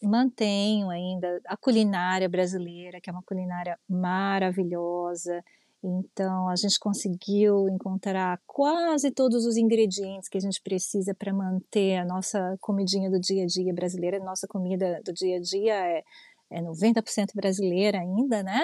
mantenho 0.03 0.91
ainda 0.91 1.41
a 1.47 1.57
culinária 1.57 2.29
brasileira, 2.29 3.01
que 3.01 3.09
é 3.09 3.13
uma 3.13 3.23
culinária 3.23 3.79
maravilhosa. 3.89 5.43
Então, 5.83 6.49
a 6.49 6.57
gente 6.57 6.79
conseguiu 6.79 7.69
encontrar 7.69 8.41
quase 8.47 9.11
todos 9.11 9.45
os 9.47 9.57
ingredientes 9.57 10.29
que 10.29 10.39
a 10.39 10.41
gente 10.41 10.61
precisa 10.61 11.15
para 11.15 11.33
manter 11.33 11.97
a 11.97 12.05
nossa 12.05 12.57
comidinha 12.61 13.11
do 13.11 13.21
dia 13.21 13.45
a 13.45 13.47
dia 13.47 13.73
brasileira. 13.73 14.19
Nossa 14.19 14.47
comida 14.49 15.01
do 15.05 15.13
dia 15.13 15.37
a 15.37 15.41
dia 15.41 15.75
é, 15.75 16.03
é 16.51 16.61
90% 16.61 17.35
brasileira 17.35 17.99
ainda, 17.99 18.43
né? 18.43 18.63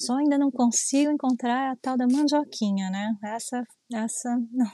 Só 0.00 0.16
ainda 0.16 0.36
não 0.36 0.50
consigo 0.50 1.10
encontrar 1.10 1.72
a 1.72 1.76
tal 1.76 1.96
da 1.96 2.06
mandioquinha, 2.06 2.90
né? 2.90 3.14
Essa, 3.24 3.64
essa 3.92 4.36
não, 4.52 4.70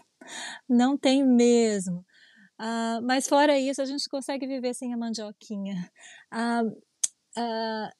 não 0.69 0.99
tem 0.99 1.25
mesmo. 1.25 2.05
Uh, 2.61 3.03
mas 3.03 3.29
fora 3.29 3.59
isso, 3.59 3.81
a 3.83 3.85
gente 3.85 4.09
consegue 4.09 4.47
viver 4.47 4.75
sem 4.75 4.93
a 4.93 4.97
mandioquinha. 4.97 5.91
Uh, 6.33 6.69
uh, 7.39 7.91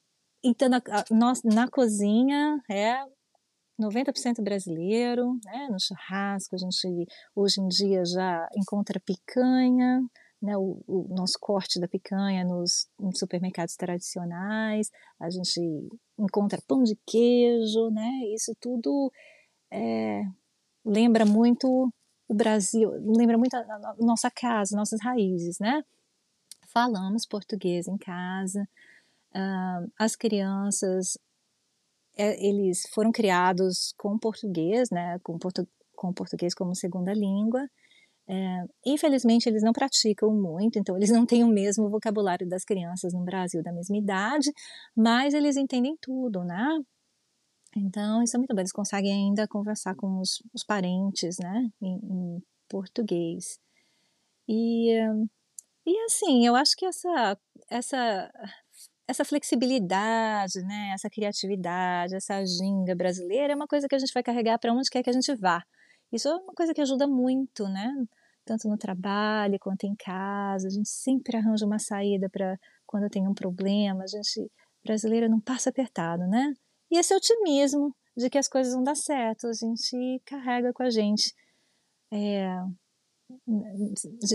então, 0.43 0.69
na, 0.69 0.81
nós, 1.11 1.41
na 1.43 1.67
cozinha, 1.69 2.61
é 2.69 3.03
90% 3.81 4.43
brasileiro, 4.43 5.33
né? 5.45 5.67
No 5.69 5.77
churrasco, 5.79 6.55
a 6.55 6.57
gente 6.57 7.07
hoje 7.35 7.61
em 7.61 7.67
dia 7.67 8.05
já 8.05 8.47
encontra 8.55 8.99
picanha, 8.99 10.01
né? 10.43 10.57
O, 10.57 10.83
o 10.85 11.07
nosso 11.15 11.37
corte 11.39 11.79
da 11.79 11.87
picanha 11.87 12.43
nos, 12.43 12.89
supermercados 13.15 13.75
tradicionais, 13.77 14.91
a 15.17 15.29
gente 15.29 15.61
encontra 16.19 16.61
pão 16.67 16.83
de 16.83 16.97
queijo, 17.07 17.89
né? 17.89 18.09
Isso 18.35 18.53
tudo 18.59 19.09
é, 19.71 20.23
lembra 20.85 21.25
muito 21.25 21.89
o 22.27 22.33
Brasil, 22.33 22.91
lembra 23.17 23.37
muito 23.37 23.55
a, 23.55 23.59
a 23.59 23.95
nossa 23.99 24.29
casa, 24.29 24.75
nossas 24.75 25.01
raízes, 25.01 25.59
né? 25.59 25.81
Falamos 26.67 27.25
português 27.25 27.87
em 27.87 27.97
casa, 27.97 28.67
uh, 29.33 29.91
as 29.97 30.15
crianças, 30.15 31.17
é, 32.17 32.45
eles 32.45 32.83
foram 32.93 33.11
criados 33.11 33.93
com 33.97 34.17
português, 34.17 34.89
né? 34.89 35.19
Com, 35.23 35.37
portu, 35.39 35.65
com 35.95 36.11
português 36.11 36.53
como 36.53 36.75
segunda 36.75 37.13
língua. 37.13 37.65
É, 38.27 38.65
infelizmente, 38.85 39.47
eles 39.49 39.63
não 39.63 39.73
praticam 39.73 40.31
muito, 40.33 40.79
então 40.79 40.95
eles 40.95 41.09
não 41.11 41.25
têm 41.25 41.43
o 41.43 41.47
mesmo 41.47 41.89
vocabulário 41.89 42.47
das 42.47 42.63
crianças 42.63 43.13
no 43.13 43.23
Brasil 43.23 43.61
da 43.61 43.73
mesma 43.73 43.97
idade, 43.97 44.51
mas 44.95 45.33
eles 45.33 45.57
entendem 45.57 45.97
tudo, 46.01 46.43
né? 46.43 46.79
Então, 47.75 48.21
isso 48.23 48.35
é 48.35 48.39
muito 48.39 48.53
bom. 48.53 48.61
Eles 48.61 48.71
conseguem 48.71 49.11
ainda 49.11 49.47
conversar 49.47 49.95
com 49.95 50.19
os, 50.19 50.41
os 50.53 50.63
parentes, 50.63 51.37
né, 51.39 51.69
em, 51.81 51.95
em, 51.95 52.43
português. 52.69 53.59
E, 54.47 54.91
e 55.85 55.99
assim, 56.05 56.45
eu 56.45 56.55
acho 56.55 56.75
que 56.75 56.85
essa, 56.85 57.37
essa, 57.69 58.31
essa 59.07 59.25
flexibilidade, 59.25 60.61
né, 60.63 60.91
essa 60.93 61.09
criatividade, 61.09 62.15
essa 62.15 62.43
ginga 62.45 62.95
brasileira 62.95 63.53
é 63.53 63.55
uma 63.55 63.67
coisa 63.67 63.87
que 63.87 63.95
a 63.95 63.99
gente 63.99 64.13
vai 64.13 64.23
carregar 64.23 64.57
para 64.59 64.73
onde 64.73 64.89
quer 64.89 65.03
que 65.03 65.09
a 65.09 65.13
gente 65.13 65.35
vá. 65.35 65.63
Isso 66.13 66.27
é 66.29 66.35
uma 66.35 66.53
coisa 66.53 66.73
que 66.73 66.81
ajuda 66.81 67.07
muito, 67.07 67.67
né? 67.67 67.91
Tanto 68.45 68.69
no 68.69 68.77
trabalho 68.77 69.57
quanto 69.59 69.85
em 69.85 69.95
casa. 69.95 70.67
A 70.67 70.71
gente 70.71 70.89
sempre 70.89 71.35
arranja 71.37 71.65
uma 71.65 71.79
saída 71.79 72.29
para 72.29 72.57
quando 72.85 73.09
tem 73.09 73.27
um 73.27 73.33
problema. 73.33 74.03
A 74.03 74.07
gente 74.07 74.51
brasileira 74.83 75.27
não 75.27 75.39
passa 75.41 75.71
apertado, 75.71 76.27
né? 76.27 76.53
E 76.91 76.97
esse 76.97 77.15
otimismo 77.15 77.95
de 78.15 78.29
que 78.29 78.37
as 78.37 78.47
coisas 78.47 78.73
vão 78.73 78.83
dar 78.83 78.95
certo, 78.95 79.47
a 79.47 79.53
gente 79.53 80.21
carrega 80.25 80.71
com 80.71 80.83
a 80.83 80.89
gente. 80.91 81.33
É, 82.11 82.59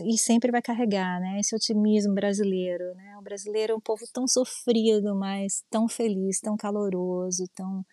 e 0.04 0.18
sempre 0.18 0.50
vai 0.50 0.60
carregar, 0.62 1.20
né? 1.20 1.38
Esse 1.38 1.54
otimismo 1.54 2.14
brasileiro, 2.14 2.94
né? 2.94 3.16
O 3.18 3.22
brasileiro 3.22 3.74
é 3.74 3.76
um 3.76 3.80
povo 3.80 4.04
tão 4.12 4.26
sofrido, 4.26 5.14
mas 5.14 5.62
tão 5.70 5.88
feliz, 5.88 6.40
tão 6.40 6.56
caloroso, 6.56 7.44
tão, 7.54 7.84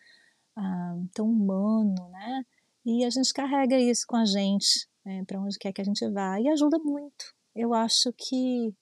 ah, 0.57 0.95
tão 1.13 1.27
humano, 1.27 2.09
né? 2.09 2.43
E 2.85 3.03
a 3.03 3.09
gente 3.09 3.33
carrega 3.33 3.79
isso 3.79 4.05
com 4.07 4.15
a 4.15 4.25
gente, 4.25 4.87
né? 5.03 5.23
para 5.25 5.41
onde 5.41 5.57
quer 5.57 5.73
que 5.73 5.81
a 5.81 5.85
gente 5.85 6.07
vá, 6.11 6.39
e 6.39 6.47
ajuda 6.47 6.77
muito. 6.79 7.33
Eu 7.55 7.73
acho 7.73 8.13
que 8.13 8.73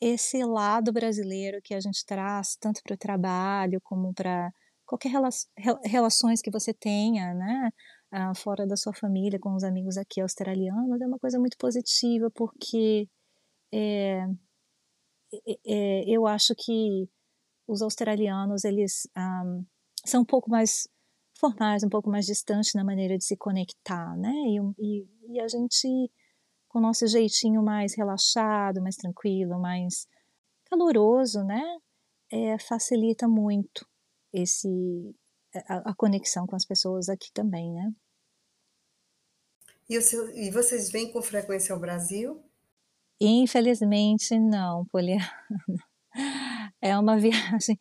esse 0.00 0.44
lado 0.44 0.92
brasileiro 0.92 1.60
que 1.62 1.74
a 1.74 1.80
gente 1.80 2.04
traz, 2.04 2.56
tanto 2.60 2.82
para 2.82 2.94
o 2.94 2.98
trabalho 2.98 3.80
como 3.82 4.12
para 4.12 4.52
qualquer 4.84 5.10
rela 5.10 5.28
relações 5.84 6.42
que 6.42 6.50
você 6.50 6.74
tenha, 6.74 7.32
né, 7.34 7.70
uh, 8.12 8.34
fora 8.34 8.66
da 8.66 8.76
sua 8.76 8.92
família, 8.92 9.38
com 9.38 9.54
os 9.54 9.64
amigos 9.64 9.96
aqui 9.96 10.20
australianos, 10.20 11.00
é 11.00 11.06
uma 11.06 11.18
coisa 11.18 11.38
muito 11.38 11.56
positiva, 11.58 12.30
porque 12.34 13.08
é, 13.72 14.26
é, 15.66 16.04
eu 16.06 16.26
acho 16.26 16.54
que 16.56 17.08
os 17.66 17.82
australianos, 17.82 18.64
eles 18.64 19.08
um, 19.16 19.20
ah, 19.20 19.62
são 20.04 20.22
um 20.22 20.24
pouco 20.24 20.50
mais 20.50 20.88
formais, 21.44 21.84
um 21.84 21.90
pouco 21.90 22.08
mais 22.08 22.24
distantes 22.24 22.72
na 22.72 22.82
maneira 22.82 23.18
de 23.18 23.24
se 23.24 23.36
conectar, 23.36 24.16
né, 24.16 24.32
e, 24.32 24.58
e, 24.78 25.08
e 25.34 25.40
a 25.40 25.46
gente, 25.46 26.10
com 26.68 26.78
o 26.78 26.82
nosso 26.82 27.06
jeitinho 27.06 27.62
mais 27.62 27.94
relaxado, 27.94 28.80
mais 28.80 28.96
tranquilo, 28.96 29.60
mais 29.60 30.06
caloroso, 30.70 31.44
né, 31.44 31.62
é, 32.32 32.58
facilita 32.58 33.28
muito 33.28 33.86
esse 34.32 35.14
a, 35.68 35.90
a, 35.90 35.94
conexão 35.94 36.46
com 36.46 36.56
as 36.56 36.64
pessoas 36.64 37.08
aqui 37.08 37.30
também, 37.32 37.72
né? 37.72 37.92
E, 39.88 40.00
seu, 40.00 40.28
e 40.34 40.50
vocês 40.50 40.90
vêm 40.90 41.12
com 41.12 41.22
frequência 41.22 41.74
ao 41.74 41.78
Brasil? 41.78 42.42
Infelizmente 43.20 44.38
não, 44.38 44.86
Poliana. 44.86 45.28
É 46.80 46.98
uma 46.98 47.16
viagem. 47.18 47.78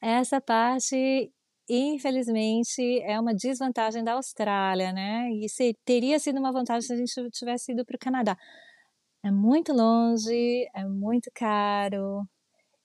Essa 0.00 0.40
parte, 0.40 1.33
infelizmente, 1.68 3.00
é 3.02 3.18
uma 3.20 3.34
desvantagem 3.34 4.04
da 4.04 4.14
Austrália, 4.14 4.92
né? 4.92 5.30
E 5.32 5.48
se, 5.48 5.76
teria 5.84 6.18
sido 6.18 6.38
uma 6.38 6.52
vantagem 6.52 6.82
se 6.82 6.92
a 6.92 6.96
gente 6.96 7.30
tivesse 7.30 7.72
ido 7.72 7.84
para 7.84 7.96
o 7.96 7.98
Canadá. 7.98 8.36
É 9.22 9.30
muito 9.30 9.72
longe, 9.72 10.68
é 10.74 10.84
muito 10.84 11.30
caro, 11.34 12.26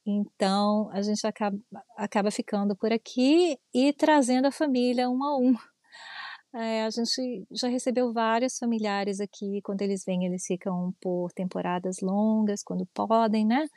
então, 0.06 0.90
a 0.92 1.02
gente 1.02 1.26
acaba, 1.28 1.58
acaba 1.96 2.32
ficando 2.32 2.76
por 2.76 2.92
aqui 2.92 3.58
e 3.74 3.94
trazendo 3.94 4.48
a 4.48 4.52
família 4.52 5.10
um 5.10 5.24
a 5.24 5.38
um. 5.38 5.56
É, 6.54 6.84
a 6.86 6.90
gente 6.90 7.46
já 7.52 7.68
recebeu 7.68 8.12
vários 8.12 8.58
familiares 8.58 9.20
aqui. 9.20 9.62
Quando 9.62 9.84
eles 9.84 10.04
vêm, 10.04 10.26
eles 10.26 10.46
ficam 10.48 10.94
por 11.00 11.32
temporadas 11.32 12.00
longas, 12.02 12.64
quando 12.64 12.88
podem, 12.88 13.46
né? 13.46 13.68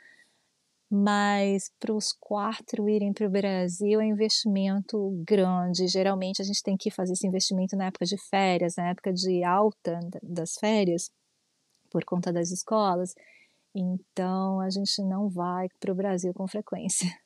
Mas 0.94 1.72
para 1.80 1.94
os 1.94 2.12
quatro 2.12 2.86
irem 2.86 3.14
para 3.14 3.26
o 3.26 3.30
Brasil 3.30 3.98
é 3.98 4.04
investimento 4.04 5.10
grande. 5.26 5.88
Geralmente 5.88 6.42
a 6.42 6.44
gente 6.44 6.62
tem 6.62 6.76
que 6.76 6.90
fazer 6.90 7.14
esse 7.14 7.26
investimento 7.26 7.74
na 7.74 7.86
época 7.86 8.04
de 8.04 8.18
férias, 8.28 8.76
na 8.76 8.90
época 8.90 9.10
de 9.10 9.42
alta 9.42 9.98
das 10.22 10.52
férias, 10.60 11.10
por 11.90 12.04
conta 12.04 12.30
das 12.30 12.50
escolas. 12.50 13.14
Então 13.74 14.60
a 14.60 14.68
gente 14.68 15.02
não 15.02 15.30
vai 15.30 15.66
para 15.80 15.92
o 15.92 15.94
Brasil 15.94 16.34
com 16.34 16.46
frequência. 16.46 17.08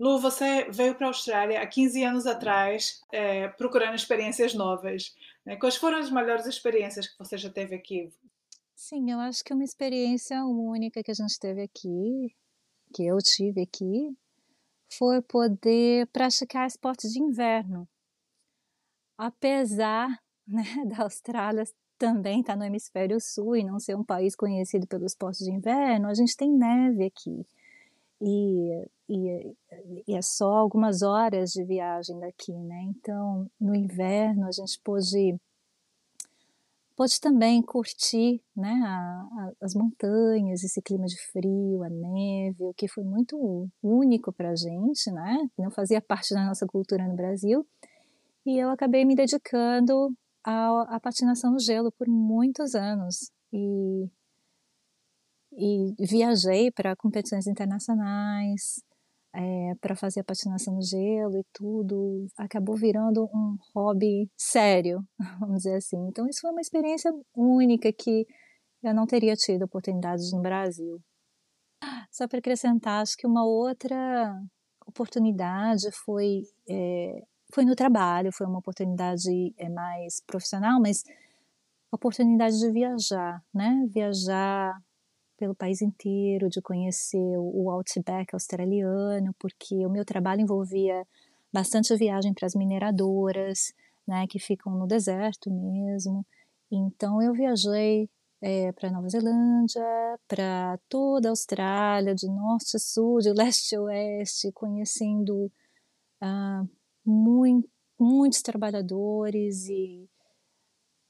Lu, 0.00 0.18
você 0.18 0.68
veio 0.72 0.96
para 0.96 1.06
a 1.06 1.10
Austrália 1.10 1.62
há 1.62 1.66
15 1.68 2.02
anos 2.02 2.26
atrás 2.26 3.00
é, 3.12 3.46
procurando 3.46 3.94
experiências 3.94 4.54
novas. 4.54 5.14
Né? 5.46 5.54
Quais 5.54 5.76
foram 5.76 5.98
as 5.98 6.10
melhores 6.10 6.46
experiências 6.46 7.06
que 7.06 7.16
você 7.16 7.38
já 7.38 7.48
teve 7.48 7.76
aqui? 7.76 8.12
Sim, 8.76 9.10
eu 9.10 9.20
acho 9.20 9.42
que 9.44 9.54
uma 9.54 9.64
experiência 9.64 10.44
única 10.44 11.02
que 11.02 11.10
a 11.10 11.14
gente 11.14 11.38
teve 11.38 11.62
aqui, 11.62 12.34
que 12.92 13.04
eu 13.04 13.18
tive 13.18 13.62
aqui, 13.62 14.16
foi 14.92 15.22
poder 15.22 16.06
praticar 16.08 16.66
esportes 16.66 17.12
de 17.12 17.20
inverno. 17.20 17.88
Apesar 19.16 20.08
né, 20.46 20.64
da 20.86 21.04
Austrália 21.04 21.64
também 21.98 22.40
está 22.40 22.56
no 22.56 22.64
hemisfério 22.64 23.20
sul 23.20 23.56
e 23.56 23.64
não 23.64 23.78
ser 23.78 23.96
um 23.96 24.04
país 24.04 24.34
conhecido 24.34 24.86
pelos 24.86 25.12
esportes 25.12 25.44
de 25.44 25.52
inverno, 25.52 26.08
a 26.08 26.14
gente 26.14 26.36
tem 26.36 26.50
neve 26.50 27.04
aqui. 27.06 27.46
E, 28.20 28.88
e, 29.08 29.56
e, 30.06 30.14
é 30.14 30.22
só 30.22 30.52
algumas 30.52 31.02
horas 31.02 31.50
de 31.52 31.64
viagem 31.64 32.18
daqui, 32.18 32.52
né? 32.52 32.82
Então, 32.88 33.50
no 33.60 33.74
inverno, 33.74 34.46
a 34.46 34.52
gente 34.52 34.80
pôde, 34.82 35.38
pôde 36.96 37.20
também 37.20 37.62
curtir 37.62 38.40
né, 38.56 38.72
a, 38.84 38.90
a, 38.90 39.52
as 39.62 39.74
montanhas, 39.74 40.62
esse 40.62 40.80
clima 40.80 41.06
de 41.06 41.16
frio, 41.30 41.82
a 41.82 41.88
neve, 41.88 42.64
o 42.64 42.74
que 42.74 42.88
foi 42.88 43.04
muito 43.04 43.68
único 43.82 44.32
para 44.32 44.50
a 44.50 44.56
gente, 44.56 45.10
né? 45.10 45.48
Não 45.58 45.70
fazia 45.70 46.00
parte 46.00 46.32
da 46.34 46.44
nossa 46.44 46.66
cultura 46.66 47.06
no 47.06 47.16
Brasil. 47.16 47.66
E 48.46 48.58
eu 48.58 48.70
acabei 48.70 49.04
me 49.04 49.14
dedicando 49.14 50.14
à, 50.44 50.96
à 50.96 51.00
patinação 51.00 51.52
no 51.52 51.58
gelo 51.58 51.90
por 51.92 52.08
muitos 52.08 52.74
anos. 52.74 53.30
E, 53.52 54.08
e 55.56 55.94
viajei 56.00 56.70
para 56.70 56.96
competições 56.96 57.46
internacionais, 57.46 58.82
é, 59.34 59.74
para 59.80 59.96
fazer 59.96 60.20
a 60.20 60.24
patinação 60.24 60.74
no 60.74 60.82
gelo 60.82 61.36
e 61.38 61.44
tudo. 61.52 62.26
Acabou 62.38 62.76
virando 62.76 63.24
um 63.24 63.56
hobby 63.74 64.30
sério, 64.36 65.04
vamos 65.40 65.58
dizer 65.58 65.76
assim. 65.76 65.98
Então, 66.08 66.26
isso 66.28 66.40
foi 66.40 66.50
uma 66.50 66.60
experiência 66.60 67.12
única 67.36 67.92
que 67.92 68.26
eu 68.82 68.94
não 68.94 69.06
teria 69.06 69.34
tido 69.34 69.64
oportunidades 69.64 70.32
no 70.32 70.40
Brasil. 70.40 71.00
Só 72.10 72.28
para 72.28 72.38
acrescentar, 72.38 73.02
acho 73.02 73.16
que 73.16 73.26
uma 73.26 73.44
outra 73.44 74.40
oportunidade 74.86 75.90
foi 76.04 76.42
é, 76.68 77.22
foi 77.52 77.64
no 77.64 77.74
trabalho, 77.74 78.32
foi 78.32 78.46
uma 78.46 78.58
oportunidade 78.58 79.54
é, 79.56 79.68
mais 79.68 80.22
profissional, 80.26 80.80
mas 80.80 81.02
oportunidade 81.92 82.58
de 82.58 82.70
viajar, 82.70 83.42
né? 83.52 83.86
Viajar 83.88 84.76
pelo 85.44 85.54
país 85.54 85.82
inteiro, 85.82 86.48
de 86.48 86.62
conhecer 86.62 87.36
o 87.36 87.70
Outback 87.70 88.34
australiano, 88.34 89.34
porque 89.38 89.84
o 89.84 89.90
meu 89.90 90.02
trabalho 90.02 90.40
envolvia 90.40 91.06
bastante 91.52 91.94
viagem 91.96 92.32
para 92.32 92.46
as 92.46 92.54
mineradoras, 92.54 93.74
né, 94.08 94.26
que 94.26 94.38
ficam 94.38 94.72
no 94.72 94.86
deserto 94.86 95.50
mesmo. 95.50 96.24
Então 96.72 97.20
eu 97.20 97.34
viajei 97.34 98.08
é, 98.40 98.72
para 98.72 98.90
Nova 98.90 99.06
Zelândia, 99.06 99.84
para 100.26 100.78
toda 100.88 101.28
a 101.28 101.32
Austrália, 101.32 102.14
de 102.14 102.26
norte 102.26 102.76
a 102.76 102.80
sul, 102.80 103.18
de 103.18 103.30
leste 103.36 103.76
a 103.76 103.82
oeste, 103.82 104.50
conhecendo 104.52 105.52
ah, 106.22 106.64
muito, 107.04 107.68
muitos 108.00 108.40
trabalhadores 108.40 109.68
e, 109.68 110.08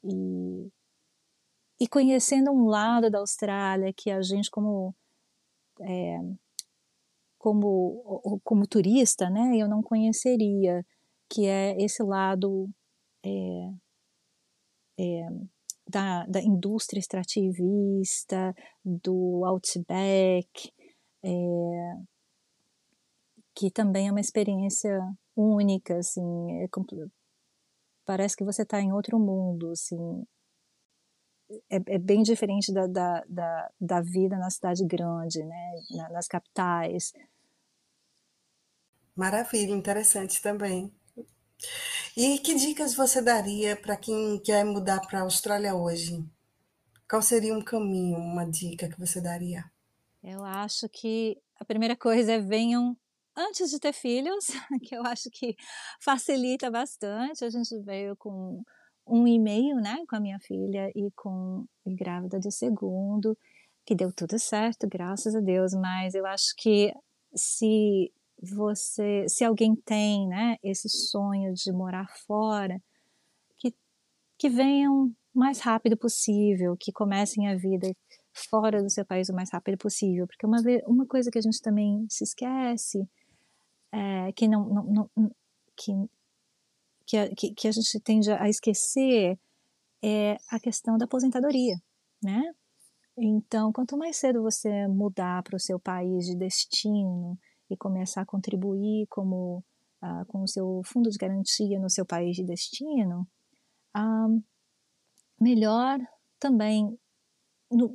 e, 0.03 0.73
e, 1.81 1.89
conhecendo 1.89 2.51
um 2.51 2.67
lado 2.67 3.11
da 3.11 3.19
Austrália 3.19 3.93
que 3.93 4.11
a 4.11 4.23
gente 4.23 4.51
como 4.51 4.95
é, 5.81 6.19
como 7.39 8.41
como 8.43 8.67
turista, 8.67 9.29
né, 9.31 9.57
eu 9.57 9.69
não 9.69 9.83
conheceria, 9.83 10.85
que 11.29 11.47
é 11.47 11.77
esse 11.83 12.03
lado 12.03 12.71
é, 13.25 13.31
é, 14.99 15.29
da, 15.89 16.27
da 16.27 16.41
indústria 16.41 17.01
extrativista, 17.01 18.55
do 18.85 19.45
outback, 19.45 20.73
é, 21.23 21.29
que 23.55 23.71
também 23.71 24.09
é 24.09 24.11
uma 24.11 24.21
experiência 24.21 24.99
única, 25.37 25.99
assim, 25.99 26.23
é, 26.63 26.69
parece 28.05 28.37
que 28.37 28.45
você 28.45 28.63
está 28.63 28.81
em 28.81 28.93
outro 28.93 29.19
mundo, 29.19 29.71
assim, 29.71 30.25
é, 31.71 31.77
é 31.87 31.99
bem 31.99 32.23
diferente 32.23 32.73
da, 32.73 32.87
da, 32.87 33.25
da, 33.29 33.71
da, 33.81 34.01
vida 34.01 34.37
na 34.37 34.51
cidade 34.51 34.85
grande, 34.87 35.43
né, 35.43 35.73
nas 36.11 36.27
capitais. 36.27 37.13
Maravilha, 39.15 39.73
interessante 39.73 40.41
também. 40.43 40.93
E 42.17 42.39
que 42.39 42.55
dicas 42.55 42.95
você 42.95 43.23
daria 43.23 43.77
para 43.77 43.97
quem 43.97 44.41
quer 44.41 44.65
mudar 44.65 45.01
para 45.01 45.21
a 45.21 45.23
Austrália 45.23 45.75
hoje? 45.75 46.25
Qual 47.09 47.23
seria 47.23 47.55
um 47.55 47.63
caminho, 47.63 48.19
uma 48.19 48.45
dica 48.45 48.89
que 48.89 48.99
você 48.99 49.21
daria? 49.21 49.65
Eu 50.23 50.45
acho 50.45 50.89
que 50.89 51.37
a 51.61 51.65
primeira 51.65 51.97
coisa 51.97 52.33
é 52.33 52.41
venham 52.41 52.97
antes 53.37 53.71
de 53.71 53.79
ter 53.79 53.93
filhos, 53.93 54.47
que 54.83 54.97
eu 54.97 55.05
acho 55.05 55.29
que 55.31 55.55
facilita 56.01 56.71
bastante. 56.71 57.45
A 57.45 57.51
gente 57.51 57.79
veio 57.83 58.17
com 58.17 58.63
um 59.07 59.27
e-mail, 59.27 59.77
né, 59.77 59.99
com 60.09 60.17
a 60.17 60.21
minha 60.21 60.39
filha 60.41 60.91
e 60.95 61.11
com 61.13 61.67
e 61.87 61.95
grávida 61.95 62.41
do 62.41 62.51
segundo, 62.51 63.37
que 63.85 63.95
deu 63.95 64.13
tudo 64.13 64.39
certo, 64.39 64.89
graças 64.89 65.35
a 65.35 65.41
Deus. 65.41 65.75
Mas 65.75 66.15
eu 66.15 66.27
acho 66.27 66.55
que 66.57 66.93
se 67.35 68.13
você, 68.43 69.27
se 69.29 69.45
alguém 69.45 69.75
tem, 69.77 70.27
né, 70.29 70.57
esse 70.63 70.89
sonho 70.89 71.53
de 71.55 71.73
morar 71.73 72.09
fora, 72.27 72.81
que 73.59 73.75
que 74.39 74.49
venham 74.49 75.15
mais 75.35 75.61
rápido 75.61 75.97
possível, 75.97 76.77
que 76.79 76.93
comecem 76.93 77.49
a 77.49 77.57
vida 77.57 77.89
fora 78.33 78.83
do 78.83 78.91
seu 78.91 79.05
país 79.05 79.29
o 79.29 79.35
mais 79.35 79.51
rápido 79.51 79.79
possível, 79.79 80.27
porque 80.27 80.47
uma, 80.47 80.59
uma 80.87 81.07
coisa 81.07 81.31
que 81.31 81.39
a 81.39 81.43
gente 81.43 81.61
também 81.61 82.07
se 82.11 82.25
esquece 82.25 83.09
é, 83.93 84.33
que 84.33 84.49
não, 84.49 84.69
não, 84.69 85.11
não 85.17 85.31
que, 85.77 85.93
que, 87.07 87.17
a, 87.17 87.35
que, 87.35 87.55
que 87.55 87.69
a 87.69 87.73
gente 87.73 88.01
tende 88.01 88.31
a 88.31 88.49
esquecer 88.49 89.39
é 90.03 90.37
a 90.51 90.61
questão 90.61 90.99
da 90.99 91.05
aposentadoria, 91.05 91.77
né? 92.23 92.55
Então, 93.17 93.73
quanto 93.73 93.97
mais 93.97 94.17
cedo 94.17 94.43
você 94.43 94.89
mudar 94.89 95.43
para 95.43 95.57
o 95.57 95.61
seu 95.61 95.79
país 95.79 96.27
de 96.27 96.37
destino 96.37 97.39
e 97.71 97.77
começar 97.77 98.23
a 98.23 98.27
contribuir 98.27 99.07
como 99.09 99.63
ah, 100.03 100.25
com 100.27 100.43
o 100.43 100.49
seu 100.49 100.83
fundo 100.85 101.09
de 101.09 101.17
garantia 101.17 101.79
no 101.79 101.89
seu 101.89 102.05
país 102.05 102.37
de 102.37 102.45
destino, 102.45 103.27
ah, 103.95 104.27
melhor 105.41 105.99
também 106.39 106.99
no, 107.75 107.89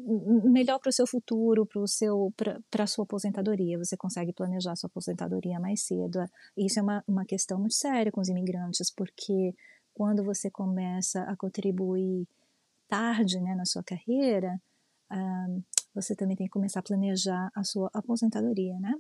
melhor 0.52 0.80
para 0.80 0.90
o 0.90 0.94
seu 0.94 1.08
futuro, 1.08 1.66
para 1.66 1.88
seu 1.88 2.34
para 2.36 2.84
a 2.84 2.88
sua 2.88 3.04
aposentadoria. 3.04 3.78
Você 3.78 3.98
consegue 3.98 4.34
planejar 4.34 4.76
sua 4.76 4.88
aposentadoria 4.88 5.60
mais 5.60 5.84
cedo. 5.84 6.20
Isso 6.58 6.80
é 6.80 6.84
uma, 6.84 7.04
uma 7.08 7.26
questão 7.26 7.60
muito 7.60 7.74
séria 7.74 8.12
com 8.12 8.22
os 8.22 8.30
imigrantes, 8.30 8.92
porque 8.94 9.54
quando 9.94 10.24
você 10.24 10.50
começa 10.52 11.24
a 11.24 11.36
contribuir 11.36 12.28
tarde 12.88 13.40
né, 13.40 13.56
na 13.56 13.66
sua 13.66 13.84
carreira, 13.84 14.60
uh, 15.12 15.64
você 15.94 16.16
também 16.16 16.36
tem 16.36 16.48
que 16.48 16.54
começar 16.54 16.80
a 16.80 16.84
planejar 16.84 17.50
a 17.56 17.64
sua 17.64 17.90
aposentadoria, 17.94 18.80
né? 18.80 18.94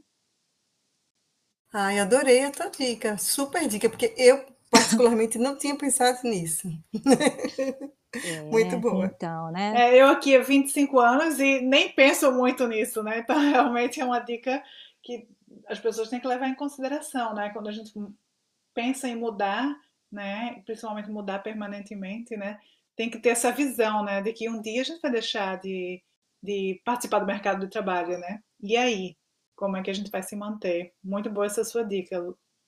Ai, 1.71 1.99
adorei 1.99 2.43
a 2.43 2.51
tua 2.51 2.69
dica, 2.69 3.17
super 3.17 3.67
dica, 3.67 3.89
porque 3.89 4.13
eu 4.17 4.43
particularmente 4.71 5.37
não 5.37 5.57
tinha 5.57 5.75
pensado 5.77 6.19
nisso. 6.23 6.67
É, 8.13 8.41
muito 8.41 8.77
boa. 8.79 9.05
Então, 9.05 9.51
né? 9.51 9.73
É, 9.75 10.01
eu 10.01 10.07
aqui 10.07 10.35
há 10.35 10.41
25 10.41 10.99
anos 10.99 11.39
e 11.39 11.61
nem 11.61 11.91
penso 11.91 12.31
muito 12.31 12.67
nisso, 12.67 13.03
né? 13.03 13.19
Então, 13.19 13.37
realmente 13.39 14.01
é 14.01 14.05
uma 14.05 14.19
dica 14.19 14.63
que 15.03 15.27
as 15.67 15.79
pessoas 15.79 16.09
têm 16.09 16.19
que 16.19 16.27
levar 16.27 16.47
em 16.47 16.55
consideração, 16.55 17.33
né? 17.33 17.49
Quando 17.49 17.69
a 17.69 17.71
gente 17.71 17.93
pensa 18.73 19.07
em 19.07 19.15
mudar, 19.15 19.75
né? 20.11 20.61
Principalmente 20.65 21.09
mudar 21.09 21.39
permanentemente, 21.39 22.35
né? 22.35 22.59
Tem 22.95 23.09
que 23.09 23.19
ter 23.19 23.29
essa 23.29 23.51
visão, 23.51 24.03
né? 24.03 24.21
De 24.21 24.33
que 24.33 24.49
um 24.49 24.61
dia 24.61 24.81
a 24.81 24.85
gente 24.85 25.01
vai 25.01 25.11
deixar 25.11 25.59
de, 25.59 26.01
de 26.41 26.81
participar 26.83 27.19
do 27.19 27.27
mercado 27.27 27.65
de 27.65 27.71
trabalho, 27.71 28.17
né? 28.17 28.41
E 28.61 28.75
aí? 28.75 29.15
Como 29.55 29.75
é 29.75 29.83
que 29.83 29.89
a 29.89 29.93
gente 29.93 30.09
vai 30.09 30.23
se 30.23 30.35
manter? 30.35 30.93
Muito 31.03 31.29
boa 31.29 31.45
essa 31.45 31.65
sua 31.65 31.83
dica, 31.83 32.17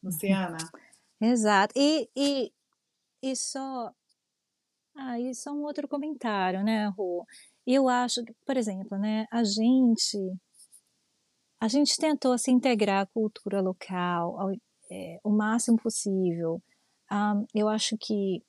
Luciana. 0.04 0.58
Exato. 1.22 1.74
E, 1.78 2.10
e, 2.16 2.52
e 3.24 3.36
só 3.36 3.94
ah, 4.96 5.20
isso 5.20 5.50
é 5.50 5.52
um 5.52 5.64
outro 5.64 5.88
comentário, 5.88 6.64
né, 6.64 6.88
Rô? 6.88 7.26
Eu 7.66 7.88
acho 7.88 8.24
que, 8.24 8.34
por 8.46 8.58
exemplo, 8.58 8.98
né, 8.98 9.26
a 9.32 9.44
gente 9.44 10.18
a 11.60 11.68
gente 11.68 11.96
tentou 11.98 12.38
se 12.40 12.50
integrar 12.52 13.04
à 13.04 13.06
cultura 13.06 13.62
local 13.62 14.40
ao, 14.40 14.52
é, 14.92 15.20
o 15.24 15.30
máximo 15.30 15.78
possível. 15.78 16.62
Um, 17.12 17.46
eu 17.54 17.70
acho 17.70 17.96
que 18.00 18.44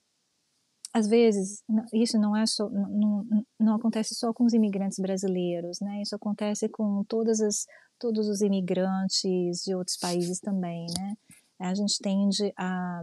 às 0.94 1.06
vezes 1.06 1.62
isso 1.92 2.18
não 2.18 2.36
é 2.36 2.46
só 2.46 2.68
não, 2.70 3.24
não, 3.24 3.46
não, 3.58 3.74
acontece 3.76 4.14
só 4.14 4.32
com 4.32 4.44
os 4.44 4.52
imigrantes 4.54 4.98
brasileiros, 4.98 5.80
né? 5.80 6.02
Isso 6.02 6.14
acontece 6.16 6.68
com 6.68 7.04
todas 7.04 7.40
as 7.40 7.66
todos 7.98 8.28
os 8.28 8.40
imigrantes 8.40 9.62
de 9.64 9.74
outros 9.74 9.96
países 9.96 10.40
também, 10.40 10.86
né? 10.98 11.16
A 11.58 11.74
gente 11.74 11.98
tende 12.00 12.52
a 12.56 13.02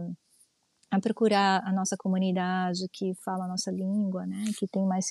a 0.90 1.00
procurar 1.00 1.62
a 1.64 1.72
nossa 1.72 1.96
comunidade 1.96 2.88
que 2.92 3.14
fala 3.14 3.44
a 3.44 3.48
nossa 3.48 3.70
língua, 3.70 4.26
né, 4.26 4.44
que 4.58 4.66
tem 4.66 4.84
mais 4.84 5.08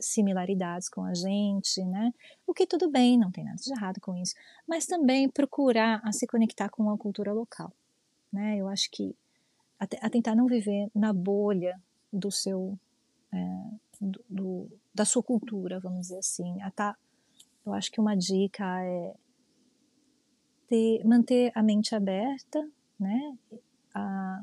similaridades 0.00 0.88
com 0.88 1.02
a 1.02 1.12
gente, 1.14 1.84
né, 1.84 2.12
o 2.46 2.54
que 2.54 2.66
tudo 2.66 2.90
bem, 2.90 3.18
não 3.18 3.30
tem 3.30 3.44
nada 3.44 3.56
de 3.56 3.72
errado 3.72 4.00
com 4.00 4.16
isso, 4.16 4.34
mas 4.68 4.86
também 4.86 5.28
procurar 5.28 6.00
a 6.04 6.12
se 6.12 6.26
conectar 6.26 6.68
com 6.68 6.88
a 6.90 6.96
cultura 6.96 7.32
local, 7.32 7.72
né, 8.32 8.56
eu 8.56 8.68
acho 8.68 8.88
que 8.90 9.16
a, 9.80 9.84
a 10.06 10.10
tentar 10.10 10.34
não 10.34 10.46
viver 10.46 10.88
na 10.94 11.12
bolha 11.12 11.80
do 12.12 12.30
seu 12.30 12.78
é, 13.32 13.70
do, 14.00 14.24
do, 14.28 14.70
da 14.94 15.04
sua 15.04 15.22
cultura, 15.22 15.80
vamos 15.80 16.02
dizer 16.02 16.18
assim. 16.18 16.56
Tá, 16.74 16.96
eu 17.64 17.72
acho 17.72 17.90
que 17.90 18.00
uma 18.00 18.16
dica 18.16 18.64
é 18.82 19.14
ter, 20.68 21.04
manter 21.04 21.52
a 21.54 21.62
mente 21.62 21.94
aberta, 21.94 22.66
né? 22.98 23.36
A, 23.94 24.42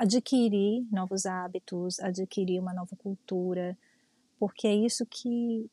adquirir 0.00 0.86
novos 0.90 1.26
hábitos, 1.26 2.00
adquirir 2.00 2.58
uma 2.58 2.72
nova 2.72 2.96
cultura, 2.96 3.76
porque 4.38 4.66
é 4.66 4.74
isso 4.74 5.04
que 5.04 5.70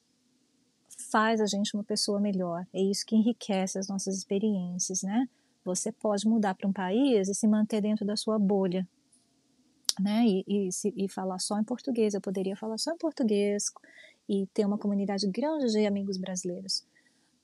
faz 1.10 1.40
a 1.40 1.46
gente 1.46 1.74
uma 1.74 1.84
pessoa 1.84 2.20
melhor, 2.20 2.68
é 2.74 2.82
isso 2.82 3.06
que 3.06 3.16
enriquece 3.16 3.80
as 3.80 3.88
nossas 3.88 4.18
experiências, 4.18 5.02
né? 5.02 5.30
Você 5.64 5.94
pode 5.94 6.28
mudar 6.28 6.56
para 6.56 6.68
um 6.68 6.74
país 6.74 7.30
e 7.30 7.34
se 7.34 7.48
manter 7.48 7.80
dentro 7.80 8.06
da 8.06 8.18
sua 8.18 8.38
bolha, 8.38 8.86
né? 9.98 10.26
E, 10.26 10.44
e, 10.46 10.72
se, 10.74 10.94
e 10.98 11.08
falar 11.08 11.40
só 11.40 11.58
em 11.58 11.64
português. 11.64 12.14
Eu 12.14 12.20
poderia 12.20 12.56
falar 12.58 12.78
só 12.78 12.92
em 12.92 12.98
português 12.98 13.72
e 14.28 14.46
ter 14.48 14.66
uma 14.66 14.78
comunidade 14.78 15.26
grande 15.28 15.72
de 15.72 15.86
amigos 15.86 16.18
brasileiros. 16.18 16.86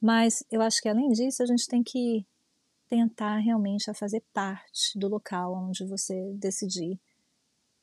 Mas 0.01 0.43
eu 0.51 0.61
acho 0.61 0.81
que 0.81 0.89
além 0.89 1.09
disso, 1.11 1.41
a 1.43 1.45
gente 1.45 1.65
tem 1.65 1.81
que 1.81 2.25
tentar 2.93 3.37
realmente 3.37 3.89
a 3.89 3.93
fazer 3.95 4.23
parte 4.31 4.99
do 4.99 5.07
local 5.07 5.55
onde 5.55 5.83
você 5.83 6.13
decidir 6.35 7.01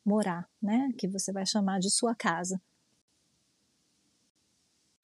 morar, 0.06 0.48
né? 0.62 0.88
Que 0.96 1.08
você 1.08 1.32
vai 1.32 1.44
chamar 1.44 1.80
de 1.80 1.90
sua 1.90 2.14
casa. 2.14 2.62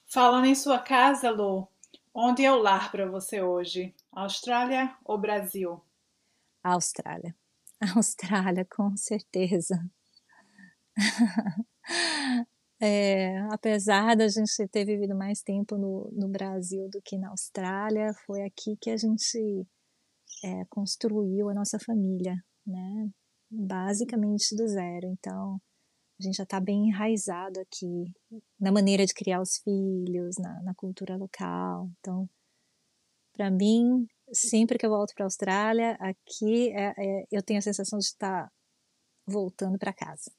Falando 0.05 0.45
em 0.45 0.55
sua 0.55 0.79
casa, 0.79 1.29
Lu, 1.29 1.67
onde 2.13 2.45
é 2.45 2.49
o 2.49 2.55
lar 2.55 2.89
para 2.89 3.05
você 3.05 3.41
hoje? 3.41 3.93
Austrália 4.09 4.95
ou 5.03 5.17
Brasil? 5.17 5.83
Austrália. 6.63 7.35
Austrália, 7.97 8.63
com 8.63 8.95
certeza. 8.95 9.77
É, 12.79 13.39
apesar 13.51 14.15
da 14.15 14.27
gente 14.27 14.67
ter 14.67 14.85
vivido 14.85 15.15
mais 15.15 15.41
tempo 15.41 15.75
no, 15.79 16.11
no 16.11 16.27
Brasil 16.27 16.87
do 16.91 17.01
que 17.01 17.17
na 17.17 17.29
Austrália, 17.29 18.13
foi 18.23 18.43
aqui 18.43 18.77
que 18.79 18.91
a 18.91 18.97
gente 18.97 19.65
é, 20.43 20.65
construiu 20.69 21.49
a 21.49 21.53
nossa 21.53 21.77
família, 21.79 22.35
né? 22.65 23.09
Basicamente 23.49 24.55
do 24.55 24.67
zero. 24.67 25.07
Então, 25.07 25.59
a 26.19 26.23
gente 26.23 26.35
já 26.35 26.43
está 26.43 26.59
bem 26.59 26.89
enraizado 26.89 27.59
aqui 27.59 28.11
na 28.59 28.71
maneira 28.71 29.05
de 29.05 29.13
criar 29.13 29.41
os 29.41 29.57
filhos, 29.57 30.35
na, 30.37 30.61
na 30.63 30.73
cultura 30.75 31.15
local. 31.15 31.89
Então, 31.99 32.29
para 33.33 33.51
mim, 33.51 34.07
sempre 34.33 34.77
que 34.77 34.85
eu 34.85 34.89
volto 34.89 35.13
para 35.13 35.25
a 35.25 35.27
Austrália, 35.27 35.97
aqui 35.99 36.71
é, 36.71 36.93
é, 36.97 37.27
eu 37.31 37.43
tenho 37.43 37.59
a 37.59 37.61
sensação 37.61 37.99
de 37.99 38.05
estar 38.05 38.51
voltando 39.25 39.77
para 39.77 39.93
casa. 39.93 40.31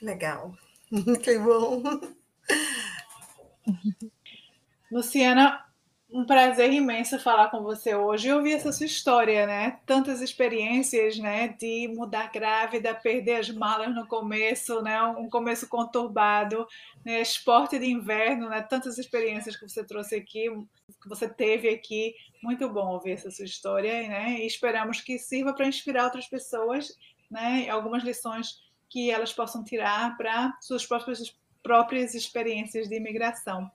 Legal, 0.00 0.52
que 1.22 1.38
bom. 1.38 1.82
Luciana, 4.90 5.64
um 6.12 6.26
prazer 6.26 6.70
imenso 6.70 7.18
falar 7.18 7.48
com 7.50 7.62
você 7.62 7.94
hoje 7.94 8.28
e 8.28 8.32
ouvir 8.32 8.52
essa 8.52 8.70
sua 8.70 8.84
história, 8.84 9.46
né? 9.46 9.80
Tantas 9.86 10.20
experiências, 10.20 11.18
né? 11.18 11.48
De 11.48 11.88
mudar 11.88 12.30
grávida, 12.30 12.94
perder 12.94 13.36
as 13.36 13.48
malas 13.48 13.94
no 13.94 14.06
começo, 14.06 14.82
né? 14.82 15.02
Um 15.02 15.30
começo 15.30 15.66
conturbado, 15.68 16.66
né? 17.02 17.22
Esporte 17.22 17.78
de 17.78 17.86
inverno, 17.86 18.50
né? 18.50 18.60
Tantas 18.60 18.98
experiências 18.98 19.56
que 19.56 19.66
você 19.66 19.82
trouxe 19.82 20.14
aqui, 20.14 20.50
que 21.02 21.08
você 21.08 21.26
teve 21.26 21.70
aqui. 21.70 22.14
Muito 22.42 22.68
bom 22.68 22.92
ouvir 22.92 23.12
essa 23.12 23.30
sua 23.30 23.46
história, 23.46 24.06
né? 24.06 24.38
E 24.40 24.46
esperamos 24.46 25.00
que 25.00 25.18
sirva 25.18 25.54
para 25.54 25.66
inspirar 25.66 26.04
outras 26.04 26.28
pessoas, 26.28 26.94
né? 27.30 27.70
Algumas 27.70 28.04
lições 28.04 28.60
que 28.90 29.10
elas 29.10 29.32
possam 29.32 29.64
tirar 29.64 30.14
para 30.18 30.54
suas 30.60 30.84
próprias, 30.84 31.34
próprias 31.62 32.14
experiências 32.14 32.86
de 32.86 32.96
imigração. 32.96 33.70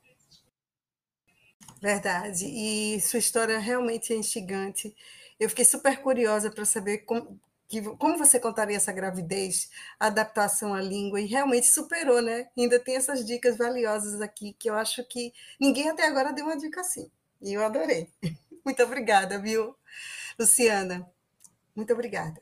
Verdade. 1.81 2.45
E 2.45 2.99
sua 3.01 3.19
história 3.19 3.59
realmente 3.59 4.13
é 4.13 4.15
instigante. 4.15 4.95
Eu 5.39 5.49
fiquei 5.49 5.65
super 5.65 6.01
curiosa 6.01 6.49
para 6.49 6.65
saber 6.65 6.99
como, 6.99 7.39
que, 7.67 7.81
como 7.81 8.17
você 8.17 8.39
contaria 8.39 8.77
essa 8.77 8.91
gravidez, 8.91 9.69
a 9.99 10.07
adaptação 10.07 10.73
à 10.73 10.81
língua, 10.81 11.21
e 11.21 11.25
realmente 11.25 11.67
superou, 11.67 12.21
né? 12.21 12.49
Ainda 12.57 12.79
tem 12.79 12.95
essas 12.95 13.25
dicas 13.25 13.57
valiosas 13.57 14.21
aqui, 14.21 14.53
que 14.53 14.69
eu 14.69 14.75
acho 14.75 15.03
que 15.07 15.33
ninguém 15.59 15.89
até 15.89 16.07
agora 16.07 16.33
deu 16.33 16.45
uma 16.45 16.57
dica 16.57 16.81
assim. 16.81 17.11
E 17.41 17.53
eu 17.53 17.63
adorei. 17.63 18.11
Muito 18.65 18.83
obrigada, 18.83 19.39
viu? 19.39 19.75
Luciana, 20.37 21.09
muito 21.73 21.93
obrigada. 21.93 22.41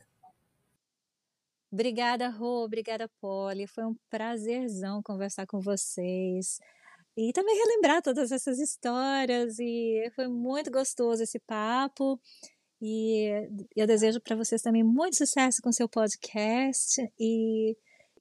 Obrigada, 1.72 2.30
Rô, 2.30 2.64
obrigada, 2.64 3.08
Polly. 3.22 3.68
Foi 3.68 3.86
um 3.86 3.96
prazerzão 4.10 5.04
conversar 5.04 5.46
com 5.46 5.60
vocês 5.60 6.60
e 7.18 7.32
também 7.32 7.55
relembrar 7.55 8.01
todas 8.01 8.32
essas 8.32 8.59
histórias 8.59 9.57
e 9.57 10.11
foi 10.16 10.28
muito 10.28 10.70
gostoso 10.70 11.24
esse 11.24 11.39
papo. 11.39 12.20
E 12.82 13.30
eu 13.76 13.88
desejo 13.88 14.20
para 14.20 14.36
vocês 14.36 14.61
também 14.61 14.84
muito 14.84 15.16
sucesso 15.16 15.61
com 15.61 15.72
seu 15.72 15.88
podcast 15.88 17.01
e, 17.18 17.76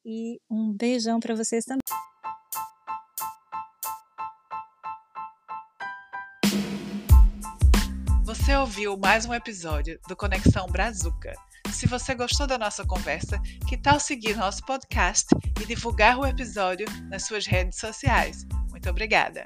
e 0.05 0.41
um 0.49 0.73
beijão 0.73 1.19
para 1.19 1.35
vocês 1.35 1.65
também. 1.65 1.81
Você 8.25 8.55
ouviu 8.57 8.97
mais 8.97 9.27
um 9.27 9.35
episódio 9.35 9.99
do 10.09 10.15
Conexão 10.15 10.67
Brazuca. 10.69 11.33
Se 11.75 11.89
você 11.89 12.15
gostou 12.15 12.47
da 12.47 12.57
nossa 12.57 12.87
conversa, 12.87 13.39
que 13.69 13.77
tal 13.77 13.99
seguir 13.99 14.37
nosso 14.37 14.65
podcast 14.65 15.27
e 15.61 15.67
divulgar 15.67 16.17
o 16.17 16.25
episódio 16.25 16.87
nas 17.11 17.25
suas 17.25 17.47
redes 17.47 17.81
sociais? 17.81 18.47
Muito 18.71 18.89
obrigada! 18.89 19.45